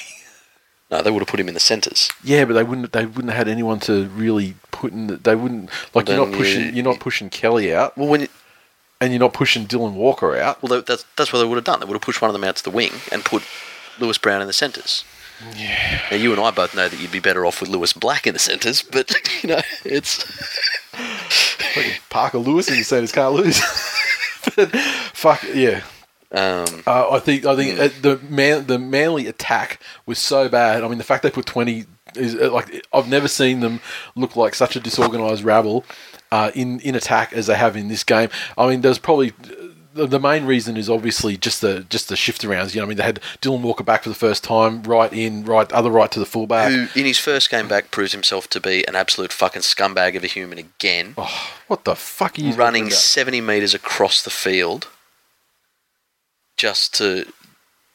[0.90, 2.10] No, they would have put him in the centres.
[2.24, 2.91] yeah, but they wouldn't.
[2.91, 5.08] They wouldn't have had anyone to really put in.
[5.08, 6.76] The, they wouldn't like you're not pushing.
[6.76, 8.28] you- are not pushing Kelly out, Well, when you,
[8.99, 10.62] and you're not pushing Dylan Walker out.
[10.62, 11.80] well, that's that's what they would have done.
[11.80, 13.44] They would have pushed one of them out to the wing and put
[13.99, 15.03] Lewis Brown in the centres.
[15.56, 16.02] Yeah.
[16.12, 18.34] Now you and I both know that you'd be better off with Lewis Black in
[18.34, 19.12] the centres, but
[19.44, 20.24] you know it's
[22.10, 23.60] Parker Lewis in the centres can't lose.
[24.56, 24.70] but,
[25.14, 25.82] fuck yeah.
[26.32, 30.84] um, Uh, I think I think uh, the man the Manly attack was so bad.
[30.84, 31.86] I mean, the fact they put twenty
[32.16, 33.82] is uh, like I've never seen them
[34.16, 35.86] look like such a disorganised rabble
[36.32, 38.30] uh, in in attack as they have in this game.
[38.58, 39.34] I mean, there's probably.
[39.94, 42.74] The, main reason is obviously just the just the shift arounds.
[42.74, 45.44] You know, I mean, they had Dylan Walker back for the first time, right in,
[45.44, 46.72] right other right to the fullback.
[46.72, 50.24] who in his first game back proves himself to be an absolute fucking scumbag of
[50.24, 51.14] a human again,
[51.68, 54.88] What the fuck are you running seventy meters across the field
[56.56, 57.26] just to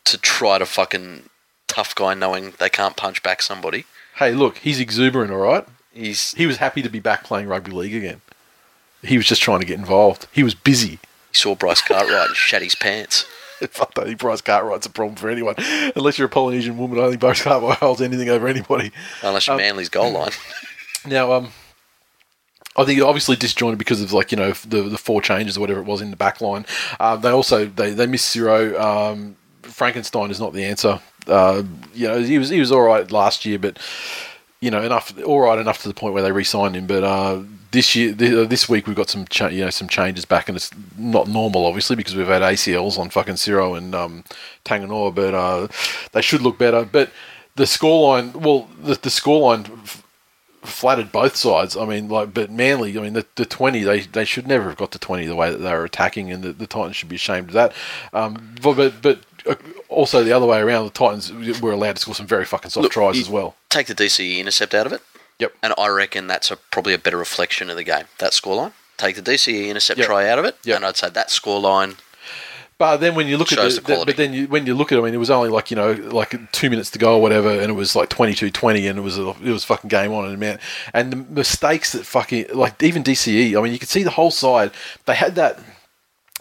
[0.05, 1.31] to try to fucking
[1.67, 3.85] tough guy, knowing they can't punch back somebody.
[4.17, 5.67] Hey, look, he's exuberant, all right.
[5.93, 8.21] He's He was happy to be back playing rugby league again.
[9.03, 10.27] He was just trying to get involved.
[10.33, 10.99] He was busy.
[11.31, 13.23] he saw Bryce Cartwright and shat his pants.
[13.71, 15.55] Fuck, I don't think Bryce Cartwright's a problem for anyone.
[15.97, 18.91] Unless you're a Polynesian woman, I don't think Bryce Cartwright holds anything over anybody.
[19.23, 20.33] Unless you're Um, Manly's goal line.
[21.07, 21.53] Now, um,
[22.77, 25.79] I think obviously disjointed because of like you know the the four changes or whatever
[25.79, 26.67] it was in the back line.
[26.99, 28.77] Uh, they also they they missed zero.
[28.81, 31.01] Um, Frankenstein is not the answer.
[31.27, 33.79] Uh, you know he was he was all right last year, but
[34.61, 36.87] you know enough all right enough to the point where they re-signed him.
[36.87, 40.25] But uh, this year uh, this week we've got some cha- you know some changes
[40.25, 44.25] back, and it's not normal obviously because we've had ACLs on fucking Ciro and um,
[44.65, 45.69] Tanganoa, but uh,
[46.13, 46.85] they should look better.
[46.85, 47.11] But
[47.57, 50.03] the scoreline, well, the the scoreline f-
[50.67, 51.77] flattered both sides.
[51.77, 54.77] I mean, like, but Manly, I mean, the, the 20, they, they should never have
[54.77, 57.17] got to 20 the way that they were attacking, and the, the Titans should be
[57.17, 57.73] ashamed of that.
[58.13, 59.21] Um, but, but,
[59.89, 62.83] also the other way around, the Titans were allowed to score some very fucking soft
[62.83, 63.55] Look, tries as well.
[63.69, 65.03] Take the DCE intercept out of it,
[65.39, 65.55] Yep.
[65.63, 68.05] and I reckon that's a, probably a better reflection of the game.
[68.19, 68.73] That scoreline.
[68.97, 70.07] Take the DCE intercept Yep.
[70.07, 70.77] try out of it, Yep.
[70.77, 71.97] and I'd say that scoreline.
[72.79, 74.05] But then when you look at the, the quality.
[74.05, 75.77] but then you, when you look at it, I mean, it was only like you
[75.77, 79.03] know like two minutes to go or whatever, and it was like 22-20 and it
[79.03, 80.59] was a, it was fucking game on and man,
[80.93, 84.31] and the mistakes that fucking like even DCE, I mean, you could see the whole
[84.31, 84.73] side.
[85.07, 85.59] They had that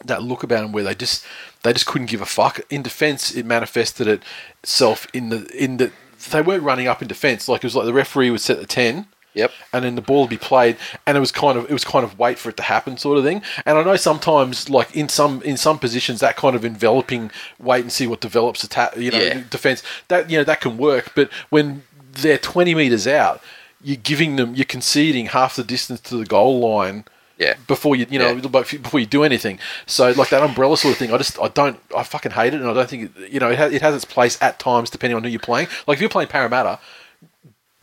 [0.04, 1.26] that look about them where they just
[1.66, 2.62] they just couldn't give a fuck.
[2.70, 4.22] In defence, it manifested
[4.64, 5.92] itself in the in the
[6.32, 7.48] they weren't running up in defence.
[7.50, 9.08] Like it was like the referee would set the ten.
[9.34, 9.52] Yep.
[9.74, 12.06] And then the ball would be played, and it was kind of it was kind
[12.06, 13.42] of wait for it to happen sort of thing.
[13.66, 17.82] And I know sometimes, like in some in some positions, that kind of enveloping wait
[17.82, 19.42] and see what develops attack, you know, Yeah.
[19.50, 21.12] defense that you know that can work.
[21.16, 21.84] But when
[22.14, 23.42] they're twenty meters out,
[23.84, 27.04] you're giving them you're conceding half the distance to the goal line
[27.38, 27.56] Yeah.
[27.68, 28.64] before you you know Yeah.
[28.82, 29.60] before you do anything.
[29.86, 32.62] So like that umbrella sort of thing, I just I don't I fucking hate it,
[32.62, 34.90] and I don't think it, you know it has, it has its place at times
[34.90, 35.68] depending on who you're playing.
[35.88, 36.80] Like if you're playing Parramatta.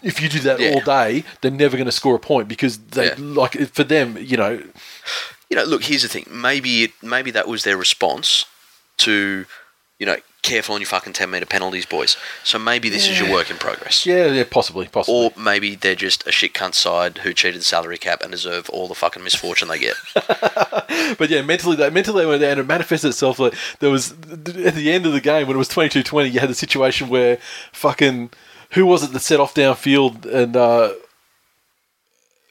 [0.04, 0.70] If you do that Yeah.
[0.70, 3.14] all day, they're never going to score a point because they Yeah.
[3.18, 4.16] like for them.
[4.18, 4.62] You know,
[5.48, 5.84] You know, look.
[5.84, 6.26] Here's the thing.
[6.28, 8.46] Maybe it, maybe that was their response
[8.98, 9.44] to,
[10.02, 12.16] you know, careful on your fucking ten meter penalties, boys.
[12.42, 14.04] So maybe this is your work in progress.
[14.04, 15.26] yeah, yeah, possibly, possibly.
[15.26, 18.68] Or maybe they're just a shit cunt side who cheated the salary cap and deserve
[18.70, 19.94] all the fucking misfortune they get.
[21.18, 24.12] But yeah, mentally they mentally they went there and it manifested itself like there was
[24.12, 27.38] at the end of the game when it was 22-20, you had the situation where
[27.72, 28.30] fucking
[28.70, 30.92] who was it that set off downfield and uh,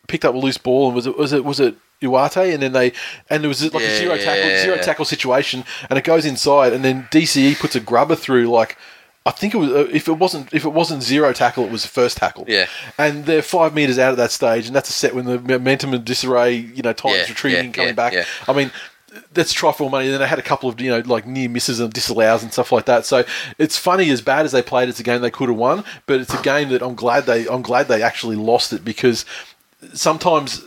[0.07, 2.71] picked up a loose ball and was it was it was it Iwate and then
[2.73, 2.93] they
[3.29, 6.83] and there was like a zero tackle zero tackle situation and it goes inside and
[6.83, 8.77] then DCE puts a grubber through like
[9.23, 11.83] I think it was uh, if it wasn't if it wasn't zero tackle it was
[11.83, 12.65] the first tackle Yeah.
[12.97, 15.93] and they're five meters out at that stage and that's a set when the momentum
[15.93, 18.27] and disarray you know Titans Yeah, retreating yeah, coming yeah, back.
[18.47, 18.71] I mean,
[19.33, 20.05] that's trifle money.
[20.05, 22.51] And then they had a couple of you know like near misses and disallows and
[22.51, 23.05] stuff like that.
[23.05, 23.23] So
[23.59, 24.89] it's funny as bad as they played.
[24.89, 27.45] It's a game they could have won, but it's a game that I'm glad they
[27.47, 29.23] I'm glad they actually lost it because
[29.93, 30.63] sometimes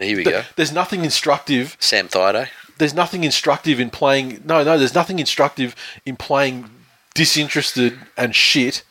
[0.00, 0.42] Here we th- go.
[0.56, 1.76] there's nothing instructive.
[1.78, 2.48] Sam Thaiday.
[2.78, 4.42] There's nothing instructive in playing.
[4.44, 6.70] No, no, there's nothing instructive in playing
[7.14, 8.82] disinterested and shit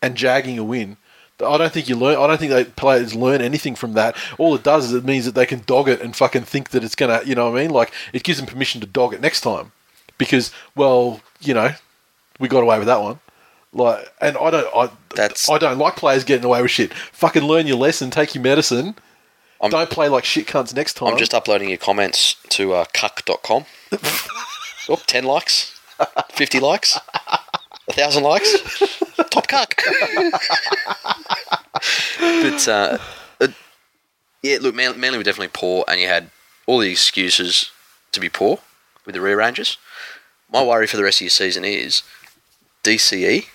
[0.00, 0.96] and jagging a win.
[1.44, 2.18] I don't think you learn.
[2.18, 4.16] I don't think players learn anything from that.
[4.38, 6.84] All it does is it means that they can dog it and fucking think that
[6.84, 7.20] it's gonna.
[7.24, 7.70] You know what I mean?
[7.70, 9.72] Like it gives them permission to dog it next time
[10.18, 11.70] because, well, you know,
[12.38, 13.18] we got away with that one.
[13.72, 14.68] Like, and I don't.
[14.76, 16.94] I, That's- I don't like players getting away with shit.
[16.94, 18.10] Fucking learn your lesson.
[18.10, 18.94] Take your medicine.
[19.62, 21.08] I'm- don't play like shit cunts next time.
[21.08, 23.64] I'm just uploading your comments to uh, cuck.com.
[24.88, 25.78] oh, 10 likes,
[26.30, 26.98] 50 likes,
[27.86, 28.52] 1,000 likes.
[29.30, 29.74] Top cuck.
[32.20, 32.98] but, uh,
[33.40, 33.48] uh,
[34.42, 36.30] yeah, look, Man- Manly were definitely poor, and you had
[36.66, 37.70] all the excuses
[38.12, 38.58] to be poor
[39.06, 39.76] with the rearranges.
[40.52, 42.02] My worry for the rest of your season is
[42.84, 43.46] DCE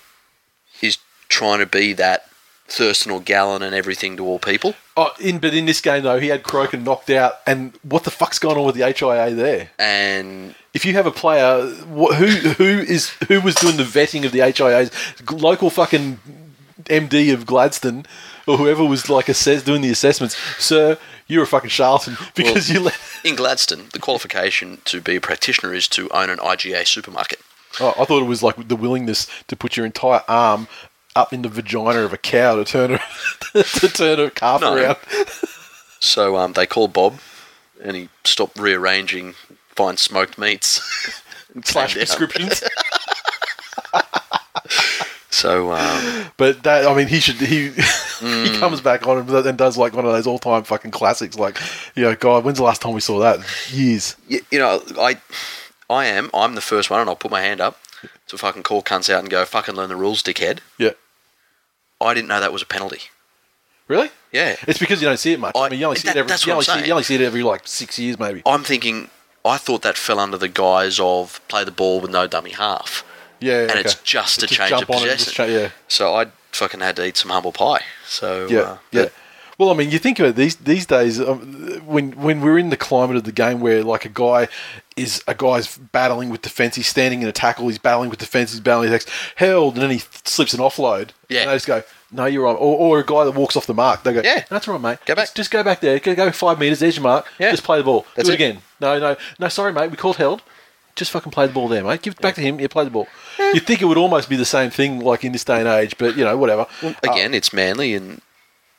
[0.82, 0.98] is
[1.30, 2.30] trying to be that
[2.68, 4.76] Thurston or Gallen and everything to all people.
[5.00, 8.12] Oh, in but in this game though, he had Croken knocked out, and what the
[8.12, 9.70] fuck's going on with the HIA there?
[9.78, 14.26] And If you have a player, wh- who who is who was doing the vetting
[14.26, 14.92] of the HIAs?
[15.42, 16.20] Local fucking
[16.86, 18.06] MD of Gladstone
[18.48, 20.98] or whoever was like assess doing the assessments, sir,
[21.28, 22.98] you're a fucking charlatan because you let.
[23.24, 27.40] In Gladstone, the qualification to be a practitioner is to own an IGA supermarket.
[27.80, 30.68] Oh, I thought it was like the willingness to put your entire arm
[31.18, 33.00] up in the vagina of a cow to turn a
[33.64, 34.74] to turn a calf No.
[34.76, 34.98] around.
[36.00, 37.20] So um, they called Bob,
[37.84, 39.34] and he stopped rearranging
[39.70, 40.82] fine smoked meats.
[41.64, 42.64] Slash prescriptions.
[45.30, 47.36] So um, But that, I mean, he should.
[47.36, 47.70] He
[48.18, 48.48] Mm.
[48.48, 51.38] he comes back on and- and does like one of those all time fucking classics.
[51.38, 51.60] Like,
[51.94, 53.40] you know, God, when's the last time we saw that?
[53.72, 54.16] Years.
[54.28, 55.18] you, you know, I,
[55.88, 56.32] I am.
[56.34, 57.78] I'm the first one, and I'll put my hand up
[58.30, 60.62] to fucking call cunts out and go fucking learn the rules, dickhead.
[60.80, 60.94] Yeah.
[62.02, 63.02] I didn't know that was a penalty.
[63.88, 64.10] Really?
[64.34, 65.56] Yeah, It's because you don't see it much.
[65.56, 66.36] I, I- mean, you only see that- it every.
[66.46, 68.42] You only, see, you only see it every like six years, maybe.
[68.46, 69.10] I'm thinking.
[69.46, 73.06] I thought that fell under the guise of play the ball with no dummy half.
[73.40, 73.80] Yeah, and okay.
[73.82, 75.32] it's just a Just change of on possession.
[75.34, 75.70] cha- yeah.
[75.88, 77.84] So I fucking had to eat some humble pie.
[78.06, 79.06] So Yeah, uh, yeah.
[79.58, 82.72] Well, I mean, you think about it, these these days um, when when we're in
[82.72, 84.50] the climate of the game where like a guy
[84.98, 88.52] is a guy's battling with defense, he's standing in a tackle, he's battling with defense,
[88.52, 91.10] he's battling with held, and then he slips an offload.
[91.30, 91.42] Yeah.
[91.42, 93.74] and they just go, "No, you're right." Or, or a guy that walks off the
[93.74, 94.44] mark, they go, Yeah.
[94.50, 95.00] that's right, mate.
[95.06, 96.00] Go back." Just, just go back there.
[96.00, 96.80] Go, go five meters.
[96.80, 97.26] There's your mark.
[97.40, 97.52] Yeah.
[97.52, 98.06] Just play the ball.
[98.16, 98.44] That's Do it, it.
[98.44, 98.62] again.
[98.82, 99.48] No, no, no.
[99.50, 99.92] Sorry, mate.
[99.92, 100.42] We called held.
[100.96, 102.02] Just fucking play the ball there, mate.
[102.02, 102.60] Give it back to him.
[102.60, 103.08] Yeah, play the ball.
[103.38, 105.96] You'd think it would almost be the same thing, like in this day and age,
[106.00, 106.66] but you know, whatever.
[107.04, 108.20] again, uh, it's Manly and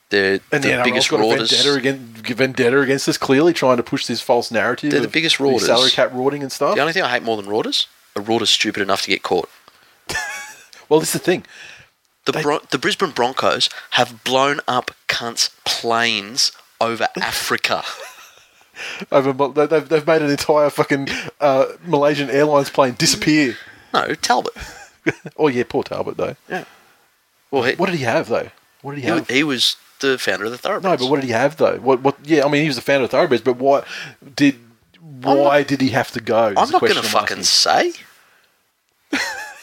[0.09, 4.05] they're And the the biggest got vendetta against, vendetta against us, clearly trying to push
[4.07, 4.91] this false narrative.
[4.91, 5.59] They're the biggest the.
[5.59, 6.75] Salary cap rorting and stuff.
[6.75, 9.49] The only thing I hate more than rauders, a rauder's stupid enough to get caught.
[10.89, 11.45] well, this is the thing.
[12.25, 17.83] The They- Bron- the Brisbane Broncos have blown up cunts planes over Africa.
[19.11, 21.07] Over, they- they've, they've made an entire fucking
[21.39, 23.57] uh, Malaysian Airlines plane disappear.
[23.93, 24.53] No, Talbot.
[25.37, 26.35] Oh, yeah, poor Talbot, though.
[26.47, 26.65] Yeah.
[27.49, 28.49] Well, he, What did he have, though?
[28.81, 29.27] What did he he, have?
[29.29, 31.01] he was the founder of the Thoroughbreds.
[31.01, 31.77] No, but what did he have, though?
[31.77, 32.01] What?
[32.01, 32.17] What?
[32.23, 33.85] Yeah, I mean, he was the founder of Thoroughbreds, but what
[34.35, 34.55] did.
[35.21, 36.53] Why did he have to go?
[36.55, 37.93] I'm not going to fucking say.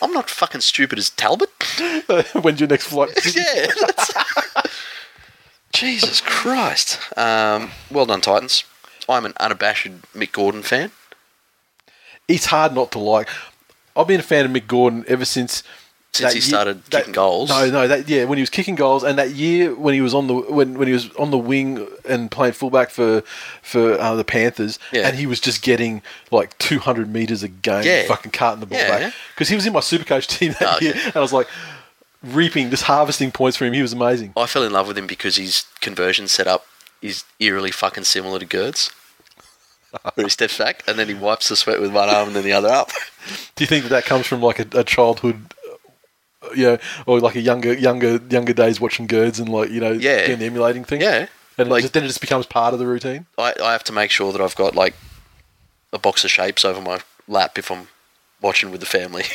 [0.03, 1.49] I'm not fucking stupid as Talbot.
[2.35, 3.11] When's your next flight?
[3.35, 3.67] yeah.
[5.73, 6.99] Jesus Christ.
[7.17, 8.65] Um, well done, Titans.
[9.09, 10.91] I'm an unabashed Mick Gordon fan.
[12.29, 13.29] it's hard not to like.
[13.97, 15.63] I've been a fan of Mick Gordon ever since.
[16.19, 17.49] Since he year- started that- kicking goals.
[17.51, 20.15] No, no, that yeah, when he was kicking goals, and that year when he was
[20.15, 23.23] on the when, when he was on the wing and playing fullback for
[23.63, 25.09] for uh, the Panthers, Yeah.
[25.09, 28.07] and he was just getting like two hundred meters a game, Yeah.
[28.07, 28.99] fucking carting the ball Yeah.
[28.99, 31.07] back because he was in my Supercoach team that Oh, year, yeah.
[31.07, 31.49] and I was like
[32.23, 33.73] reaping, just harvesting points for him.
[33.73, 34.33] He was amazing.
[34.37, 36.67] I fell in love with him because his conversion setup
[37.03, 38.91] is eerily fucking similar to Gerd's.
[40.15, 42.45] Where he steps back and then he wipes the sweat with one arm and then
[42.45, 42.91] the other up.
[43.55, 45.55] Do you think that that comes from like a, a childhood?
[46.55, 49.93] You know, or like a younger, younger, younger days watching Girds and like you know,
[49.93, 50.27] Yeah.
[50.27, 51.01] doing the emulating thing.
[51.01, 51.27] Yeah.
[51.59, 53.27] and Like- it just, then it just becomes part of the routine.
[53.39, 54.95] I, I have to make sure that I've got like
[55.93, 57.89] a box of shapes over my lap if I'm
[58.41, 59.25] watching with the family.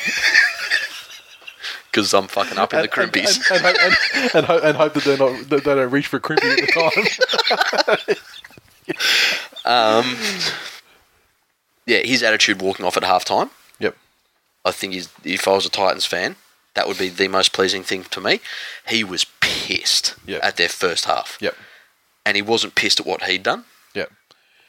[1.91, 3.41] Because I'm fucking up in the crimpies.
[3.53, 6.07] and, and, and, and, and, hope, and hope that they're not that they don't reach
[6.07, 8.15] for a crimpy at the time.
[9.65, 10.15] Um,
[11.85, 13.49] yeah, his attitude walking off at halftime.
[13.79, 13.95] yep.
[14.65, 16.35] I think he's, if I was a Titans fan,
[16.75, 18.39] that would be the most pleasing thing to me.
[18.87, 20.39] He was pissed Yeah.
[20.41, 21.37] at their first half.
[21.41, 21.55] Yep.
[22.25, 23.65] And he wasn't pissed at what he'd done.
[23.93, 24.11] Yep.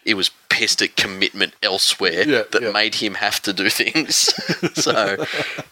[0.05, 2.73] He was pissed at commitment elsewhere Yeah, that yeah.
[2.73, 4.17] made him have to do things.
[4.75, 5.25] so,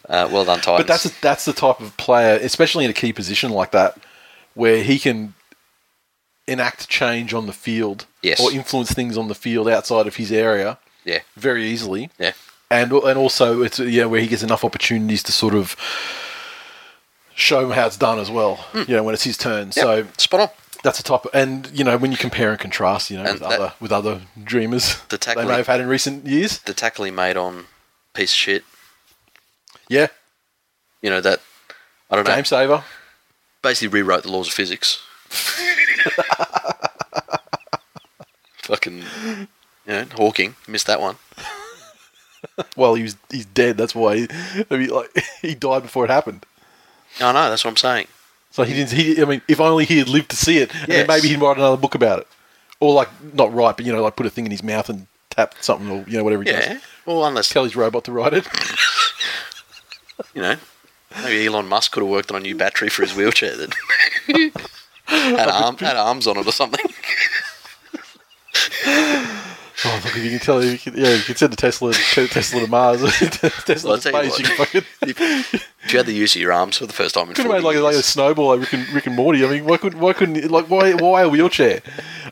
[0.08, 0.78] uh, well done, Titans.
[0.78, 3.98] But that's that's the type of player, especially in a key position like that,
[4.54, 5.34] where he can
[6.46, 8.40] enact change on the field Yes.
[8.40, 11.20] or influence things on the field outside of his area Yeah.
[11.36, 12.10] very easily.
[12.18, 12.32] Yeah.
[12.70, 15.76] And and also it's yeah where he gets enough opportunities to sort of
[17.34, 18.56] show him how it's done as well.
[18.72, 18.82] Hmm.
[18.88, 19.66] You know when it's his turn.
[19.68, 19.74] Yep.
[19.74, 20.48] So spot on.
[20.84, 21.26] that's a top.
[21.34, 23.92] And you know when you compare and contrast, you know And with that- other with
[23.92, 26.58] other dreamers The tackle they may have had in recent years.
[26.58, 27.66] The tackle he made on
[28.14, 28.64] piece of shit.
[29.88, 30.06] Yeah,
[31.02, 31.40] You know that.
[32.10, 32.34] I don't know.
[32.34, 32.84] game saver.
[33.62, 35.00] basically rewrote the laws of physics.
[38.62, 39.46] Fucking, you
[39.86, 41.16] know, Hawking missed that one.
[42.76, 43.76] Well, he was he's dead.
[43.76, 44.28] That's why he,
[44.70, 45.10] I mean, like
[45.42, 46.44] he died before it happened.
[47.20, 48.06] I know that's what I'm saying.
[48.50, 48.92] So he didn't.
[48.92, 51.40] He, I mean, if only he had lived to see it, and then maybe he'd
[51.40, 52.26] write another book about it,
[52.80, 55.06] or like not write, but you know, like put a thing in his mouth and
[55.30, 56.74] tap something, or you know, whatever he Yeah.
[56.74, 56.82] does.
[57.06, 58.46] Well, unless Tell his robot to write it.
[60.34, 60.56] you know,
[61.22, 63.74] maybe Elon Musk could have worked on a new battery for his wheelchair that
[65.06, 66.84] had, arm, had arms on it or something.
[69.84, 72.60] Oh, look, if you can tell, you can, yeah, you can send a Tesla, Tesla
[72.60, 74.38] to Mars, Tesla Well, to tell you space.
[74.38, 74.82] You, can fucking
[75.84, 77.52] If you had the use of your arms for the first time in could have
[77.52, 79.44] 40 made like, a- like a snowball, like Rick and, Rick and Morty.
[79.44, 81.80] I mean, why couldn't why couldn't like why why a wheelchair?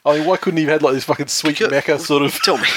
[0.04, 2.34] I mean, why couldn't he have had like this fucking sweet Could- mecha sort of?
[2.42, 2.68] Tell me,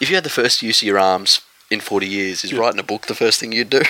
[0.00, 2.84] if you had the first use of your arms in 40 years, is writing a
[2.84, 3.82] book the first thing you'd do?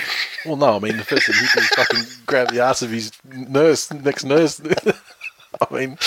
[0.45, 2.89] Well, no, I mean the first thing he'd do is fucking grab the ass of
[2.89, 4.59] his nurse, next nurse.
[5.61, 5.97] I mean,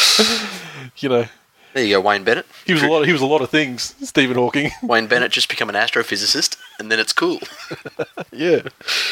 [0.98, 1.26] you know,
[1.74, 2.46] There you go, Wayne Bennett.
[2.66, 3.00] he was a lot.
[3.00, 3.94] Of, he was a lot of things.
[4.02, 4.70] Stephen Hawking.
[4.82, 7.38] Wayne Bennett just become an astrophysicist, and then it's cool.
[8.32, 8.62] yeah,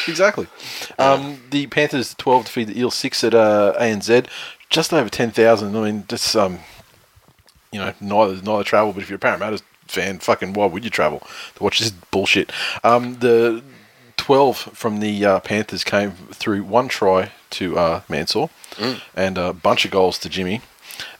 [0.07, 0.47] exactly.
[0.97, 4.27] Um, the Panthers twelve defeat the Eels six at uh, ANZ,
[4.69, 5.75] just over ten thousand.
[5.75, 6.59] I mean, just um,
[7.71, 8.93] you know, neither neither travel.
[8.93, 11.25] But if you're a Parramatta fan, fucking why would you travel
[11.55, 12.51] to watch this bullshit?
[12.83, 13.63] Um, the
[14.17, 18.49] twelve from the uh, Panthers came through one try to uh, Mansour
[19.15, 20.61] and a bunch of goals to Jimmy.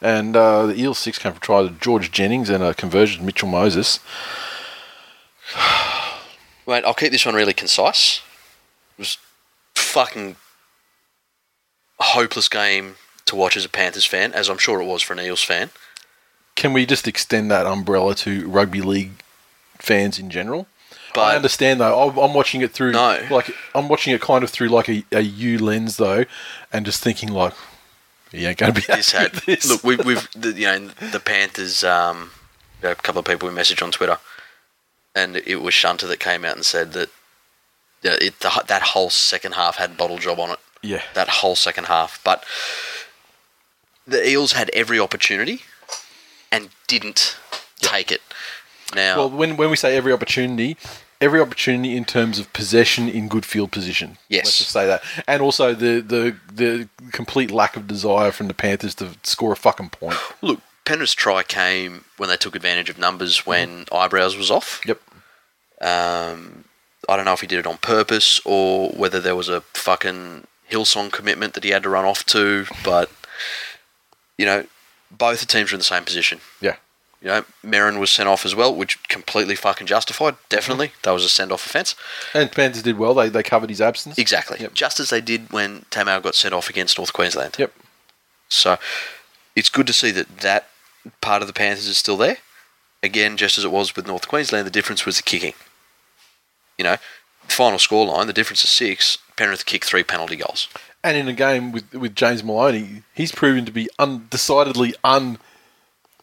[0.01, 3.25] And uh, the Eels six came from try to George Jennings and a conversion to
[3.25, 3.99] Mitchell Moses.
[6.67, 8.21] Mate, I'll keep this one really concise.
[8.97, 9.17] It was
[9.75, 10.35] fucking
[11.99, 12.95] a hopeless game
[13.25, 15.69] to watch as a Panthers fan, as I'm sure it was for an Eels fan.
[16.55, 19.11] Can we just extend that umbrella to rugby league
[19.79, 20.67] fans in general?
[21.13, 21.99] But I understand though.
[22.09, 23.25] I'm- I'm watching it through No.
[23.31, 26.25] like I'm watching it kind of through like a, a U lens though,
[26.71, 27.53] and just thinking like,
[28.31, 29.69] he ain't gonna be this had this.
[29.69, 31.83] look, we, we've the, you know the Panthers.
[31.83, 32.31] Um,
[32.83, 34.17] a couple of people we messaged on Twitter,
[35.15, 37.09] and it was Shunter that came out and said that
[38.03, 40.59] you know, it, the, that whole second half had bottle job on it.
[40.83, 42.21] yeah, that whole second half.
[42.23, 42.43] But
[44.05, 45.61] the Eels had every opportunity
[46.51, 47.37] and didn't
[47.79, 48.21] take it.
[48.95, 50.77] Now, Well, when when we say every opportunity,
[51.19, 54.17] every opportunity in terms of possession in good field position.
[54.29, 54.45] Yes.
[54.45, 58.53] let's just say that, and also the the the complete lack of desire from the
[58.53, 60.17] Panthers to score a fucking point.
[60.41, 64.81] look, Penrith's try came when they took advantage of numbers when Eyebrows was off.
[64.85, 65.01] Yep.
[65.81, 66.63] Um,
[67.09, 70.45] I don't know if he did it on purpose or whether there was a fucking
[70.69, 73.11] Hillsong commitment that he had to run off to, but,
[74.37, 74.65] you know,
[75.11, 76.39] both the teams were in the same position.
[76.61, 76.75] Yeah.
[77.21, 80.35] You know, Merrin was sent off as well, which completely fucking justified.
[80.49, 80.99] Definitely, mm-hmm.
[81.01, 81.95] that was a send-off offence.
[82.33, 83.13] And Panthers did well.
[83.15, 84.17] They they covered his absence.
[84.17, 84.73] Exactly, Yep.
[84.73, 87.55] just as they did when Tamou got sent off against North Queensland.
[87.57, 87.73] Yep.
[88.49, 88.77] So
[89.55, 90.67] it's good to see that that
[91.21, 92.37] part of the Panthers is still there.
[93.01, 95.53] Again, just as it was with North Queensland, the difference was the kicking.
[96.77, 96.97] You know,
[97.47, 99.17] final scoreline, the difference is six.
[99.35, 100.67] Penrith kicked three penalty goals.
[101.03, 105.39] And in a game with with James Maloney, he's proven to be undecidedly un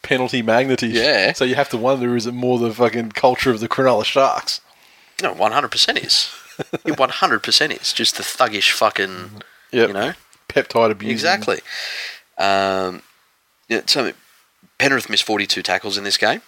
[0.05, 0.95] penalty magnetish.
[0.95, 1.33] Yeah.
[1.33, 4.61] So you have to wonder: is it more the fucking culture of the Cronulla Sharks?
[5.23, 6.31] No, one hundred percent is.
[6.85, 9.43] It one hundred percent is just the thuggish fucking.
[9.73, 9.89] Yep.
[9.89, 10.13] You know.
[10.49, 11.11] Peptide abuse.
[11.11, 11.59] Exactly.
[12.39, 13.03] Um,
[13.69, 14.13] yeah, so
[14.79, 16.43] Penrith missed 42 tackles in this game.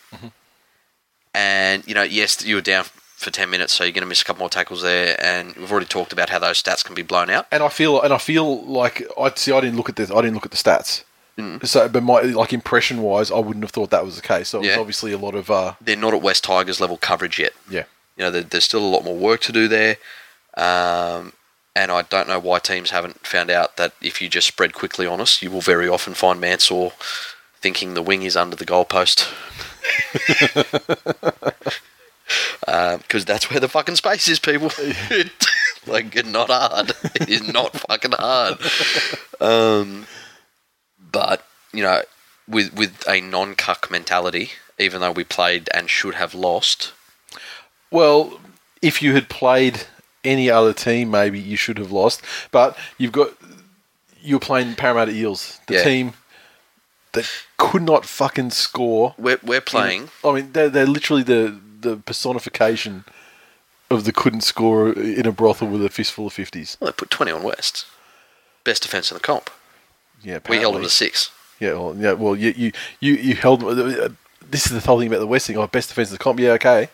[1.35, 4.23] And, you know, yes, you were down for 10 minutes, so you're going to miss
[4.23, 5.17] a couple more tackles there.
[5.23, 7.47] And we've already talked about how those stats can be blown out.
[7.51, 9.53] And I feel and I feel like I see.
[9.53, 10.11] I didn't look at this.
[10.11, 11.05] I didn't look at the stats.
[11.65, 14.49] So, but my like impression wise, I wouldn't have thought that was the case.
[14.49, 17.39] So it was obviously a lot of uh, They're not at West Tigers level coverage
[17.39, 17.53] yet.
[17.71, 17.85] yeah.
[18.17, 19.97] You know, there, there's still a lot more work to do there.
[20.57, 21.35] Um,
[21.75, 25.07] and I don't know why teams haven't found out that if you just spread quickly
[25.07, 26.93] on us, you will very often find Mansour
[27.61, 29.31] thinking the wing is under the goalpost.
[32.61, 34.71] Because that's where the fucking space is, people.
[35.87, 36.93] like, it's not hard.
[37.17, 38.59] It is not fucking hard.
[39.41, 40.07] Um,
[41.17, 42.03] but, you know,
[42.49, 46.93] with, with a non cuck mentality, even though we played and should have lost,
[47.91, 48.41] Well,
[48.83, 49.85] if you had played
[50.25, 52.21] any other team, maybe you should have lost.
[52.51, 53.31] But you've got
[54.21, 55.85] you're playing Parramatta Eels, the Yeah.
[55.85, 56.13] team
[57.13, 59.15] that could not fucking score.
[59.17, 60.11] We're, we're playing.
[60.25, 63.05] I mean, they're, they're literally the, the personification
[63.89, 66.77] of the couldn't score in a brothel with a fistful of 50s.
[66.81, 67.87] Well, they put 20 on West.
[68.65, 69.49] Best defence in the comp.
[70.23, 71.31] Yeah, We held them to six.
[71.61, 73.63] Yeah, well, yeah, well, you you you, you held.
[73.65, 74.09] Uh,
[74.51, 75.57] this is the whole thing about the West thing.
[75.57, 76.39] Oh, best defense of the comp.
[76.41, 76.89] Yeah, okay,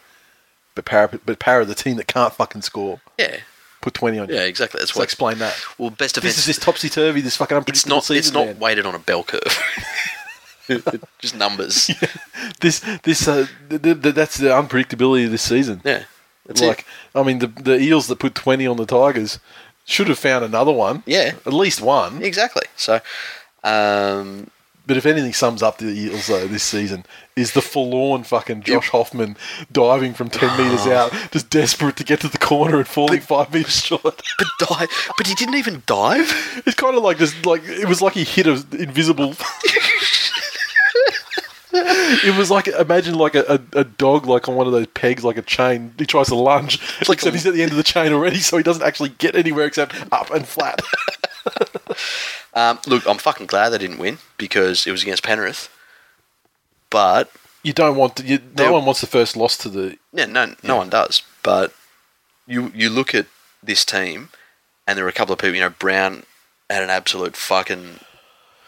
[0.75, 3.39] but Para, but Para, the team that can't fucking score, Yeah.
[3.81, 4.35] put twenty on you.
[4.37, 4.79] Yeah, exactly.
[4.79, 5.05] That's So what.
[5.05, 5.55] explain that.
[5.79, 6.35] Well, best defense.
[6.37, 7.21] This is this topsy turvy.
[7.23, 8.05] This fucking it's not.
[8.05, 8.17] season.
[8.19, 8.59] It's not man.
[8.61, 9.43] weighted on a bell curve.
[11.19, 11.91] Just numbers.
[12.03, 12.09] Yeah.
[12.61, 15.81] This this uh, th- th- th- that's the unpredictability of this season.
[15.85, 16.85] That's like it.
[17.19, 19.39] I mean, the the Eels that put twenty on the Tigers
[19.85, 21.03] should have found another one.
[21.07, 21.35] Yeah.
[21.47, 22.23] at least one.
[22.23, 22.67] Exactly.
[22.77, 23.01] So,
[23.65, 24.49] um,
[24.87, 27.05] But if anything sums up the Eels though this season
[27.37, 29.37] is the forlorn fucking Josh Hoffman
[29.71, 33.53] diving from ten meters out, just desperate to get to the corner and falling five
[33.55, 34.03] meters short.
[34.39, 34.87] but die.
[35.17, 36.63] But he didn't even dive.
[36.67, 39.35] It's kind of like just like it was like he hit an invisible.
[42.25, 45.25] it was like imagine like a, a, a dog like on one of those pegs
[45.25, 45.95] like a chain.
[45.99, 48.39] He tries to lunge, like except a- he's at the end of the chain already,
[48.39, 50.81] so he doesn't actually get anywhere except up and flat.
[52.55, 55.71] Um, look, I'm fucking glad they didn't win because it was against Penrith.
[56.91, 57.31] But
[57.63, 60.55] you don't want to, you, no one wants the first loss to the yeah, no,
[60.63, 61.23] no one does.
[61.43, 61.73] But
[62.47, 63.27] you you look at
[63.63, 64.29] this team,
[64.87, 65.55] and there were a couple of people.
[65.55, 66.25] You know, Brown
[66.69, 68.01] had an absolute fucking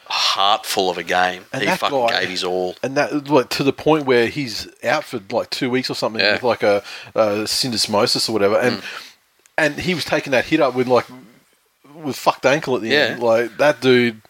[0.06, 1.44] heartful of a game.
[1.52, 2.76] And he fucking guy- gave his all.
[2.82, 6.20] And that, like, to the point where he's out for like two weeks or something
[6.20, 6.32] Yeah.
[6.34, 6.82] with like a,
[7.14, 8.84] a syndesmosis or whatever, and Mm.
[9.58, 11.06] and he was taking that hit up with like
[12.02, 13.22] with fucked ankle at the end.
[13.22, 14.20] Like that dude.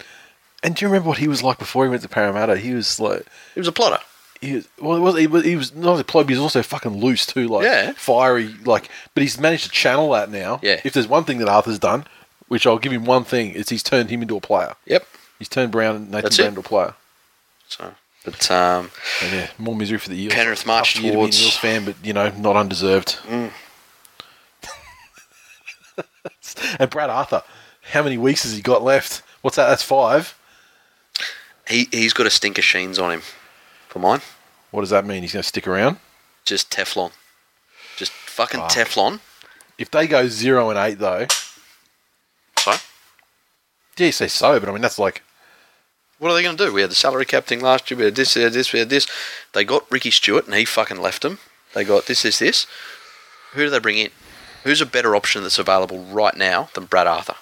[0.62, 2.56] And do you remember what he was like before he went to Parramatta?
[2.56, 3.98] He was like, He was a plotter.
[4.40, 6.40] he was, well, he was, he was, he was not only ploy, but he was
[6.42, 7.92] also fucking loose too, like Yeah.
[7.96, 8.54] fiery.
[8.64, 10.60] Like, but he's managed to channel that now.
[10.62, 10.80] Yeah.
[10.84, 12.06] If there's one thing that Arthur's done,
[12.48, 14.74] which I'll give him one thing, is he's turned him into a player.
[14.86, 15.06] Yep.
[15.38, 16.48] He's turned Brown Nathan That's Brown it.
[16.50, 16.94] into a player.
[17.68, 17.94] So,
[18.24, 18.90] but um,
[19.22, 20.32] And yeah, more misery for the Eels.
[20.34, 23.18] Penrith Tough marched year to be an towards- Eels fan, but you know, not undeserved.
[26.78, 27.42] and Brad Arthur,
[27.82, 29.22] how many weeks has he got left?
[29.42, 29.68] What's that?
[29.68, 30.36] That's five.
[31.68, 33.22] he he's got a stinker sheens on him.
[33.88, 34.20] For mine,
[34.72, 35.22] What does that mean?
[35.22, 35.98] He's going to stick around?
[36.44, 37.12] just Teflon,
[37.96, 38.70] just fucking Fuck.
[38.70, 39.20] Teflon.
[39.78, 41.26] If they go zero and eight, though,
[43.96, 45.22] yeah, you say so, but I mean that's like
[46.18, 46.72] what are they going to do?
[46.72, 47.98] We had the salary cap thing last year.
[47.98, 49.06] We had this, we had this, we had this.
[49.52, 51.38] They got Ricky Stuart, and he fucking left them.
[51.74, 52.66] They got this, this, this.
[53.52, 54.10] Who do they bring in?
[54.62, 57.34] Who's a better option that's available right now than Brad Arthur?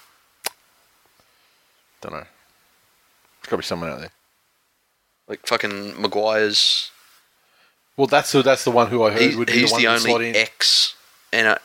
[2.00, 2.18] don't know.
[2.18, 2.28] There's
[3.44, 4.10] got to be someone out there.
[5.28, 6.90] Like fucking Maguire's.
[7.96, 9.82] Well, that's the, that's the one who I heard He, would be he's the one
[9.82, 10.36] the that slot only in.
[10.36, 10.96] ex.
[11.32, 11.56] And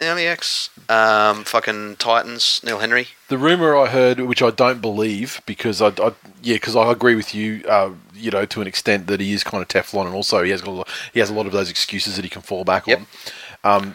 [0.00, 0.70] the.
[0.88, 2.60] Um, fucking Titans.
[2.64, 3.08] Neil Henry.
[3.28, 6.12] The rumor I heard, which I don't believe, because I, I
[6.42, 9.42] yeah, because I agree with you, uh, you know, to an extent that he is
[9.44, 11.52] kind of Teflon, and also he has got a lot, he has a lot of
[11.52, 13.00] those excuses that he can fall back Yep.
[13.64, 13.82] on.
[13.82, 13.94] Um,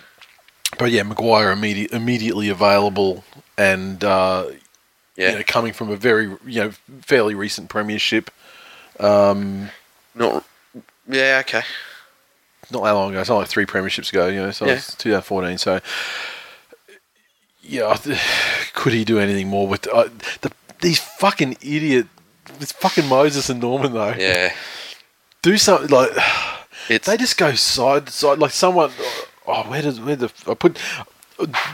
[0.78, 3.24] but yeah, Maguire immediate, immediately available,
[3.58, 4.48] and uh,
[5.16, 5.32] Yeah.
[5.32, 6.72] you know, coming from a very you know
[7.02, 8.30] fairly recent premiership,
[9.00, 10.44] Not.
[11.08, 11.38] Yeah.
[11.46, 11.64] Okay.
[12.74, 13.22] Not that long ago.
[13.22, 14.52] It's not like three premierships ago, you know.
[14.52, 14.74] So Yeah.
[14.74, 15.58] it's 2014.
[15.58, 15.80] So
[17.62, 17.96] yeah,
[18.74, 20.10] could he do anything more with uh,
[20.42, 20.52] the,
[20.82, 22.08] these fucking idiot?
[22.60, 24.14] This fucking Moses and Norman though.
[24.18, 24.54] Yeah.
[25.42, 26.10] Do something like
[26.90, 27.08] It's.
[27.08, 28.40] they just go side to side.
[28.40, 28.92] Like someone.
[29.48, 30.78] Oh, where does where the I put.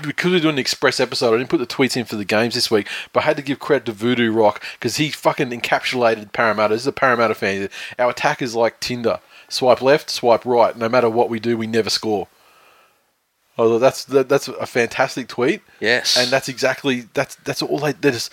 [0.04, 2.56] Because we're doing an express episode, I didn't put the tweets in for the games
[2.56, 6.32] this week, but I had to give credit to Voodoo Rock because he fucking encapsulated
[6.32, 6.74] Parramatta.
[6.74, 7.70] This is a Parramatta fan.
[8.00, 9.20] Our attack is like Tinder:
[9.50, 10.76] swipe left, swipe right.
[10.78, 12.28] No matter what we do, we never score.
[13.58, 16.16] Oh, that's that, that's a fantastic tweet, yes.
[16.16, 17.92] and that's exactly that's that's all they.
[17.92, 18.32] They just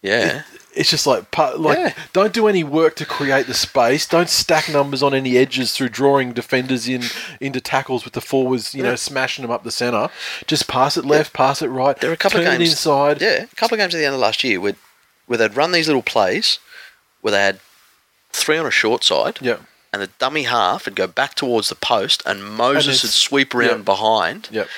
[0.00, 0.42] yeah.
[0.74, 1.92] it's just like like Yeah.
[2.12, 4.06] don't do any work to create the space.
[4.06, 7.02] Don't stack numbers on any edges through drawing defenders in
[7.40, 10.08] into tackles with the forwards, you know, smashing them up the center.
[10.46, 11.98] Just pass it left, pass it right.
[11.98, 13.20] There were a couple of games inside.
[13.20, 14.76] Yeah, a couple of games at the end of last year where
[15.26, 16.58] where they'd run these little plays
[17.20, 17.60] where they had
[18.30, 19.58] three on a short side, yeah,
[19.92, 23.54] and the dummy half would go back towards the post, and Moses it's- would sweep
[23.54, 23.82] around yeah.
[23.84, 24.68] behind, Yep.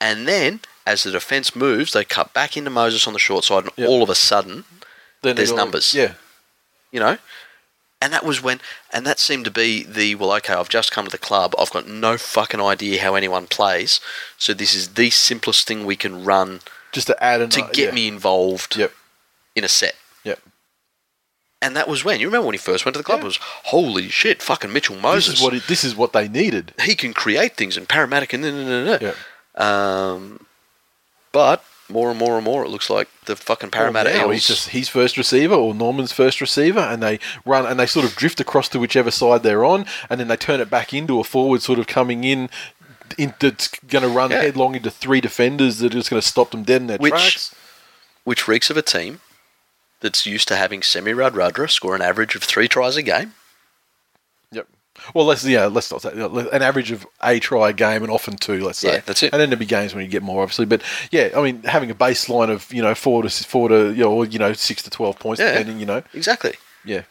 [0.00, 3.64] and then as the defence moves, they cut back into Moses on the short side,
[3.64, 3.88] and Yep.
[3.88, 4.64] all of a sudden,
[5.22, 5.92] Then There's numbers.
[5.94, 6.14] Yeah,
[6.90, 7.18] you know.
[8.00, 10.32] And that was when, and that seemed to be the well.
[10.32, 11.54] Okay, I've just come to the club.
[11.58, 14.00] I've got no fucking idea how anyone plays.
[14.38, 16.62] So this is the simplest thing we can run
[16.92, 17.90] just to add an, to get yeah.
[17.90, 18.94] me involved Yep.
[19.54, 19.96] in a set.
[20.24, 20.40] Yep.
[21.62, 23.18] And that was when you remember when he first went to the club.
[23.18, 23.24] Yeah.
[23.24, 25.32] It was holy shit, fucking Mitchell Moses.
[25.32, 26.72] This is what it, this is what they needed.
[26.82, 28.98] he can create things and paramedic and no, no, no, no.
[29.00, 29.14] Yeah.
[29.56, 30.46] Um,
[31.32, 32.64] but more and more and more.
[32.64, 36.40] It looks like the fucking Parramatta Well, He's just his first receiver or Norman's first
[36.40, 39.84] receiver, and they run and they sort of drift across to whichever side they're on,
[40.08, 42.48] and then they turn it back into a forward, sort of coming in.
[43.18, 44.40] in that's going to run Yeah.
[44.42, 47.10] headlong into three defenders that are just going to stop them dead in their Which-
[47.12, 47.54] tracks.
[48.24, 49.20] which reeks of a team
[50.00, 53.34] that's used to having Semi Radradra score an average of three tries a game.
[54.52, 54.66] Yep.
[55.14, 58.36] Well, let's yeah, let's not say an average of a try a game and often
[58.36, 58.64] two.
[58.64, 59.32] Let's say Yeah, that's it.
[59.32, 60.66] And then there'll be games when you get more, obviously.
[60.66, 64.04] But yeah, I mean, having a baseline of you know four to four to you
[64.04, 65.52] know, or, you know six to twelve points, Yeah.
[65.52, 65.80] depending.
[65.80, 66.54] You know, Exactly.
[66.84, 67.02] yeah.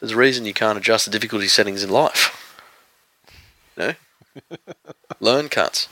[0.00, 2.38] There's a reason you can't adjust the difficulty settings in life.
[3.76, 3.94] No?
[5.20, 5.86] Learn cunts.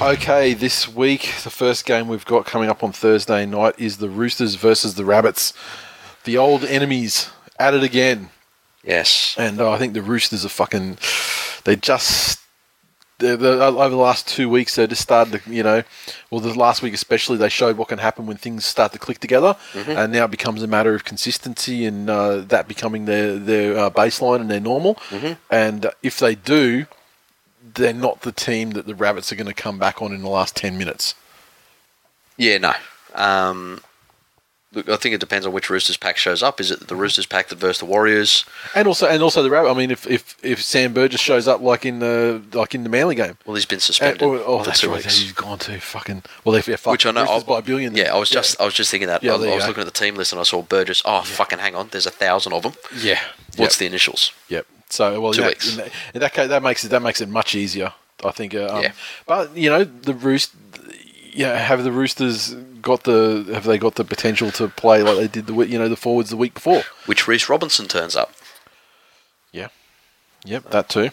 [0.00, 4.08] Okay, this week the first game we've got coming up on Thursday night is the
[4.10, 5.54] Roosters versus the Rabbits,
[6.24, 8.28] the old enemies at it again.
[8.82, 9.34] Yes.
[9.38, 10.98] And uh, I think the Roosters are fucking.
[11.64, 12.40] They just.
[13.18, 15.84] They're, they're- over the last two weeks, they just started to, you know,
[16.30, 19.20] well, the last week especially, they showed what can happen when things start to click
[19.20, 23.78] together, and now it becomes a matter of consistency and uh, that becoming their their
[23.78, 24.98] uh, baseline and their normal.
[25.50, 26.86] And uh, if they do,
[27.74, 30.28] they're not the team that the Rabbits are going to come back on in the
[30.28, 31.14] last ten minutes.
[32.36, 32.72] Yeah, no.
[33.14, 33.80] Um,
[34.72, 36.60] look, I think it depends on which Roosters pack shows up.
[36.60, 38.44] Is it the Roosters pack that versus the Warriors?
[38.74, 39.70] And also, and also the Rabbit.
[39.70, 42.88] I mean, if if, if Sam Burgess shows up like in the like in the
[42.88, 44.96] Manly game, Well, he's been And- suspended oh, oh, that's right.
[44.96, 45.18] weeks.
[45.18, 46.24] He's gone to fucking.
[46.44, 47.20] Well, yeah, fuck, Which I know.
[47.22, 47.94] Roosters I- by a billion.
[47.96, 49.22] Yeah, I was just I was just thinking that.
[49.22, 51.02] Yeah, I, I was looking at the team list and I saw Burgess.
[51.04, 51.88] Oh, fucking hang on.
[51.92, 52.72] There's a thousand of them.
[52.96, 53.20] yeah.
[53.56, 53.78] What's yep.
[53.78, 54.32] the initials?
[54.48, 54.66] Yep.
[54.94, 55.70] So well, Two yeah, weeks.
[55.72, 57.92] in, that, in that case, that makes it that makes it much easier.
[58.24, 58.54] I think.
[58.54, 58.92] Uh, um, Yeah.
[59.26, 60.52] But you know, the roost.
[61.36, 65.26] Yeah, have the Roosters got the have they got the potential to play like they
[65.26, 66.84] did the you know the forwards the week before?
[67.06, 68.32] Which Reese Robinson turns up.
[69.50, 69.68] Yeah.
[70.44, 71.10] Yep, that too.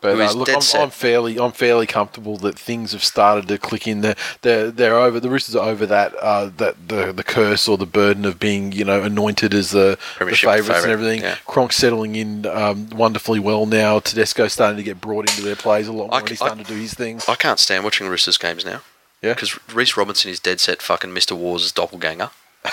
[0.00, 0.62] But uh, look, I'm.
[0.80, 4.00] I'm fairly, I'm fairly comfortable that things have started to click in.
[4.00, 5.20] They're, they're, they're over.
[5.20, 8.72] The Roosters are over that, uh, that the the curse or the burden of being,
[8.72, 11.20] you know, anointed as the, the favourites and everything.
[11.20, 11.36] yeah.
[11.70, 14.00] Settling in um, wonderfully well now.
[14.00, 16.14] Tedesco's starting to get brought into their plays a lot more.
[16.14, 17.20] I and he's starting to do his thing.
[17.28, 18.80] I can't stand watching Roosters games now.
[19.22, 21.36] Yeah, Because Reese Robinson is dead set fucking Mr.
[21.36, 22.30] Wars' doppelganger.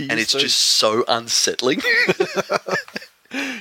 [0.00, 1.82] And it's just so unsettling.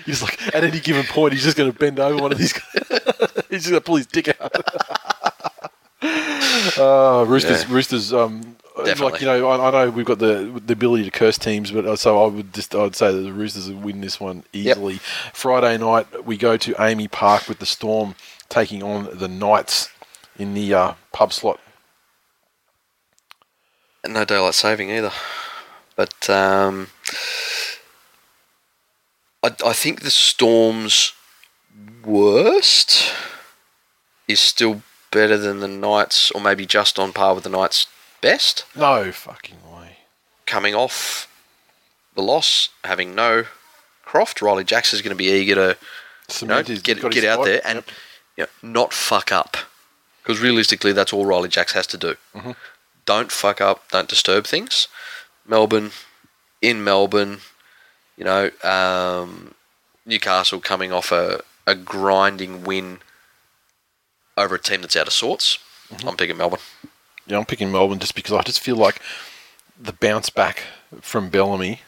[0.06, 2.54] He's like at any given point, he's just going to bend over one of these.
[3.50, 4.52] he's just going to pull his dick out.
[6.78, 7.74] uh, Roosters, Yeah.
[7.74, 8.14] Roosters.
[8.14, 11.72] Um, like you know, I, I know we've got the the ability to curse teams,
[11.72, 14.44] but uh, so I would just I'd say that the Roosters would win this one
[14.54, 15.00] easily.
[15.34, 18.16] Friday night we go to AAMI Park with the Storm
[18.50, 19.90] taking on the Knights
[20.38, 21.60] in the uh, pub slot.
[24.08, 25.12] No daylight saving either.
[25.96, 26.88] But um,
[29.44, 31.14] I, I think the Storm's
[32.04, 33.14] worst
[34.28, 34.82] is still
[35.12, 37.88] better than the Knights, or maybe just on par with the Knights'
[38.22, 38.66] best.
[38.76, 39.98] No fucking way.
[40.46, 41.28] Coming off
[42.16, 43.46] the loss, having no
[44.04, 45.78] Croft, Ryley Jacks is going to be eager to
[46.42, 47.46] you know, get get out spot.
[47.46, 47.84] there and
[48.38, 49.58] you know, not fuck up.
[50.24, 52.16] Because realistically, that's all Ryley Jacks has to do.
[52.36, 52.52] Mm-hmm.
[53.06, 53.90] Don't fuck up.
[53.92, 54.88] Don't disturb things.
[55.46, 55.92] Melbourne,
[56.62, 57.40] in Melbourne,
[58.18, 59.54] you know, um,
[60.06, 63.00] Newcastle coming off a, a grinding win
[64.36, 65.60] over a team that's out of sorts.
[65.92, 66.08] Mm-hmm.
[66.08, 66.60] I'm picking Melbourne.
[67.26, 69.02] Yeah, I'm picking Melbourne just because I just feel like
[69.80, 70.64] the bounce back
[71.02, 71.82] from Bellamy.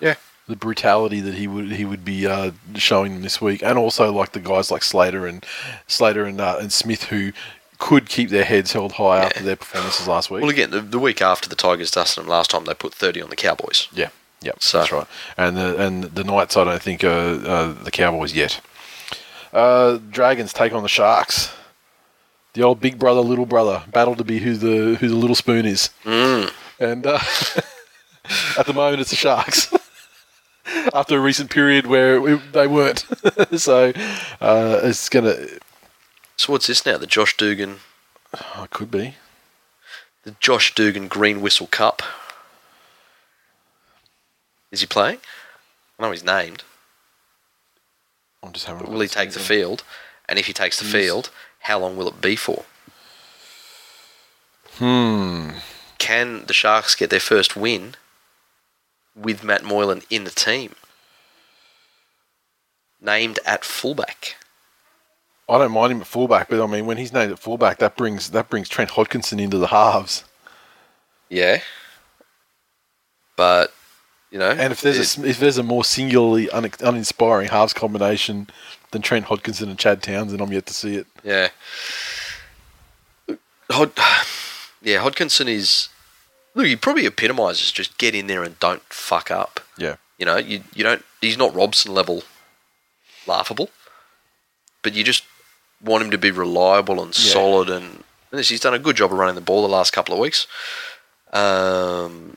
[0.00, 0.14] Yeah.
[0.46, 4.10] The brutality that he would he would be uh, showing them this week, and also
[4.10, 5.44] like the guys like Slater and
[5.86, 7.32] Slater and uh, and Smith who
[7.78, 10.40] could keep their heads held high after their performances last week.
[10.40, 13.22] Well, again, the, the week after the Tigers dusted them last time, they put 30
[13.22, 13.88] on the Cowboys.
[13.92, 14.08] yeah,
[14.40, 15.06] yeah, So- that's right.
[15.36, 17.08] And the and the Knights, I don't think are,
[17.46, 18.60] uh, the Cowboys yet.
[19.52, 21.50] Uh, Dragons take on the Sharks.
[22.54, 25.64] The old big brother, little brother battle to be who the who the little spoon
[25.66, 25.90] is.
[26.04, 26.52] Mm.
[26.80, 27.18] And uh,
[28.58, 29.72] at the moment, it's the Sharks.
[30.94, 33.06] After a recent period where they weren't,
[33.56, 33.92] so
[34.40, 35.34] uh, it's gonna.
[36.36, 36.98] So what's this now?
[36.98, 37.78] The Josh Dugan,
[38.34, 39.14] Oh, it could be.
[40.24, 42.02] the Josh Dugan Green Whistle Cup.
[44.70, 45.18] Is he playing?
[45.98, 46.62] I know he's named.
[48.42, 48.84] I'm just having.
[48.84, 49.82] But will he take the field?
[50.28, 51.30] And if he takes the He's- field,
[51.60, 52.64] how long will it be for?
[54.76, 55.50] Hmm.
[55.98, 57.94] Can the Sharks get their first win
[59.16, 60.74] with Matt Moylan in the team?
[63.00, 64.36] Named at fullback.
[65.48, 67.96] I don't mind him at fullback, but I mean, when he's named at fullback, that
[67.96, 70.24] brings that brings Trent Hodkinson into the halves.
[71.30, 71.60] Yeah.
[73.36, 73.72] but
[74.30, 77.48] you know, And if there's a, it- s- if there's a more singularly un, uninspiring
[77.48, 78.48] halves combination
[78.90, 81.06] than Trent Hodkinson and Chad Townsend, I'm yet to see it.
[81.24, 81.48] Yeah.
[83.70, 83.92] Hod-
[84.82, 85.88] yeah, Hodkinson is.
[86.54, 89.60] Look, he probably epitomises just get in there and don't fuck up.
[89.76, 89.96] Yeah.
[90.18, 91.04] You know, you you don't.
[91.20, 92.22] He's not Robson level
[93.26, 93.70] laughable,
[94.82, 95.24] but you just
[95.82, 97.32] want him to be reliable and Yeah.
[97.32, 97.70] solid.
[97.70, 98.02] And,
[98.32, 100.46] and he's done a good job of running the ball the last couple of weeks.
[101.32, 102.36] Um,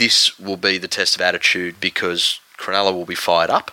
[0.00, 3.70] this will be the test of attitude because Cronulla will be fired up.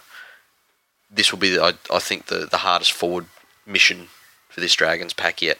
[1.10, 3.28] This will be, the, I, I think, the, the hardest forward
[3.66, 4.10] mission
[4.49, 5.58] for this Dragons pack yet.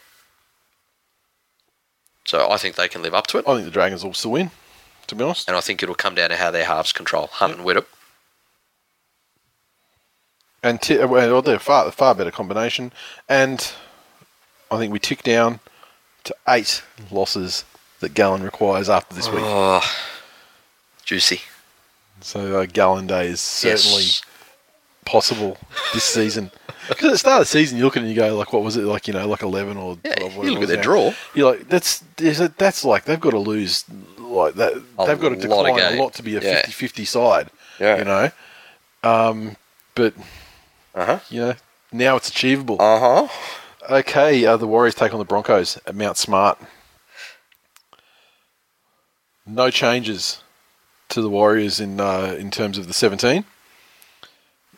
[2.26, 4.32] So I think they can live up to it, I think the Dragons will still
[4.32, 4.52] win,
[5.08, 5.48] to be honest.
[5.48, 7.86] and I think it'll come down to how their halves control Hunt and Widdop.
[10.62, 12.92] And t- uh, well, they're far far better combination.
[13.30, 13.72] And
[14.70, 15.62] I think we tick down
[16.26, 17.64] to eight losses
[18.02, 19.44] that Gallen requires after this week.
[19.46, 19.82] Oh,
[21.08, 21.42] juicy.
[22.22, 24.22] So uh, Gallen Day is certainly Yes.
[25.06, 25.58] possible
[25.94, 26.52] this season.
[26.88, 28.54] Because at the start of the season, you look at it and you go, like,
[28.54, 30.36] what was it, like, you know, like 11 or Yeah, 12?
[30.46, 31.12] you look at their draw.
[31.34, 33.84] You're like, that's that's like, they've got to lose,
[34.18, 34.72] like, that.
[34.98, 36.62] A they've got to decline a lot to be a Yeah.
[36.62, 37.98] 50 50 side, Yeah.
[37.98, 38.32] you know?
[39.04, 39.58] Um,
[39.96, 40.14] but,
[40.96, 41.20] Uh huh.
[41.30, 41.56] you know,
[41.92, 42.78] now it's achievable.
[42.80, 43.28] Uh huh.
[43.90, 46.58] Okay, uh, the Warriors take on the Broncos at Mount Smart.
[49.46, 50.42] No changes
[51.10, 53.46] to the Warriors in uh, in terms of the seventeen.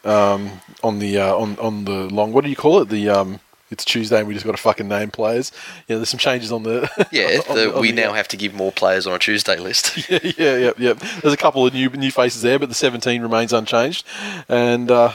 [0.06, 2.89] Um, on the uh, on on the long, what do you call it?
[2.89, 3.39] The um,
[3.72, 5.51] it's Tuesday and we just got to fucking name players.
[5.88, 6.89] Yeah, there's some changes on the.
[7.11, 9.19] Yeah, on the, on we the, now uh, have to give more players on a
[9.19, 10.10] Tuesday list.
[10.10, 10.93] yeah, yeah, yeah, yeah.
[10.93, 14.06] There's a couple of new new faces there, but the 17 remains unchanged.
[14.47, 15.14] And uh,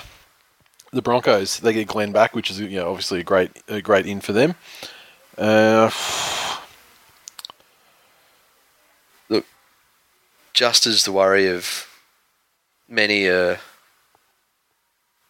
[0.93, 4.07] the Broncos, they get Glenn back, which is you know, obviously a great a great
[4.07, 4.55] in for them.
[5.37, 5.91] Uh,
[10.55, 11.87] just as the worry of
[12.89, 13.57] many, uh,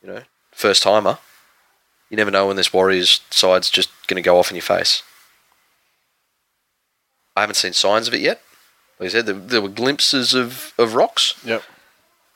[0.03, 0.23] you know,
[0.53, 1.19] first timer,
[2.11, 5.03] you never know when this Warriors side's just going to go off in your face.
[7.35, 8.41] I haven't seen signs of it yet.
[9.01, 11.35] Like I said, there, there were glimpses of, of rocks.
[11.45, 11.63] yep.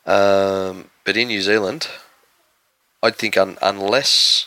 [0.04, 1.88] Um, but in New Zealand,
[3.02, 4.46] I think un- unless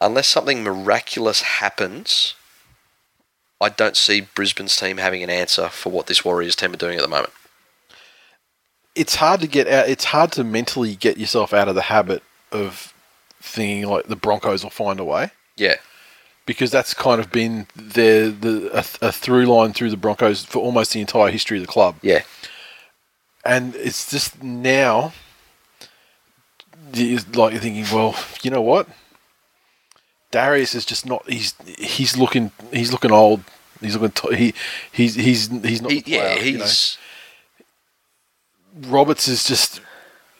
[0.00, 2.34] unless something miraculous happens,
[3.60, 6.96] I don't see Brisbane's team having an answer for what this Warriors team are doing
[6.96, 7.32] at the moment.
[8.94, 9.88] It's hard to get out.
[9.88, 12.22] It's hard to mentally get yourself out of the habit
[12.52, 12.92] of
[13.40, 15.30] thinking like the Broncos will find a way.
[15.56, 15.76] Yeah,
[16.46, 20.60] because that's kind of been their the a, a through line through the Broncos for
[20.60, 21.96] almost the entire history of the club.
[22.02, 22.22] yeah,
[23.44, 25.12] And it's just now,
[26.94, 28.88] like you're thinking, well, you know what?
[30.34, 31.22] Darius is just not.
[31.28, 33.40] He's he's looking he's looking old.
[33.80, 34.54] He's looking t- he
[34.92, 35.92] he's he's he's not.
[35.92, 36.34] he, the yeah.
[36.34, 36.64] player, you know.
[36.64, 36.98] He's
[38.88, 39.80] Roberts is just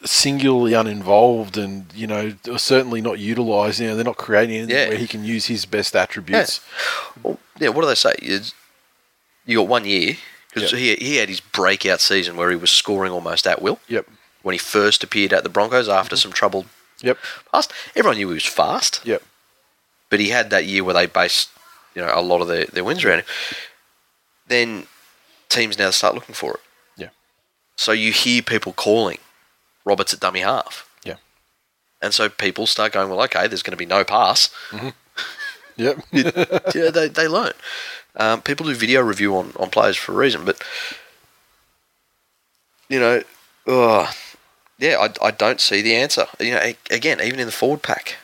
[0.03, 3.79] singularly uninvolved and you know certainly not utilised.
[3.79, 4.89] You know they're not creating anything Yeah.
[4.89, 6.59] where he can use his best attributes.
[7.23, 7.69] well, yeah.
[7.69, 8.13] What do they say?
[9.45, 10.17] You got one year
[10.53, 10.79] because Yep.
[10.79, 14.05] he he had his breakout season where he was scoring almost at will Yep.
[14.41, 15.97] when he first appeared at the Broncos Mm-hmm.
[15.97, 16.65] after some troubled
[17.01, 17.17] Yep.
[17.51, 17.71] past.
[17.95, 18.99] Everyone knew he was fast.
[19.05, 19.21] Yep.
[20.09, 21.49] But he had that year where they based
[21.93, 23.25] you know a lot of their, their wins around him.
[24.47, 24.87] Then
[25.49, 26.59] teams now start looking for it.
[26.97, 27.09] Yeah.
[27.77, 29.17] So you hear people calling
[29.85, 30.89] Roberts at dummy half.
[31.03, 31.15] Yeah.
[32.01, 34.49] And so people start going, well, okay, there's going to be no pass.
[35.77, 35.99] Yep.
[36.11, 37.53] yeah, they, they learn.
[38.15, 40.61] Um, people do video review on, on players for a reason, but
[42.87, 43.23] you know,
[43.67, 44.13] ugh,
[44.77, 46.27] yeah, I, I don't see the answer.
[46.39, 48.15] You know, again, even in the forward pack,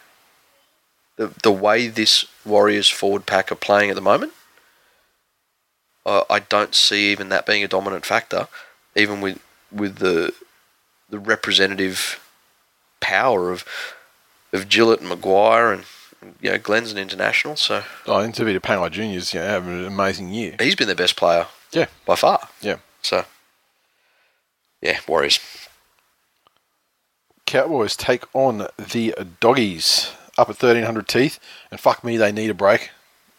[1.18, 4.34] the the way this Warriors forward pack are playing at the moment,
[6.06, 8.48] uh, I don't see even that being a dominant factor,
[8.96, 9.40] even with
[9.72, 10.34] with the
[11.10, 12.20] the representative
[13.00, 13.66] power of
[14.54, 15.84] of Gillett and McGuire and
[16.42, 19.86] you know Glenn's an international, so Oh, and Tevita Pangai Junior's you know, having an
[19.86, 20.56] amazing year.
[20.60, 21.88] he's been their best player Yeah.
[22.06, 22.48] by far.
[22.62, 22.78] Yeah.
[23.02, 23.26] So,
[24.82, 25.40] yeah, Warriors.
[27.46, 31.40] Cowboys take on the doggies up at 1300 teeth,
[31.70, 32.90] and fuck me, they need a break,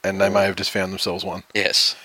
[0.05, 1.43] and they may have just found themselves one.
[1.55, 1.97] Yes.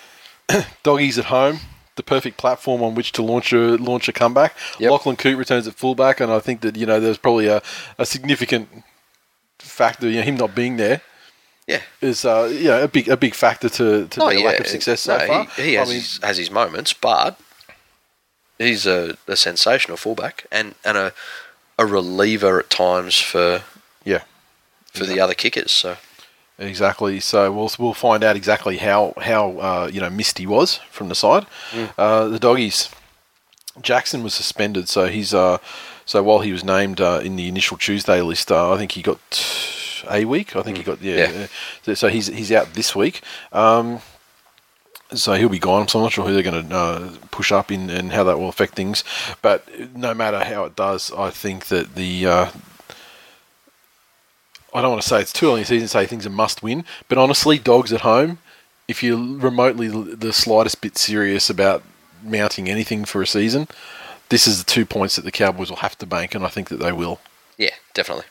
[0.84, 1.60] Doggies at home,
[1.96, 4.56] the perfect platform on which to launch a launch a comeback.
[4.80, 4.92] Yep.
[4.92, 7.62] Lachlan Coote returns at fullback, and I think that you know there's probably a,
[7.98, 8.70] a significant
[9.60, 11.02] factor, you know, him not being there
[11.68, 11.82] Yeah.
[12.02, 14.46] is uh, you know a big a big factor to, to Oh, their yeah.
[14.46, 15.46] lack of success so No, far.
[15.56, 17.40] He, he has, I mean, his, has his moments, but
[18.58, 21.14] he's a, a sensational fullback and, and a,
[21.78, 23.64] a reliever at times for
[24.94, 25.72] yeah, for the other kickers.
[25.72, 25.98] So,
[26.60, 27.20] Exactly.
[27.20, 31.16] So we'll we'll find out exactly how how uh, you know Misty was from the
[31.16, 31.46] side.
[31.98, 32.90] Uh, the doggies
[33.82, 35.60] Jackson was suspended, so he's uh,
[36.06, 39.02] so while he was named uh, in the initial Tuesday list, uh, I think he
[39.02, 39.20] got
[40.10, 40.56] a week.
[40.56, 41.32] I think he got yeah.
[41.32, 41.48] Yeah.
[41.84, 43.22] So, so he's he's out this week.
[43.52, 44.00] Um,
[45.14, 45.88] so he'll be gone.
[45.88, 48.40] So I'm not sure who they're going to uh, push up in and how that
[48.40, 49.04] will affect things.
[49.42, 52.52] But no matter how it does, I think that the uh,
[54.74, 56.32] I don't want to say it's too early in the season to say things are
[56.32, 58.40] must win, but honestly, dogs at home,
[58.88, 61.84] if you're remotely the slightest bit serious about
[62.24, 63.68] mounting anything for a season,
[64.30, 66.70] this is the two points that the Cowboys will have to bank, and I think
[66.70, 67.20] that they will.
[67.58, 68.26] Yeah, definitely.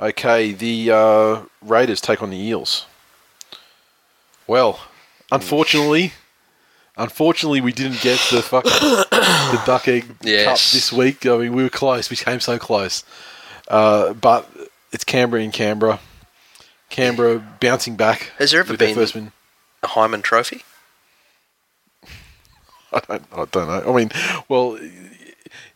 [0.00, 2.86] Okay, the uh, Raiders take on the Eels.
[4.46, 4.80] Well,
[5.30, 6.12] unfortunately,
[6.96, 11.26] unfortunately, we didn't get the fuck the duck egg cup this week.
[11.26, 12.10] I mean, we were close.
[12.10, 13.04] We came so close,
[13.68, 14.48] uh, but
[14.92, 16.00] it's Canberra in Canberra.
[16.88, 18.32] Canberra bouncing back.
[18.38, 19.32] Has there ever been- first win.
[19.82, 20.62] A Hyman Trophy.
[22.92, 23.54] I don't, I don't
[23.86, 23.92] know.
[23.92, 24.10] I mean,
[24.48, 24.78] well,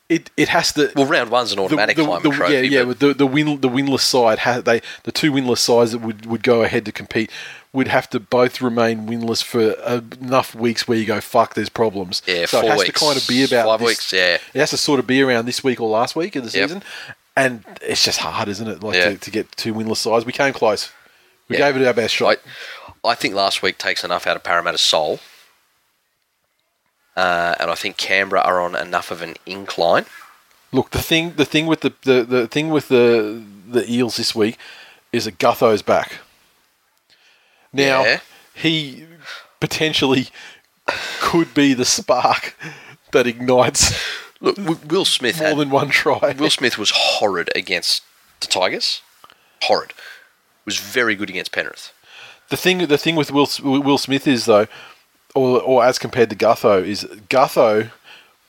[0.08, 0.90] it it has to.
[0.96, 2.52] Well, round one's an automatic the, Hyman the- Trophy.
[2.54, 2.84] Yeah, yeah.
[2.84, 5.98] but- but the the win the winless side had they the two winless sides that
[6.00, 7.30] would, would go ahead to compete
[7.72, 11.54] would have to both remain winless for uh, enough weeks where you go fuck.
[11.54, 12.20] There's problems.
[12.26, 13.00] Yeah, so four it has weeks.
[13.00, 14.38] to kind of be about Five this- weeks, yeah.
[14.52, 16.68] It has to sort of be around this week or last week of the Yep.
[16.68, 16.82] season,
[17.36, 18.82] and it's just hard, isn't it?
[18.82, 19.10] Like Yeah.
[19.10, 20.24] to, to get two winless sides.
[20.24, 20.90] We came close.
[21.48, 21.70] We Yeah.
[21.72, 22.38] gave it our best shot.
[23.04, 25.20] I, I think last week takes enough out of Parramatta's soul.
[27.16, 30.06] Uh, and I think Canberra are on enough of an incline.
[30.72, 34.34] Look, the thing, the thing with the, the, the thing with the the Eels this
[34.34, 34.58] week
[35.12, 36.18] is that Gutho's back.
[37.72, 38.20] Now Yeah.
[38.54, 39.06] he
[39.60, 40.28] potentially
[41.20, 42.56] could be the spark
[43.12, 43.94] that ignites
[44.44, 46.34] Look, Will Smith more had, than one try.
[46.38, 48.02] Will Smith was horrid against
[48.40, 49.00] the Tigers.
[49.62, 49.92] Horrid.
[50.64, 51.92] Was very good against Penrith.
[52.50, 54.66] The thing, the thing with Will Will Smith is though,
[55.34, 57.90] or, or as compared to Gutho, is Gutho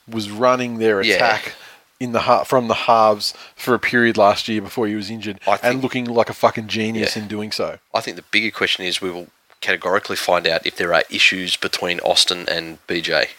[0.07, 1.15] was running their Yeah.
[1.15, 1.53] attack
[1.99, 5.39] in the ha- from the halves for a period last year before he was injured,
[5.47, 7.23] I and looking like a fucking genius Yeah.
[7.23, 7.79] in doing so.
[7.93, 9.27] I think the bigger question is we will
[9.61, 13.29] categorically find out if there are issues between Austin and BJ.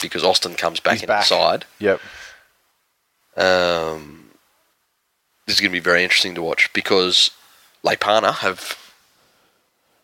[0.00, 1.20] Because Austin comes back He's in back.
[1.22, 1.64] the side.
[1.78, 2.00] Yep.
[3.36, 4.30] Um,
[5.46, 7.30] this is going to be very interesting to watch because
[7.84, 8.78] Leipana have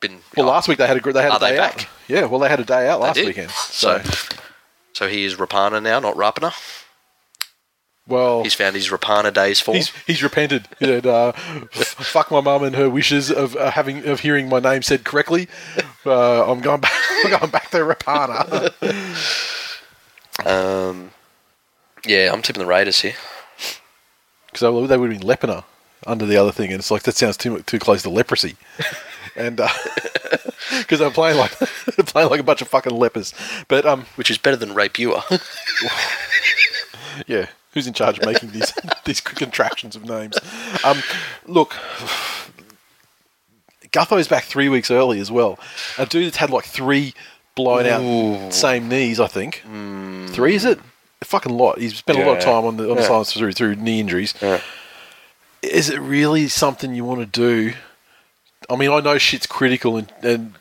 [0.00, 0.20] been.
[0.36, 1.76] Well, last week they had a they had Are a day out.
[1.76, 1.88] back?
[2.08, 3.50] Yeah, well they had a day out last weekend.
[3.50, 4.36] So, So,
[4.94, 6.52] so he is Rapana now, not Rapana.
[8.06, 9.74] well, He's found his Rapana days for.
[9.74, 10.68] he's he's repented.
[10.78, 14.60] Said, uh, f- "Fuck my mum and her wishes of uh, having of hearing my
[14.60, 15.48] name said correctly.
[16.04, 16.92] Uh, I'm going back.
[17.24, 18.72] I'm going back to Rapana."
[20.46, 21.10] Um,
[22.06, 23.14] yeah, I'm tipping the Raiders here.
[24.46, 25.64] because they would have been Lepina
[26.06, 28.56] under the other thing, and it's like that sounds too too close to leprosy,
[29.36, 29.56] and
[30.78, 31.52] because they're playing like
[32.06, 33.32] playing like a bunch of fucking lepers.
[33.68, 35.22] But um, Which is better than Rape Ewer.
[37.26, 38.72] yeah, who's in charge of making these
[39.04, 40.36] these contractions of names?
[40.84, 41.02] Um,
[41.46, 41.74] look.
[43.92, 45.58] Gutho's back three weeks early as well.
[45.98, 47.12] A dude that's had like three
[47.54, 49.58] blown out same knees, I think.
[49.60, 50.26] Hmm.
[50.28, 50.78] Three is it?
[51.20, 51.78] A fucking lot.
[51.78, 53.22] He's spent a lot of time on the on the Yeah.
[53.24, 54.34] through through knee injuries.
[55.62, 57.74] Is it really something you want to do?
[58.68, 60.54] I mean, I know shit's critical and, and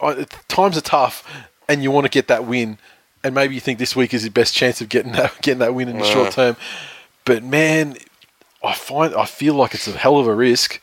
[0.00, 1.26] I, times are tough,
[1.68, 2.78] and you want to get that win,
[3.22, 5.74] and maybe you think this week is your best chance of getting that getting that
[5.74, 6.56] win in the short term.
[7.24, 7.96] But man,
[8.62, 10.80] I find I feel like it's a hell of a risk.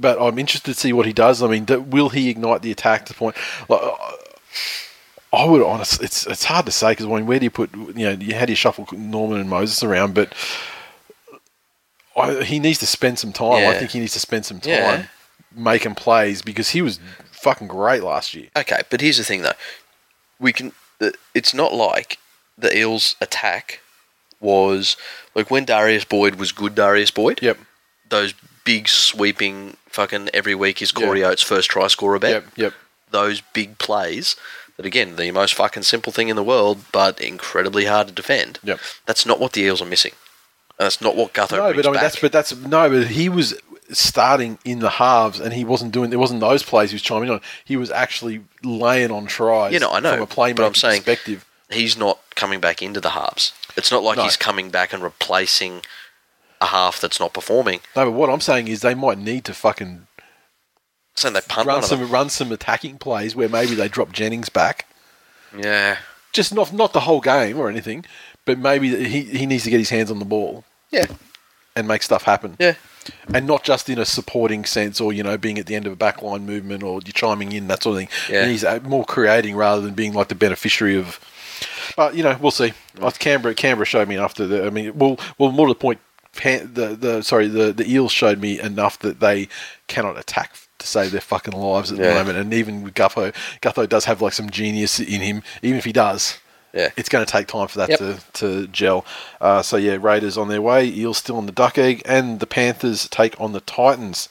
[0.00, 1.42] But I'm interested to see what he does.
[1.42, 3.36] I mean, will he ignite the attack to the point?
[3.68, 3.80] Like,
[5.32, 7.72] I- would honestly, it's it's hard to say because I mean, where do you put
[7.74, 10.14] you know you how do you shuffle Norman and Moses around?
[10.14, 10.34] But
[12.16, 13.68] I, he needs to spend some time.
[13.68, 15.06] I think he needs to spend some time Yeah.
[15.54, 16.98] making plays because he was
[17.30, 18.48] fucking great last year.
[18.56, 19.52] okay, but here's the thing though.
[20.38, 20.72] We can.
[21.34, 22.18] It's not like
[22.58, 23.80] the Eels' attack
[24.40, 24.96] was
[25.34, 26.74] like when Darius Boyd was good.
[26.74, 27.40] Darius Boyd.
[27.42, 27.58] Yep.
[28.08, 31.22] Those big sweeping fucking every week is Corey.
[31.24, 32.30] Oates' first try scorer bet.
[32.32, 32.44] Yep.
[32.56, 32.72] Yep.
[33.10, 34.36] those big plays
[34.76, 38.58] that again the most fucking simple thing in the world but incredibly hard to defend
[38.62, 38.78] Yep.
[39.06, 40.12] that's not what the eels are missing
[40.78, 42.02] and that's not what Gutho No, but I mean back.
[42.02, 43.54] that's but that's no, but he was
[43.90, 46.12] starting in the halves and he wasn't doing.
[46.12, 47.40] it wasn't those plays he was chiming on.
[47.64, 49.72] He was actually laying on tries.
[49.72, 51.44] you know I know from a playmaking I'm saying perspective.
[51.68, 54.22] he's not coming back into the halves it's not like No.
[54.22, 55.82] he's coming back and replacing
[56.60, 59.54] a half that's not performing No, but what I'm saying is they might need to
[59.54, 60.06] fucking
[61.16, 64.86] saying they punt run some run some attacking plays where maybe they drop Jennings back.
[65.56, 65.98] yeah
[66.32, 68.04] Just not not the whole game or anything,
[68.44, 71.06] but maybe he he needs to get his hands on the ball yeah
[71.76, 72.56] and make stuff happen.
[72.58, 72.74] yeah
[73.32, 75.92] and not just in a supporting sense or you know being at the end of
[75.92, 78.08] a backline movement or you're chiming in that sort of thing.
[78.32, 78.42] Yeah.
[78.42, 81.18] And he's uh, more creating rather than being like the beneficiary of.
[81.96, 82.72] But you know, we'll see.
[83.18, 86.00] Canberra, Canberra showed me enough that I mean, well, well, more to the point.
[86.36, 89.48] Pan, the the sorry, the the Eels showed me enough that they
[89.88, 92.38] cannot attack to save their fucking lives at the moment.
[92.38, 95.42] And even with Gutho, Gutho does have like some genius in him.
[95.62, 96.38] Even if he does,
[96.72, 96.90] Yeah.
[96.96, 97.98] it's going to take time for that Yep.
[97.98, 99.04] to, to gel.
[99.40, 100.86] Uh, so yeah, Raiders on their way.
[100.86, 104.28] Eels still on the duck egg, and the Panthers take on the Titans.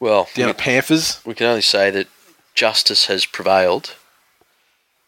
[0.00, 1.20] Well, Down we, at Panthers.
[1.24, 2.08] we can only say that
[2.54, 3.94] justice has prevailed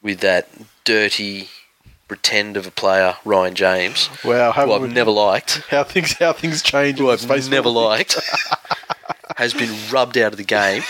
[0.03, 0.49] with that
[0.85, 1.49] dirty
[2.09, 6.33] pretend of a player, Ryan James, Wow, who I've we- never liked, how things how
[6.33, 6.99] things change.
[6.99, 8.19] who in I've of- never liked,
[9.37, 10.83] has been rubbed out of the game,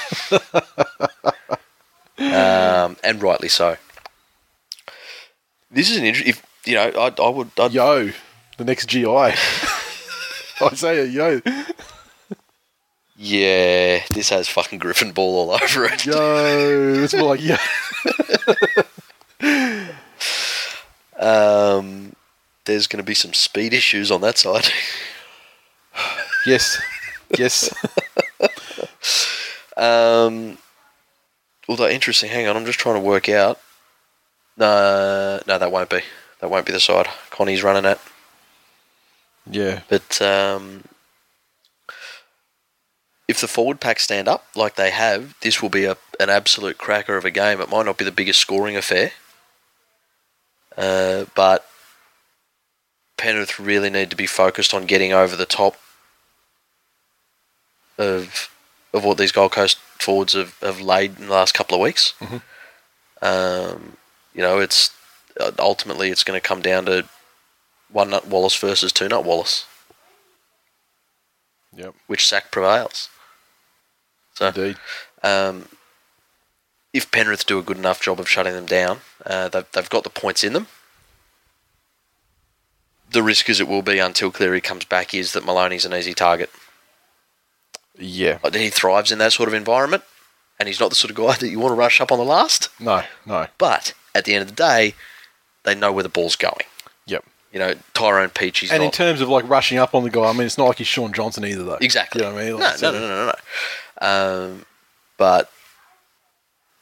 [2.19, 3.77] um, and rightly so.
[5.71, 6.31] This is an interesting.
[6.35, 7.51] If you know, I, I would.
[7.59, 8.11] I'd, Yo,
[8.57, 9.07] the next GI.
[10.63, 11.41] Isaiah Yeo.
[13.21, 16.05] Yeah, this has fucking Griffin ball all over it.
[16.07, 17.03] Yo.
[17.03, 17.59] It's more like, yeah.
[21.19, 22.15] Um,
[22.65, 24.69] there's going to be some speed issues on that side.
[26.47, 26.81] Yes.
[27.37, 27.71] Yes.
[29.79, 30.59] Um,
[31.69, 32.31] although interesting.
[32.31, 33.61] Hang on, I'm just trying to work out.
[34.57, 36.01] No, no, that won't be.
[36.41, 38.01] That won't be the side Connie's running at.
[39.49, 39.83] Yeah.
[39.89, 40.85] But um,
[43.29, 46.77] if the forward pack stand up like they have, this will be a, an absolute
[46.77, 47.61] cracker of a game.
[47.61, 49.13] It might not be the biggest scoring affair,
[50.79, 51.67] uh, but
[53.19, 55.77] Penrith really need to be focused on getting over the top
[57.99, 58.51] of
[58.95, 62.15] of what these Gold Coast forwards have, have laid in the last couple of weeks.
[63.21, 63.97] Um,
[64.35, 64.91] you know, it's
[65.39, 67.07] uh, ultimately it's going to come down to
[67.91, 69.67] one nut Wallace versus two nut Wallace,
[71.77, 71.95] Yep.
[72.07, 73.09] which sack prevails.
[74.35, 74.77] So, Indeed.
[75.25, 75.69] um,
[76.99, 80.05] if Penrith do a good enough job of shutting them down, uh, they've, they've got
[80.05, 80.67] the points in them.
[83.11, 86.13] The risk, as it will be until Cleary comes back, is that Maloney's an easy
[86.13, 86.51] target.
[87.99, 88.39] Yeah.
[88.45, 90.03] Like, He thrives in that sort of environment,
[90.59, 92.25] and he's not the sort of guy that you want to rush up on the
[92.25, 92.69] last.
[92.79, 93.03] No.
[93.25, 93.47] No.
[93.57, 94.95] But at the end of the day,
[95.65, 96.67] they know where the ball's going.
[97.07, 97.25] Yep.
[97.53, 100.33] You know, Tyrone Peachey's and in terms of like rushing up on the guy, I
[100.33, 101.79] mean, it's not like he's Shaun Johnson either, though.
[101.81, 102.21] Exactly.
[102.21, 102.53] You know what I mean?
[102.59, 104.07] no, Like, no, so- no, no, no, no.
[104.51, 104.65] Um,
[105.17, 105.51] but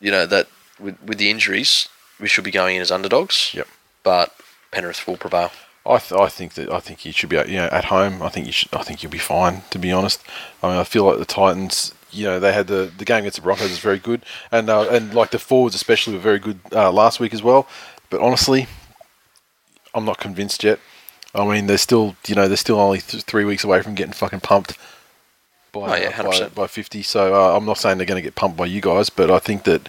[0.00, 0.48] you know that
[0.80, 1.88] with with the injuries,
[2.20, 3.52] we should be going in as underdogs.
[3.54, 3.68] Yep.
[4.02, 4.34] But
[4.70, 5.50] Penrith will prevail.
[5.84, 8.22] I, th- I think that I think you should be you know at home.
[8.22, 8.74] I think you should.
[8.74, 9.62] I think you'll be fine.
[9.70, 10.22] To be honest,
[10.62, 11.92] I mean I feel like the Titans.
[12.12, 14.88] You know they had the, the game against the Broncos is very good, and uh,
[14.88, 17.68] and like the forwards especially were very good uh, last week as well.
[18.10, 18.68] But honestly,
[19.92, 20.78] I'm not convinced yet.
[21.34, 24.12] I mean they're still you know they're still only th- three weeks away from getting
[24.12, 24.78] fucking pumped
[25.80, 26.54] by Oh, yeah, by, 100%.
[26.54, 27.02] by 50.
[27.02, 29.38] So uh, I'm not saying they're going to get pumped by you guys, but I
[29.38, 29.88] think that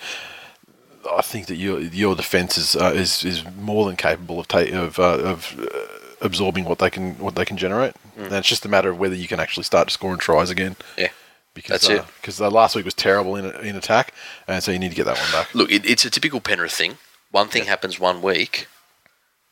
[1.10, 4.60] I think that your your defense is uh, is is more than capable of ta-
[4.74, 5.80] of uh, of uh,
[6.22, 7.94] absorbing what they can what they can generate.
[8.18, 10.76] And it's just a matter of whether you can actually start scoring tries again.
[10.76, 10.98] Mm.
[10.98, 11.10] Yeah.
[11.54, 12.06] Because That's uh, it.
[12.22, 14.14] Because last week was terrible in in attack,
[14.48, 15.56] and so you need to get that one back.
[15.56, 16.98] Look, it, it's a typical Penrith thing.
[17.32, 18.68] One thing happens one week,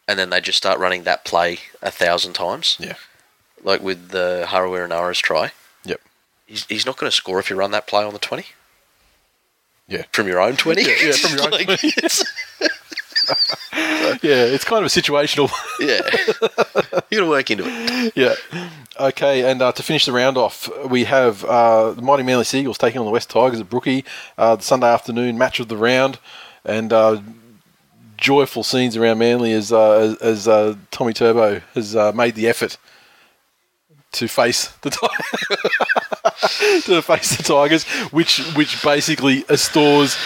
[0.08, 2.78] and then they just start running that play a thousand times.
[2.80, 2.96] Yeah.
[3.64, 5.52] Like with the Harawira and Aras try.
[6.46, 8.46] He's, he's not going to score if you run that play on the 20.
[9.88, 10.04] Yeah.
[10.12, 10.82] From your own 20?
[10.86, 11.88] Yeah, yeah, from your own Like, 20.
[11.98, 12.24] it's-
[14.22, 15.50] Yeah, it's kind of a situational.
[15.80, 16.02] yeah.
[17.10, 18.14] you got to work into it.
[18.16, 18.36] yeah.
[19.00, 22.78] Okay, and uh, to finish the round off, we have uh, the Mighty Manly Seagulls
[22.78, 24.06] taking on the West Tigers at Brookie,
[24.38, 26.18] uh, the Sunday afternoon match of the round,
[26.64, 27.20] and uh,
[28.18, 32.48] joyful scenes around Manly as uh, as, as uh, Tommy Turbo has uh, made the
[32.48, 32.78] effort
[34.16, 40.18] to face the Tigers, to face the Tigers, which which basically restores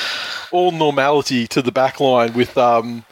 [0.52, 2.58] all normality to the back line with.
[2.58, 3.06] Um,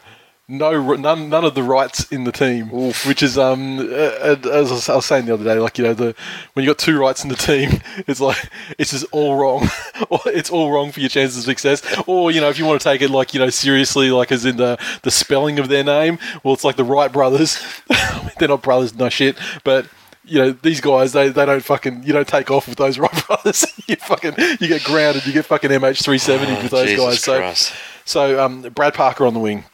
[0.50, 5.04] no, none, none of the rights in the team, which is um, as I was-
[5.04, 6.14] saying the other day, like you know, the
[6.54, 8.48] when you got two rights in the team, it's like
[8.78, 9.68] it's just all wrong,
[10.08, 11.82] or it's all wrong for your chances of success.
[12.06, 14.46] Or you know, if you want to take it like you know seriously, like as
[14.46, 17.62] in the the spelling of their name, well, it's like the Wright brothers.
[18.38, 19.86] They're not brothers, no shit, but.
[20.28, 21.12] You know these guys.
[21.12, 22.02] They, they don't fucking.
[22.04, 23.64] You don't take off with those Wright brothers.
[23.86, 24.34] you fucking.
[24.60, 25.26] You get grounded.
[25.26, 27.20] You get fucking MH three seventy with those Oh, Jesus guys.
[27.24, 27.72] So Christ.
[28.04, 29.64] so um, Brad Parker on the wing,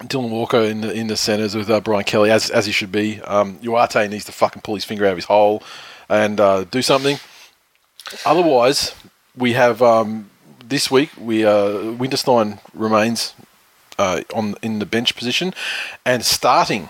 [0.00, 2.90] Dylan Walker in the in the centres with uh, Brian Kelly as as he should
[2.92, 3.20] be.
[3.22, 5.62] Um, Uate needs to fucking pull his finger out of his hole
[6.08, 7.18] and uh, do something.
[8.26, 8.94] Otherwise,
[9.36, 10.30] we have um,
[10.64, 13.34] this week we uh, Winterstein remains
[13.98, 15.54] uh, on in the bench position,
[16.04, 16.88] and starting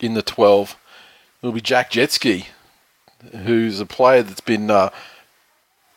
[0.00, 0.76] in the twelve
[1.46, 2.46] will be Jack Gosiewski,
[3.44, 4.90] who's a player that's been uh,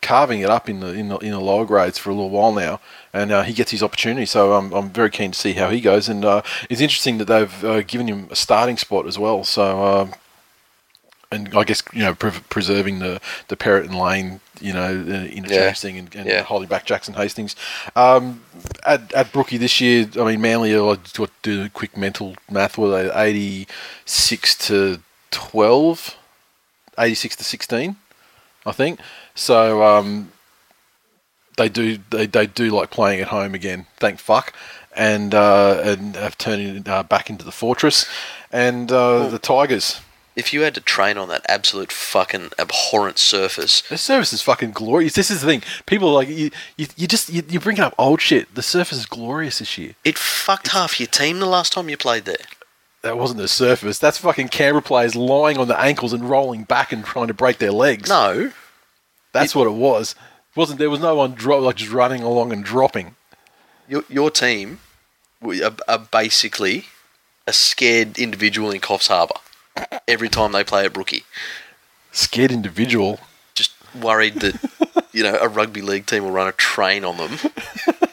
[0.00, 2.52] carving it up in the in the, in the lower grades for a little while
[2.52, 2.80] now,
[3.12, 4.26] and uh, he gets his opportunity.
[4.26, 6.08] So I'm I'm very keen to see how he goes.
[6.08, 9.44] And uh, it's interesting that they've uh, given him a starting spot as well.
[9.44, 9.84] So.
[9.84, 10.14] Um,
[11.32, 15.26] and I guess you know pre- preserving the the Perrett and Lane you know uh,
[15.26, 15.72] interchange Yeah.
[15.74, 16.42] thing and, and Yeah.
[16.42, 17.54] holding back Jackson Hastings.
[17.94, 18.42] Um,
[18.84, 20.74] at at Brookie this year, I mean Manly.
[20.74, 20.96] I
[21.44, 22.76] do a quick mental math.
[22.76, 23.68] Were they eighty
[24.06, 24.98] six to
[25.30, 26.16] 12,
[26.98, 27.96] 86 to sixteen,
[28.66, 29.00] I think.
[29.34, 30.32] So um,
[31.56, 33.86] they do they, they do like playing at home again.
[33.96, 34.52] Thank fuck.
[34.96, 38.06] And uh, and have turned it uh, back into the fortress,
[38.50, 40.00] and uh, the Tigers.
[40.36, 44.70] If you had to train on that absolute fucking abhorrent surface, The surface is fucking
[44.72, 45.14] glorious.
[45.14, 45.62] This is the thing.
[45.86, 46.50] People are like you.
[46.76, 48.52] You, you just you, you're bringing up old shit.
[48.54, 49.94] The surface is glorious this year.
[50.04, 52.36] it fucked half your team the last time you played there.
[53.02, 53.98] That wasn't the surface.
[53.98, 57.58] That's fucking Canberra players lying on the ankles and rolling back and trying to break
[57.58, 58.08] their legs.
[58.10, 58.52] No,
[59.32, 60.14] that's what it was.
[60.54, 63.16] wasn't there was no one dro- like just running along and dropping.
[63.88, 64.80] your your team
[65.42, 66.84] are, are basically
[67.46, 69.34] a scared individual in Coffs Harbour
[70.06, 71.24] every time they play at Brookie.
[72.12, 73.18] Scared individual.
[73.54, 77.38] Just worried that you know a rugby league team will run a train on them.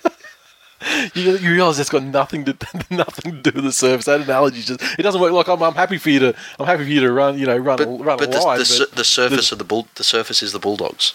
[1.13, 2.55] You, you realize that's got nothing to
[2.89, 4.05] nothing to do with the surface.
[4.05, 5.31] That analogy just it doesn't work.
[5.33, 7.57] Like I'm, I'm happy for you to I'm happy for you to run you know
[7.57, 8.59] run But, a, run but the, line.
[8.59, 11.13] the, but the surface of the bull the surface is the Bulldogs.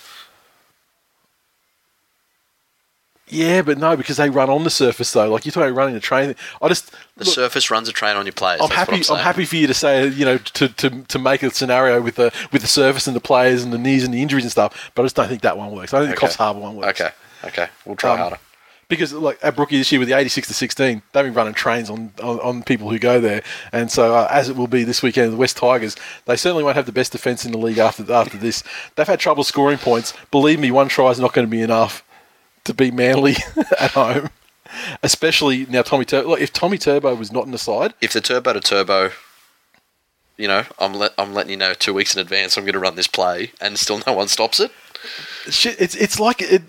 [3.28, 5.30] yeah, but no, because they run on the surface though.
[5.30, 6.34] Like you're talking about running a train.
[6.60, 8.60] I just The look, surface runs a train on your players.
[8.60, 8.96] I'm that's happy.
[8.96, 9.20] I'm, saying.
[9.20, 12.30] happy for you to say, you know, to, to, to make a scenario with the
[12.52, 14.92] with the surface and the players and the knees and the injuries and stuff.
[14.94, 15.94] But I just don't think that one works.
[15.94, 16.32] I don't think the Okay.
[16.34, 17.00] Coffs Harbour one works.
[17.00, 17.10] Okay,
[17.44, 18.38] okay, we'll try Um, harder.
[18.92, 21.88] Because like at Brookie this year with the 86 to 16, they've been running trains
[21.88, 23.42] on, on, on people who go there,
[23.72, 25.96] and so uh, as it will be this weekend, the West Tigers,
[26.26, 28.62] they certainly won't have the best defence in the league after after this.
[28.94, 30.12] They've had trouble scoring points.
[30.30, 32.04] Believe me, one try is not going to be enough
[32.64, 33.36] to beat Manly
[33.80, 34.28] at home.
[35.02, 36.28] Especially now, Tommy Turbo.
[36.28, 39.12] Like, if Tommy Turbo was not in the side, If the turbo to turbo,
[40.36, 42.58] you know, I'm let, I'm letting you know two weeks in advance.
[42.58, 44.70] I'm going to run this play, and still no one stops it.
[45.48, 46.68] shit, it's it's like it,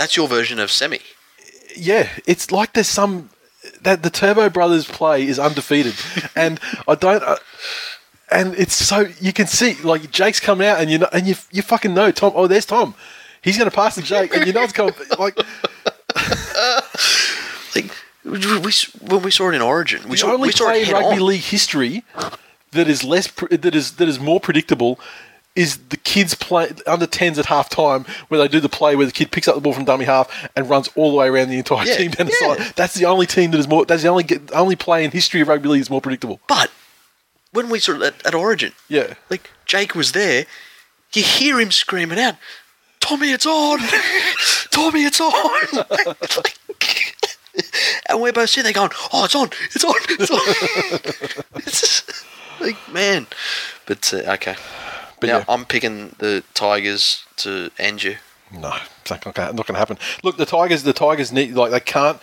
[0.00, 0.98] That's your version of semi.
[1.78, 3.30] Yeah, it's like there's some
[3.82, 5.94] that the Turbo Brothers play is undefeated,
[6.36, 7.22] and I don't.
[7.22, 7.36] Uh,
[8.30, 11.34] and it's so you can see like Jake's coming out, and you know, and you
[11.50, 12.32] you fucking know Tom.
[12.34, 12.94] Oh, there's Tom.
[13.40, 14.94] He's going to pass to Jake, and you know it's coming.
[15.18, 15.38] Like
[17.74, 17.90] Like
[18.24, 20.82] we, we, when we saw it in Origin, we the saw, only we saw play
[20.82, 21.26] it in rugby on.
[21.26, 22.04] league history
[22.72, 24.98] that is less that is that is more predictable
[25.58, 29.06] is the kids play under tens at half time where they do the play where
[29.06, 31.48] the kid picks up the ball from dummy half and runs all the way around
[31.48, 32.54] the entire Yeah, team down the yeah.
[32.64, 32.74] side.
[32.76, 33.84] That's the only team that is more.
[33.84, 34.24] That's the only
[34.54, 36.40] only play in history of rugby league is more predictable.
[36.46, 36.70] But
[37.52, 39.14] when we saw at, at Origin, Yeah.
[39.30, 40.46] like Jake was there,
[41.12, 42.36] you hear him screaming out,
[43.00, 43.78] "Tommy, it's on!
[44.70, 45.32] Tommy, it's on!"
[48.08, 49.50] and we're both sitting there going, "Oh, it's on!
[49.74, 49.94] It's on!
[50.10, 52.24] It's on!" it's just,
[52.60, 53.26] like man,
[53.86, 54.54] but uh, okay.
[55.20, 55.44] But now yeah.
[55.48, 58.16] I'm picking the Tigers to end you.
[58.52, 59.98] No, it's not going to happen.
[60.22, 62.18] Look, the Tigers, the Tigers need like they can't.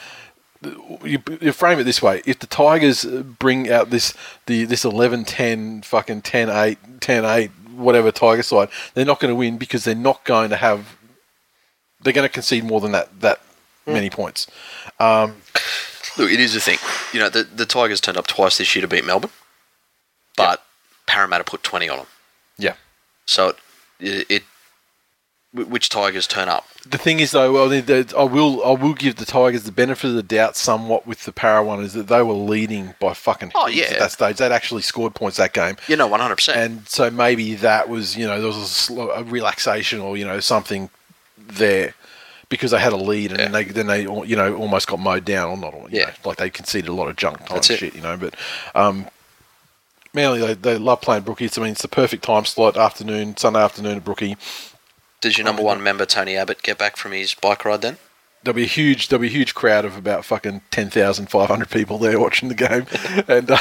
[1.03, 4.13] You, you frame it this way: if the Tigers uh, bring out this
[4.47, 9.83] the this 11-10 fucking 10-8, 10-8, whatever Tiger side, they're not going to win because
[9.83, 10.97] they're not going to have.
[12.01, 13.41] They're going to concede more than that that
[13.85, 13.93] mm.
[13.93, 14.47] many points.
[14.99, 15.35] Um,
[16.17, 16.79] look, it is a thing.
[17.13, 19.31] You know, the the Tigers turned up twice this year to beat Melbourne,
[20.35, 20.63] but
[21.05, 22.07] Parramatta put twenty on them.
[22.57, 22.75] Yeah.
[23.25, 23.55] So
[23.99, 24.43] it, it
[25.53, 26.65] wh- which Tigers turn up?
[26.87, 29.71] The thing is, though, well, the, the, I will I will give the Tigers the
[29.71, 33.13] benefit of the doubt somewhat with the Para one is that they were leading by
[33.15, 33.85] fucking Oh, yeah.
[33.85, 34.37] at that stage.
[34.37, 35.77] They'd actually scored points that game.
[35.87, 36.59] You know, one hundred percent.
[36.59, 40.25] and so maybe that was you know there was a, sl- a relaxation or you
[40.25, 40.89] know something
[41.37, 41.95] there
[42.49, 45.25] because they had a lead and then they then they you know almost got mowed
[45.25, 46.05] down or not all you Yeah.
[46.05, 47.79] know, like they conceded a lot of junk time That's it.
[47.79, 48.35] shit you know but
[48.75, 49.07] um
[50.15, 53.59] Manly they, they love playing Brookie I mean it's the perfect time slot afternoon Sunday
[53.59, 54.37] afternoon at Brookie.
[55.21, 57.97] Does your number one member Tony Abbott get back from his bike ride then?
[58.45, 62.19] there'll be a huge there'll be a huge crowd of about fucking 10,500 people there
[62.19, 62.85] watching the game.
[63.27, 63.57] And uh,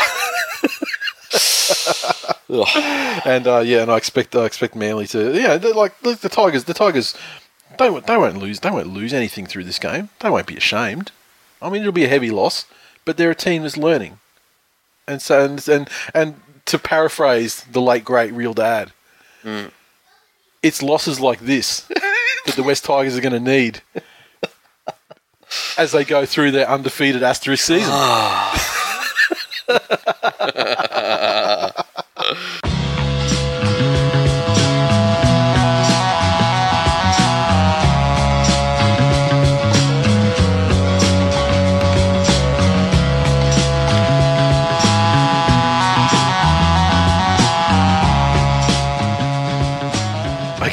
[3.25, 6.65] and uh, yeah and I expect I expect Manly to yeah like the, the Tigers
[6.65, 7.17] the Tigers
[7.79, 10.11] they won't, they won't lose they won't lose anything through this game.
[10.21, 11.11] They won't be ashamed.
[11.63, 12.67] I mean it'll be a heavy loss
[13.05, 14.19] but they're a team that's learning.
[15.09, 18.93] And so and and, and to paraphrase the late great real dad
[19.43, 19.70] mm.
[20.62, 21.86] it's losses like this
[22.47, 23.81] that the West Tigers are going to need
[25.78, 27.93] as they go through their undefeated asterisk season.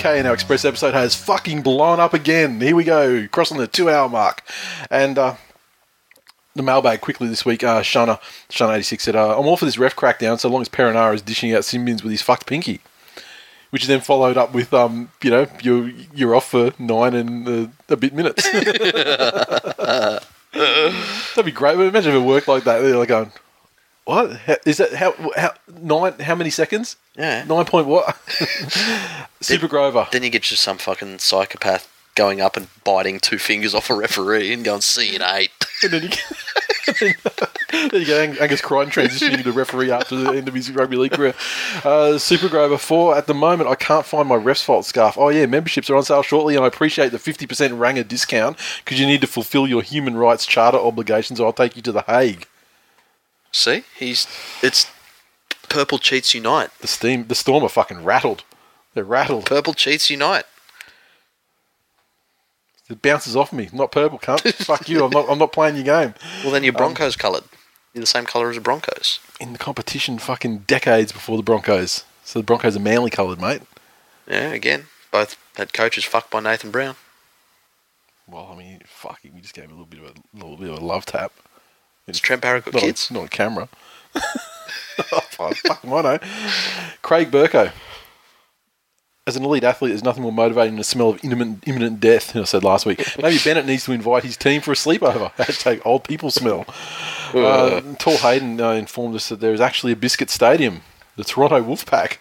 [0.02, 2.60] Okay, and our Express episode has fucking blown up again.
[2.60, 4.41] Here we go, crossing the two hour mark.
[4.90, 5.36] And uh,
[6.56, 7.64] the mailbag quickly this week.
[7.64, 8.19] Uh, Shana,
[8.49, 11.53] Shana86 said, uh, I'm all for this ref crackdown so long as Perenara is dishing
[11.53, 12.82] out sin bins with his fucked pinky.
[13.69, 17.48] Which is then followed up with, um, you know, you're, you're off for nine and
[17.48, 18.52] uh, a bit minutes.
[20.52, 21.80] That'd be great.
[21.80, 22.80] Imagine if it worked like that.
[22.80, 23.32] They're like going,
[24.06, 24.36] what?
[24.38, 26.14] How, is that how, how nine?
[26.19, 26.95] How many seconds?
[27.18, 27.44] Yeah.
[27.44, 28.18] Nine point what?
[29.41, 30.07] Super Grover.
[30.11, 33.95] Then you get just some fucking psychopath going up and biting two fingers off a
[33.95, 35.52] referee and going, see you in eight.
[35.84, 36.23] And then you get,
[37.72, 40.95] then you get Ang- Angus Crichton transitioning into referee after the end of his rugby
[40.95, 41.34] league career.
[41.84, 43.18] Uh, Super Grover four.
[43.18, 45.18] At the moment, I can't find my ref's fault scarf.
[45.18, 48.57] Oh yeah, memberships are on sale shortly, and I appreciate the fifty percent Ranger discount
[48.86, 51.40] because you need to fulfil your human rights charter obligations.
[51.40, 52.45] Or I'll take you to the Hague.
[53.52, 53.84] See?
[53.98, 54.28] He's.
[54.61, 54.90] It's.
[55.69, 56.69] Purple Cheats Unite.
[56.80, 58.44] The steam, the storm are fucking rattled.
[58.94, 59.45] They're rattled.
[59.45, 60.44] Purple Cheats Unite.
[62.90, 63.69] It bounces off me.
[63.72, 64.53] Not purple, cunt.
[64.65, 65.06] Fuck you.
[65.06, 65.30] I'm not.
[65.30, 66.14] I'm not playing your game.
[66.44, 67.45] Well, then you're um, Broncos coloured.
[67.94, 69.19] You're the same colour as the Broncos.
[69.40, 72.03] In the competition, fucking decades before the Broncos.
[72.23, 73.61] So the Broncos are manly coloured, mate.
[74.28, 74.88] Yeah, again.
[75.11, 76.95] Both had coaches fucked by Nathan Brown.
[78.28, 80.69] Well, I mean, fucking, you just gave me a little bit of a little bit
[80.69, 81.34] of a love tap.
[82.11, 83.09] It's Trent Barrett got Not, kids.
[83.09, 83.69] On, not on camera.
[85.11, 86.19] oh, fuck him, I know.
[87.01, 87.71] Craig Burko.
[89.25, 92.35] As an elite athlete, there's nothing more motivating than the smell of imminent, imminent death,
[92.35, 93.01] I said last week.
[93.21, 95.31] Maybe Bennett needs to invite his team for a sleepover.
[95.35, 96.65] Hashtag old people smell.
[97.33, 100.81] Uh, Tall Hayden uh, informed us that there is actually a biscuit stadium,
[101.15, 102.17] the Toronto Wolfpack.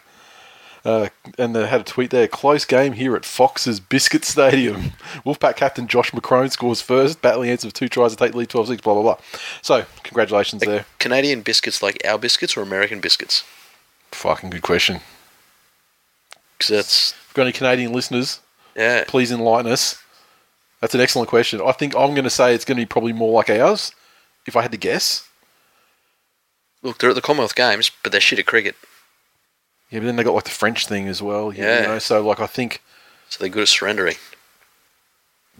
[0.84, 1.08] Uh,
[1.38, 2.26] and they had a tweet there.
[2.26, 4.76] Close game here at Fox's Biscuit Stadium.
[5.26, 7.20] Wolfpack captain Josh McCrone scores first.
[7.20, 9.16] Battling Ants of two tries to take the lead 12 6, blah, blah, blah.
[9.60, 10.86] So, congratulations there.
[10.98, 13.44] Canadian biscuits like our biscuits or American biscuits?
[14.12, 15.00] Fucking good question.
[16.68, 17.12] That's.
[17.12, 18.40] If you've got any Canadian listeners,
[18.74, 19.04] Yeah.
[19.06, 20.02] please enlighten us.
[20.80, 21.60] That's an excellent question.
[21.64, 23.92] I think I'm going to say it's going to be probably more like ours,
[24.46, 25.28] if I had to guess.
[26.82, 28.74] Look, they're at the Commonwealth Games, but they're shit at cricket.
[29.90, 31.52] Yeah, but then they got like the French thing as well.
[31.52, 31.82] You Yeah.
[31.86, 32.82] know, so like I think.
[33.28, 34.16] So they're good at surrendering.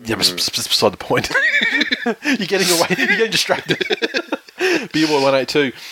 [0.04, 1.30] Yeah, but it's it's beside the point.
[2.04, 2.86] you're getting away.
[2.98, 3.78] You're getting distracted.
[4.58, 5.72] Beerboy one eight two.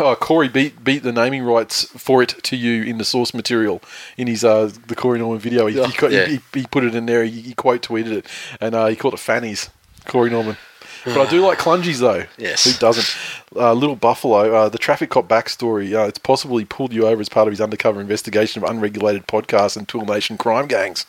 [0.00, 3.80] Oh, Corey beat beat the naming rights for it to you in the source material
[4.16, 5.66] in his uh the Corey Norman video.
[5.68, 6.26] He, he, Yeah.
[6.26, 7.22] he, he put it in there.
[7.24, 8.26] He, he quote tweeted it,
[8.60, 9.70] and uh, he called it fannies.
[10.06, 10.56] Corey Norman.
[11.04, 12.24] But I do like clungies though.
[12.38, 12.64] Yes.
[12.64, 13.16] Who doesn't?
[13.54, 15.92] Uh, Little Buffalo, uh, the traffic cop backstory.
[15.94, 19.26] Uh, it's possible he pulled you over as part of his undercover investigation of unregulated
[19.26, 21.04] podcasts and Twill Nation crime gangs.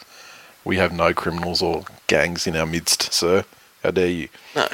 [0.65, 3.45] We have no criminals or gangs in our midst, sir.
[3.84, 4.30] How dare you?
[4.56, 4.68] No.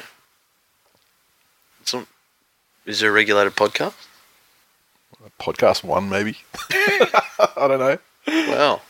[1.82, 2.08] It's not,
[2.86, 3.96] is there a regulated podcast?
[5.40, 6.38] Podcast one, maybe.
[6.72, 7.98] I don't know.
[8.28, 8.82] Well,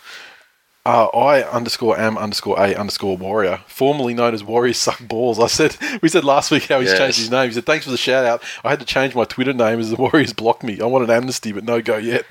[0.86, 5.38] Uh, I underscore am underscore a underscore warrior, formerly known as Warriors Suck Balls.
[5.40, 6.98] I said we said last week how he's Yes.
[6.98, 7.50] changed his name.
[7.50, 8.42] He said thanks for the shout out.
[8.64, 10.80] I had to change my Twitter name as the Warriors blocked me.
[10.82, 12.26] I want an amnesty, but no go yet.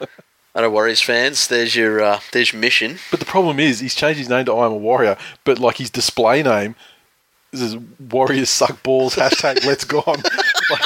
[0.54, 1.46] I know Warriors fans.
[1.48, 2.98] There's your uh, there's your mission.
[3.10, 5.76] But the problem is he's changed his name to I am a warrior, but like
[5.78, 6.74] his display name
[7.52, 7.76] is
[8.10, 10.22] Warriors Suck Balls hashtag Let's Gone.
[10.70, 10.80] Like,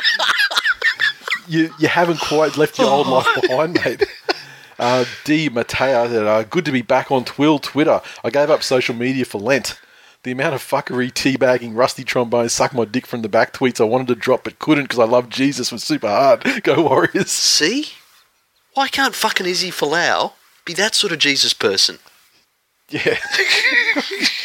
[1.48, 4.04] you you haven't quite left your old life behind, mate.
[4.78, 5.48] Uh, D.
[5.48, 8.00] Matea said, uh, good to be back on Twill Twitter.
[8.22, 9.78] I gave up social media for Lent.
[10.22, 13.84] The amount of fuckery, teabagging, rusty trombones, suck my dick from the back tweets I
[13.84, 16.44] wanted to drop but couldn't because I love Jesus was super hard.
[16.64, 17.30] Go Warriors.
[17.30, 17.90] See?
[18.74, 20.32] Why can't fucking Izzy Folau
[20.64, 21.98] be that sort of Jesus person?
[22.90, 23.18] Yeah.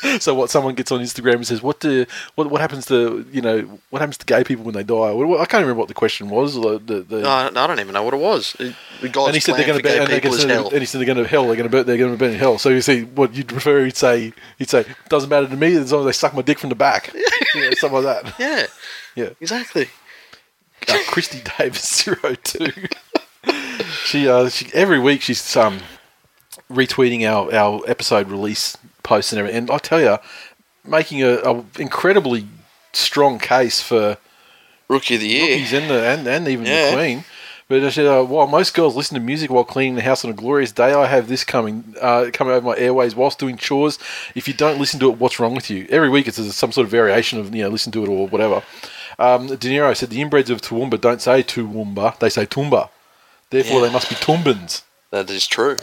[0.20, 0.50] so what?
[0.50, 3.60] Someone gets on Instagram and says, "What do what what happens to you know
[3.90, 6.54] what happens to gay people when they die?" I can't remember what the question was.
[6.54, 8.54] The, the, the- No, I don't even know what it was.
[8.56, 10.70] God's and he said they're going to be and, they people is consider- hell.
[10.70, 11.46] and he said they're going to hell.
[11.46, 11.86] They're going to burn.
[11.86, 12.58] they're going to burn in hell.
[12.58, 13.84] So you see, what you'd prefer?
[13.84, 16.58] He'd say he'd say doesn't matter to me as long as they suck my dick
[16.58, 17.12] from the back.
[17.54, 18.34] yeah, something like that.
[18.38, 18.66] Yeah,
[19.14, 19.30] Yeah.
[19.40, 19.88] exactly.
[20.88, 22.72] uh, Christy Davis zero two.
[24.04, 25.80] she uh she every week she's um
[26.70, 29.58] retweeting our our episode release posts and everything.
[29.58, 30.18] And I tell you,
[30.84, 32.46] making a, a incredibly
[32.92, 34.16] strong case for
[34.88, 35.52] Rookie of the year.
[35.54, 36.90] rookies and the and, and even Yeah.
[36.90, 37.24] the Queen.
[37.68, 40.30] But I said, uh, while most girls listen to music while cleaning the house on
[40.32, 43.96] a glorious day, I have this coming uh, coming over my airways whilst doing chores.
[44.34, 45.86] If you don't listen to it, what's wrong with you?
[45.88, 48.62] Every week it's some sort of variation of you know listen to it or whatever.
[49.20, 52.88] Um, De Niro said the inbreds of Toowoomba don't say Toowoomba, they say Toomba.
[53.50, 53.86] Therefore, Yeah.
[53.86, 54.82] they must be Toombans.
[55.10, 55.76] That is true.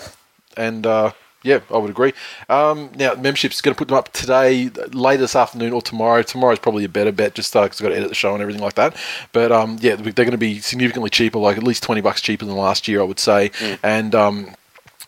[0.57, 1.11] And uh,
[1.47, 2.13] yeah, I would agree.
[2.49, 6.21] Um, now, membership's going to put them up today, later this afternoon, or tomorrow.
[6.21, 8.61] Tomorrow's probably a better bet, just because I've got to edit the show and everything
[8.61, 8.95] like that.
[9.31, 12.45] But um, yeah, they're going to be significantly cheaper, like at least twenty bucks cheaper
[12.45, 13.51] than last year, I would say.
[13.81, 14.55] And um,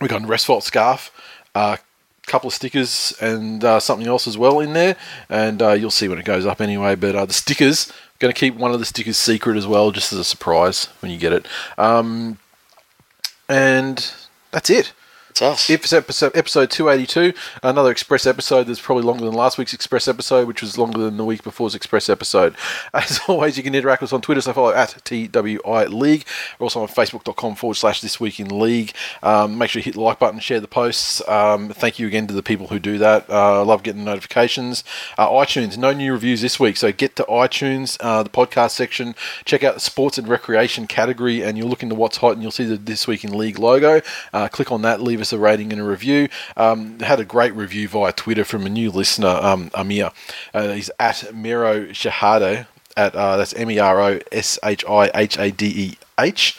[0.01, 1.11] We got a Restfault scarf,
[1.55, 1.77] a
[2.25, 4.95] couple of stickers, and uh, something else as well in there.
[5.29, 6.95] And uh, you'll see when it goes up anyway.
[6.95, 10.13] But uh, the stickers, going to keep one of the stickers secret as well, just
[10.13, 11.47] as a surprise when you get it.
[11.77, 12.37] Um,
[13.49, 14.13] and
[14.51, 14.93] that's it.
[15.41, 17.33] Episode, episode, episode 282,
[17.63, 21.15] another Express episode that's probably longer than last week's Express episode, which was longer than
[21.15, 22.55] the week before's Express episode.
[22.93, 26.25] As always, you can interact with us on Twitter, so follow at TWI League.
[26.59, 28.93] We're also on Facebook.com forward slash This Week in League.
[29.23, 31.25] Um, make sure you hit the like button, share the posts.
[31.29, 33.29] Um, thank you again to the people who do that.
[33.29, 34.83] Uh, I love getting notifications.
[35.17, 39.15] Uh, iTunes, no new reviews this week, so get to iTunes, uh, the podcast section,
[39.45, 42.51] check out the sports and recreation category, and you'll look into what's hot and you'll
[42.51, 44.01] see the This Week in League logo.
[44.33, 46.30] Uh, click on that, leave us a rating and a review.
[46.57, 50.11] Um, had a great review via Twitter from a new listener, um, Amir.
[50.53, 52.68] Uh, he's at Mero Shihadeh.
[52.97, 56.57] At uh, that's M E R O S H I H A D E H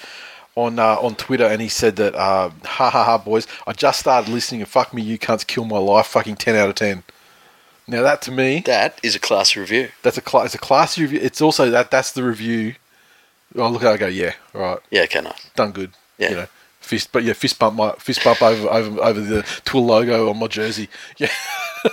[0.55, 4.01] on uh, on Twitter, and he said that uh, ha ha ha boys, I just
[4.01, 6.07] started listening and fuck me, you cunts kill my life.
[6.07, 7.03] Fucking ten out of ten.
[7.87, 9.89] Now that to me, That is a classy review.
[10.03, 11.19] that's a cla- it's a classy review.
[11.21, 12.77] It's also that that's the review.
[13.59, 14.79] I look at it, I go, yeah, right.
[14.93, 15.91] Yeah, okay, I done good.
[16.19, 16.29] Yeah.
[16.31, 16.47] You know,
[16.91, 20.39] fist, but yeah, fist bump my fist bump over over over the Twill logo on
[20.39, 20.89] my jersey.
[21.19, 21.31] Yeah.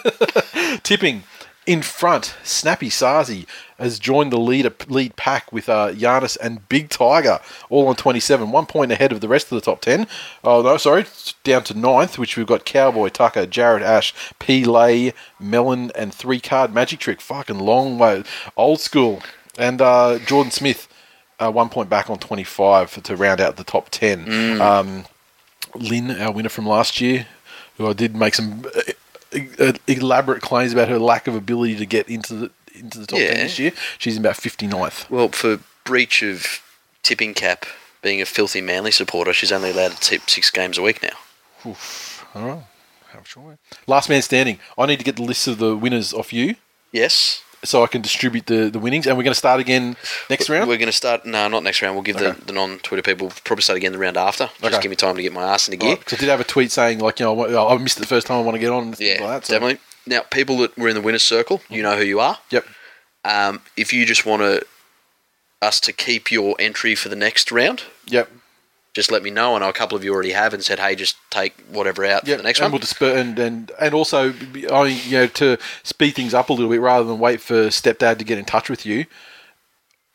[0.84, 1.24] Tipping
[1.68, 3.46] in front, Snappy Sazi
[3.78, 8.52] has joined the lead lead pack with uh, Giannis and Big Tiger, all on 27,
[8.52, 10.08] one point ahead of the rest of the top 10.
[10.44, 11.06] Oh, no, sorry,
[11.44, 14.64] down to ninth, which we've got Cowboy, Tucker, Jared Ash, P.
[14.64, 17.22] Lay, Melon, and three card Magic Trick.
[17.22, 18.24] Fucking long way.
[18.56, 19.22] Old school.
[19.60, 20.88] And uh, Jordan Smith,
[21.40, 24.60] uh, one point back on 25 to round out the top 10.
[24.62, 25.06] Um,
[25.76, 27.28] Lynn, our winner from last year,
[27.78, 31.86] who I did make some uh, uh, elaborate claims about her lack of ability to
[31.86, 33.28] get into the into the top Yeah.
[33.34, 33.72] ten this year.
[33.98, 35.10] She's in about 59th.
[35.10, 36.62] Well, for breach of
[37.02, 37.66] tipping cap,
[38.04, 41.18] being a filthy Manly supporter, she's only allowed to tip six games a week now.
[41.66, 41.76] All
[42.48, 42.64] right.
[43.10, 43.58] How sure.
[43.88, 44.60] Last man standing.
[44.78, 46.56] I need to get the list of the winners off you
[46.92, 47.42] Yes.
[47.64, 49.08] So I can distribute the, the winnings.
[49.08, 49.96] And we're going to start again
[50.30, 50.68] next round.
[50.70, 51.26] We're going to start.
[51.26, 51.96] No, not next round.
[51.96, 52.32] We'll give Okay.
[52.40, 54.46] the, the non-Twitter people probably start again the round after.
[54.62, 54.82] Just Okay.
[54.82, 55.96] give me time to get my ass into gear.
[55.98, 58.28] Because I did have a tweet saying, like, you know, I missed it the first
[58.28, 58.84] time I want to get on.
[58.84, 59.80] And Yeah, like that, so- definitely.
[60.06, 62.38] Now, people that were in the winners' circle, you know who you are.
[62.52, 62.66] Yep.
[63.26, 64.66] Um, if you just want to
[65.62, 68.30] us to keep your entry for the next round, Yep.
[68.98, 69.56] Just let me know.
[69.56, 72.26] I know a couple of you already have and said, "Hey, just take whatever out
[72.28, 74.34] Yeah, for the next and one." we'll disper- and, and and also,
[74.72, 78.18] I you know, to speed things up a little bit, rather than wait for stepdad
[78.18, 79.06] to get in touch with you,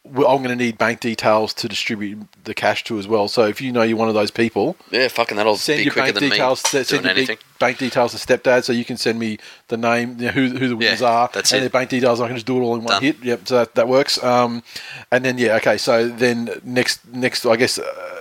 [0.04, 3.28] I'm going to need bank details to distribute the cash to as well.
[3.28, 5.92] So if you know you're one of those people, yeah, fucking that'll send be your
[5.92, 6.64] quicker bank than details.
[6.74, 7.38] me send your anything.
[7.60, 9.38] bank details to stepdad, so you can send me
[9.68, 11.60] the name, you know, who who the winners Yeah, are, that's and it.
[11.60, 12.20] their bank details.
[12.20, 13.02] I can just do it all in one Done.
[13.02, 13.22] hit.
[13.22, 14.20] Yep, so that, that works.
[14.24, 14.64] Um,
[15.12, 15.78] and then yeah, okay.
[15.78, 17.78] So then next next, I guess.
[17.78, 18.18] Uh,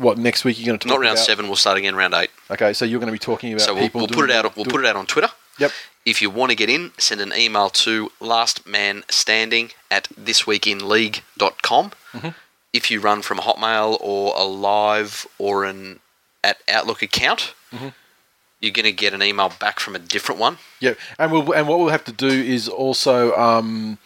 [0.00, 1.24] what next week you're going to talk Not round about?
[1.26, 1.46] seven.
[1.46, 2.30] We'll start again round eight.
[2.50, 4.00] Okay, so you're going to be talking about So we'll, people.
[4.00, 4.56] we'll put it out.
[4.56, 5.28] We'll put it out on Twitter.
[5.58, 5.72] Yep.
[6.06, 11.90] If you want to get in, send an email to lastmanstanding at thisweekinleague.com.
[12.12, 12.28] Mm-hmm.
[12.72, 16.00] If you run from Hotmail or a live or an
[16.42, 17.88] at Outlook account, Mm-hmm.
[18.60, 20.58] you're going to get an email back from a different one.
[20.80, 23.98] Yeah, and we'll and what we'll have to do is also um,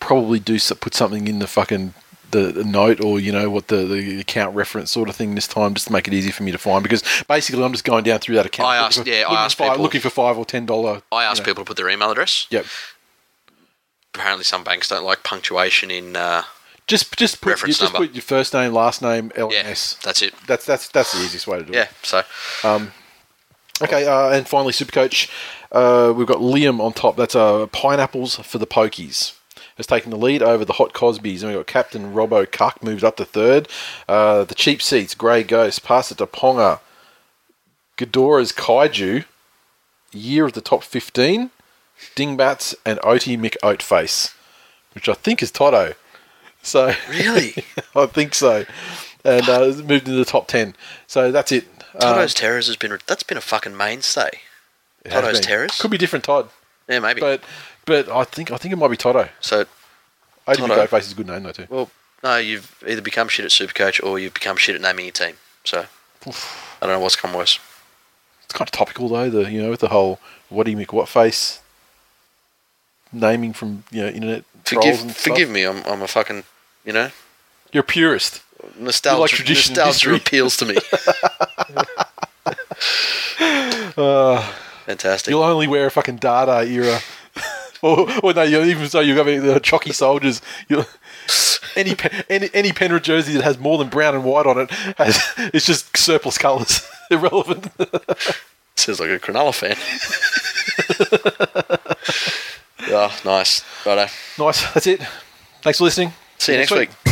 [0.00, 1.94] probably do put something in the fucking
[2.32, 5.46] the, the note or you know what the, the account reference sort of thing this
[5.46, 8.04] time just to make it easy for me to find because basically I'm just going
[8.04, 8.68] down through that account.
[8.68, 11.02] I asked- yeah, I asked people- looking for five or ten dollar.
[11.12, 11.46] I asked you know.
[11.46, 12.46] people to put their email address.
[12.50, 12.66] Yep,
[14.14, 16.16] Apparently, some banks don't like punctuation in.
[16.16, 16.42] Uh,
[16.86, 17.98] just just put you just number.
[17.98, 19.62] put your first name, last name, yeah,
[20.02, 20.34] that's it.
[20.46, 21.88] That's that's that's the easiest way to do Yeah, it.
[22.12, 22.22] Yeah.
[22.62, 22.92] So Um,
[23.80, 25.28] Okay, uh, and finally, Supercoach,
[25.72, 27.16] uh, we've got Liam on top.
[27.16, 29.32] That's uh, Pineapples for the Pokies.
[29.76, 31.42] Has taken the lead over the Hot Cosbys.
[31.42, 33.68] And we've got Captain Robbo Cuck moved up to third.
[34.08, 36.80] Uh, the Cheap Seats, Grey Ghost, pass it to Ponga.
[37.96, 39.24] Ghidorah's Kaiju,
[40.12, 41.50] Year of the Top 15,
[42.14, 44.34] Dingbats, and Oti McOatface,
[44.94, 45.94] which I think is Toto.
[46.62, 47.54] So really,
[47.96, 48.64] I think so.
[49.24, 50.74] And uh, moved into the top 10.
[51.06, 51.66] So that's it.
[51.94, 54.30] Uh, Toto's Terrors has been that's been a fucking mainstay.
[55.04, 55.42] it has Toto's been.
[55.48, 55.80] Terrors?
[55.80, 56.48] Could be different Todd.
[56.88, 57.20] Yeah, maybe.
[57.20, 57.42] But
[57.86, 59.28] but I think I think it might be Toto.
[59.40, 59.64] so
[60.46, 60.74] Odi Toto.
[60.74, 61.66] McOatface is a good name though too.
[61.68, 61.90] Well,
[62.22, 65.34] no, you've either become shit at Supercoach or you've become shit at naming your team.
[65.64, 65.86] So
[66.26, 66.32] I
[66.80, 67.58] don't know what's come worse.
[68.44, 69.30] It's kind of topical though.
[69.30, 70.18] The you know with the whole
[70.48, 71.60] what do you make what face
[73.12, 75.64] naming from you know internet trolls Forgive, forgive me.
[75.64, 76.44] I'm, I'm a fucking,
[76.84, 77.10] you know,
[77.72, 78.42] You're a purist.
[78.78, 79.20] nostalgia.
[79.20, 80.76] like tradition nostalgia appeals to me.
[83.96, 84.40] Uh,
[84.86, 85.30] Fantastic.
[85.30, 86.98] You'll only wear a fucking Dada era.
[87.82, 90.40] Or, or no, even so you're having the Chocky soldiers.
[90.68, 90.84] You
[91.76, 91.96] any,
[92.30, 95.20] any any Penrith jersey that has more than brown and white on it has
[95.52, 97.68] it's just surplus colours, irrelevant.
[98.76, 99.76] Sounds like a Cronulla fan.
[102.88, 103.64] oh, nice.
[103.84, 104.10] Righto.
[104.38, 104.72] nice.
[104.72, 105.02] That's it.
[105.60, 106.12] Thanks for listening.
[106.38, 107.11] See you next week.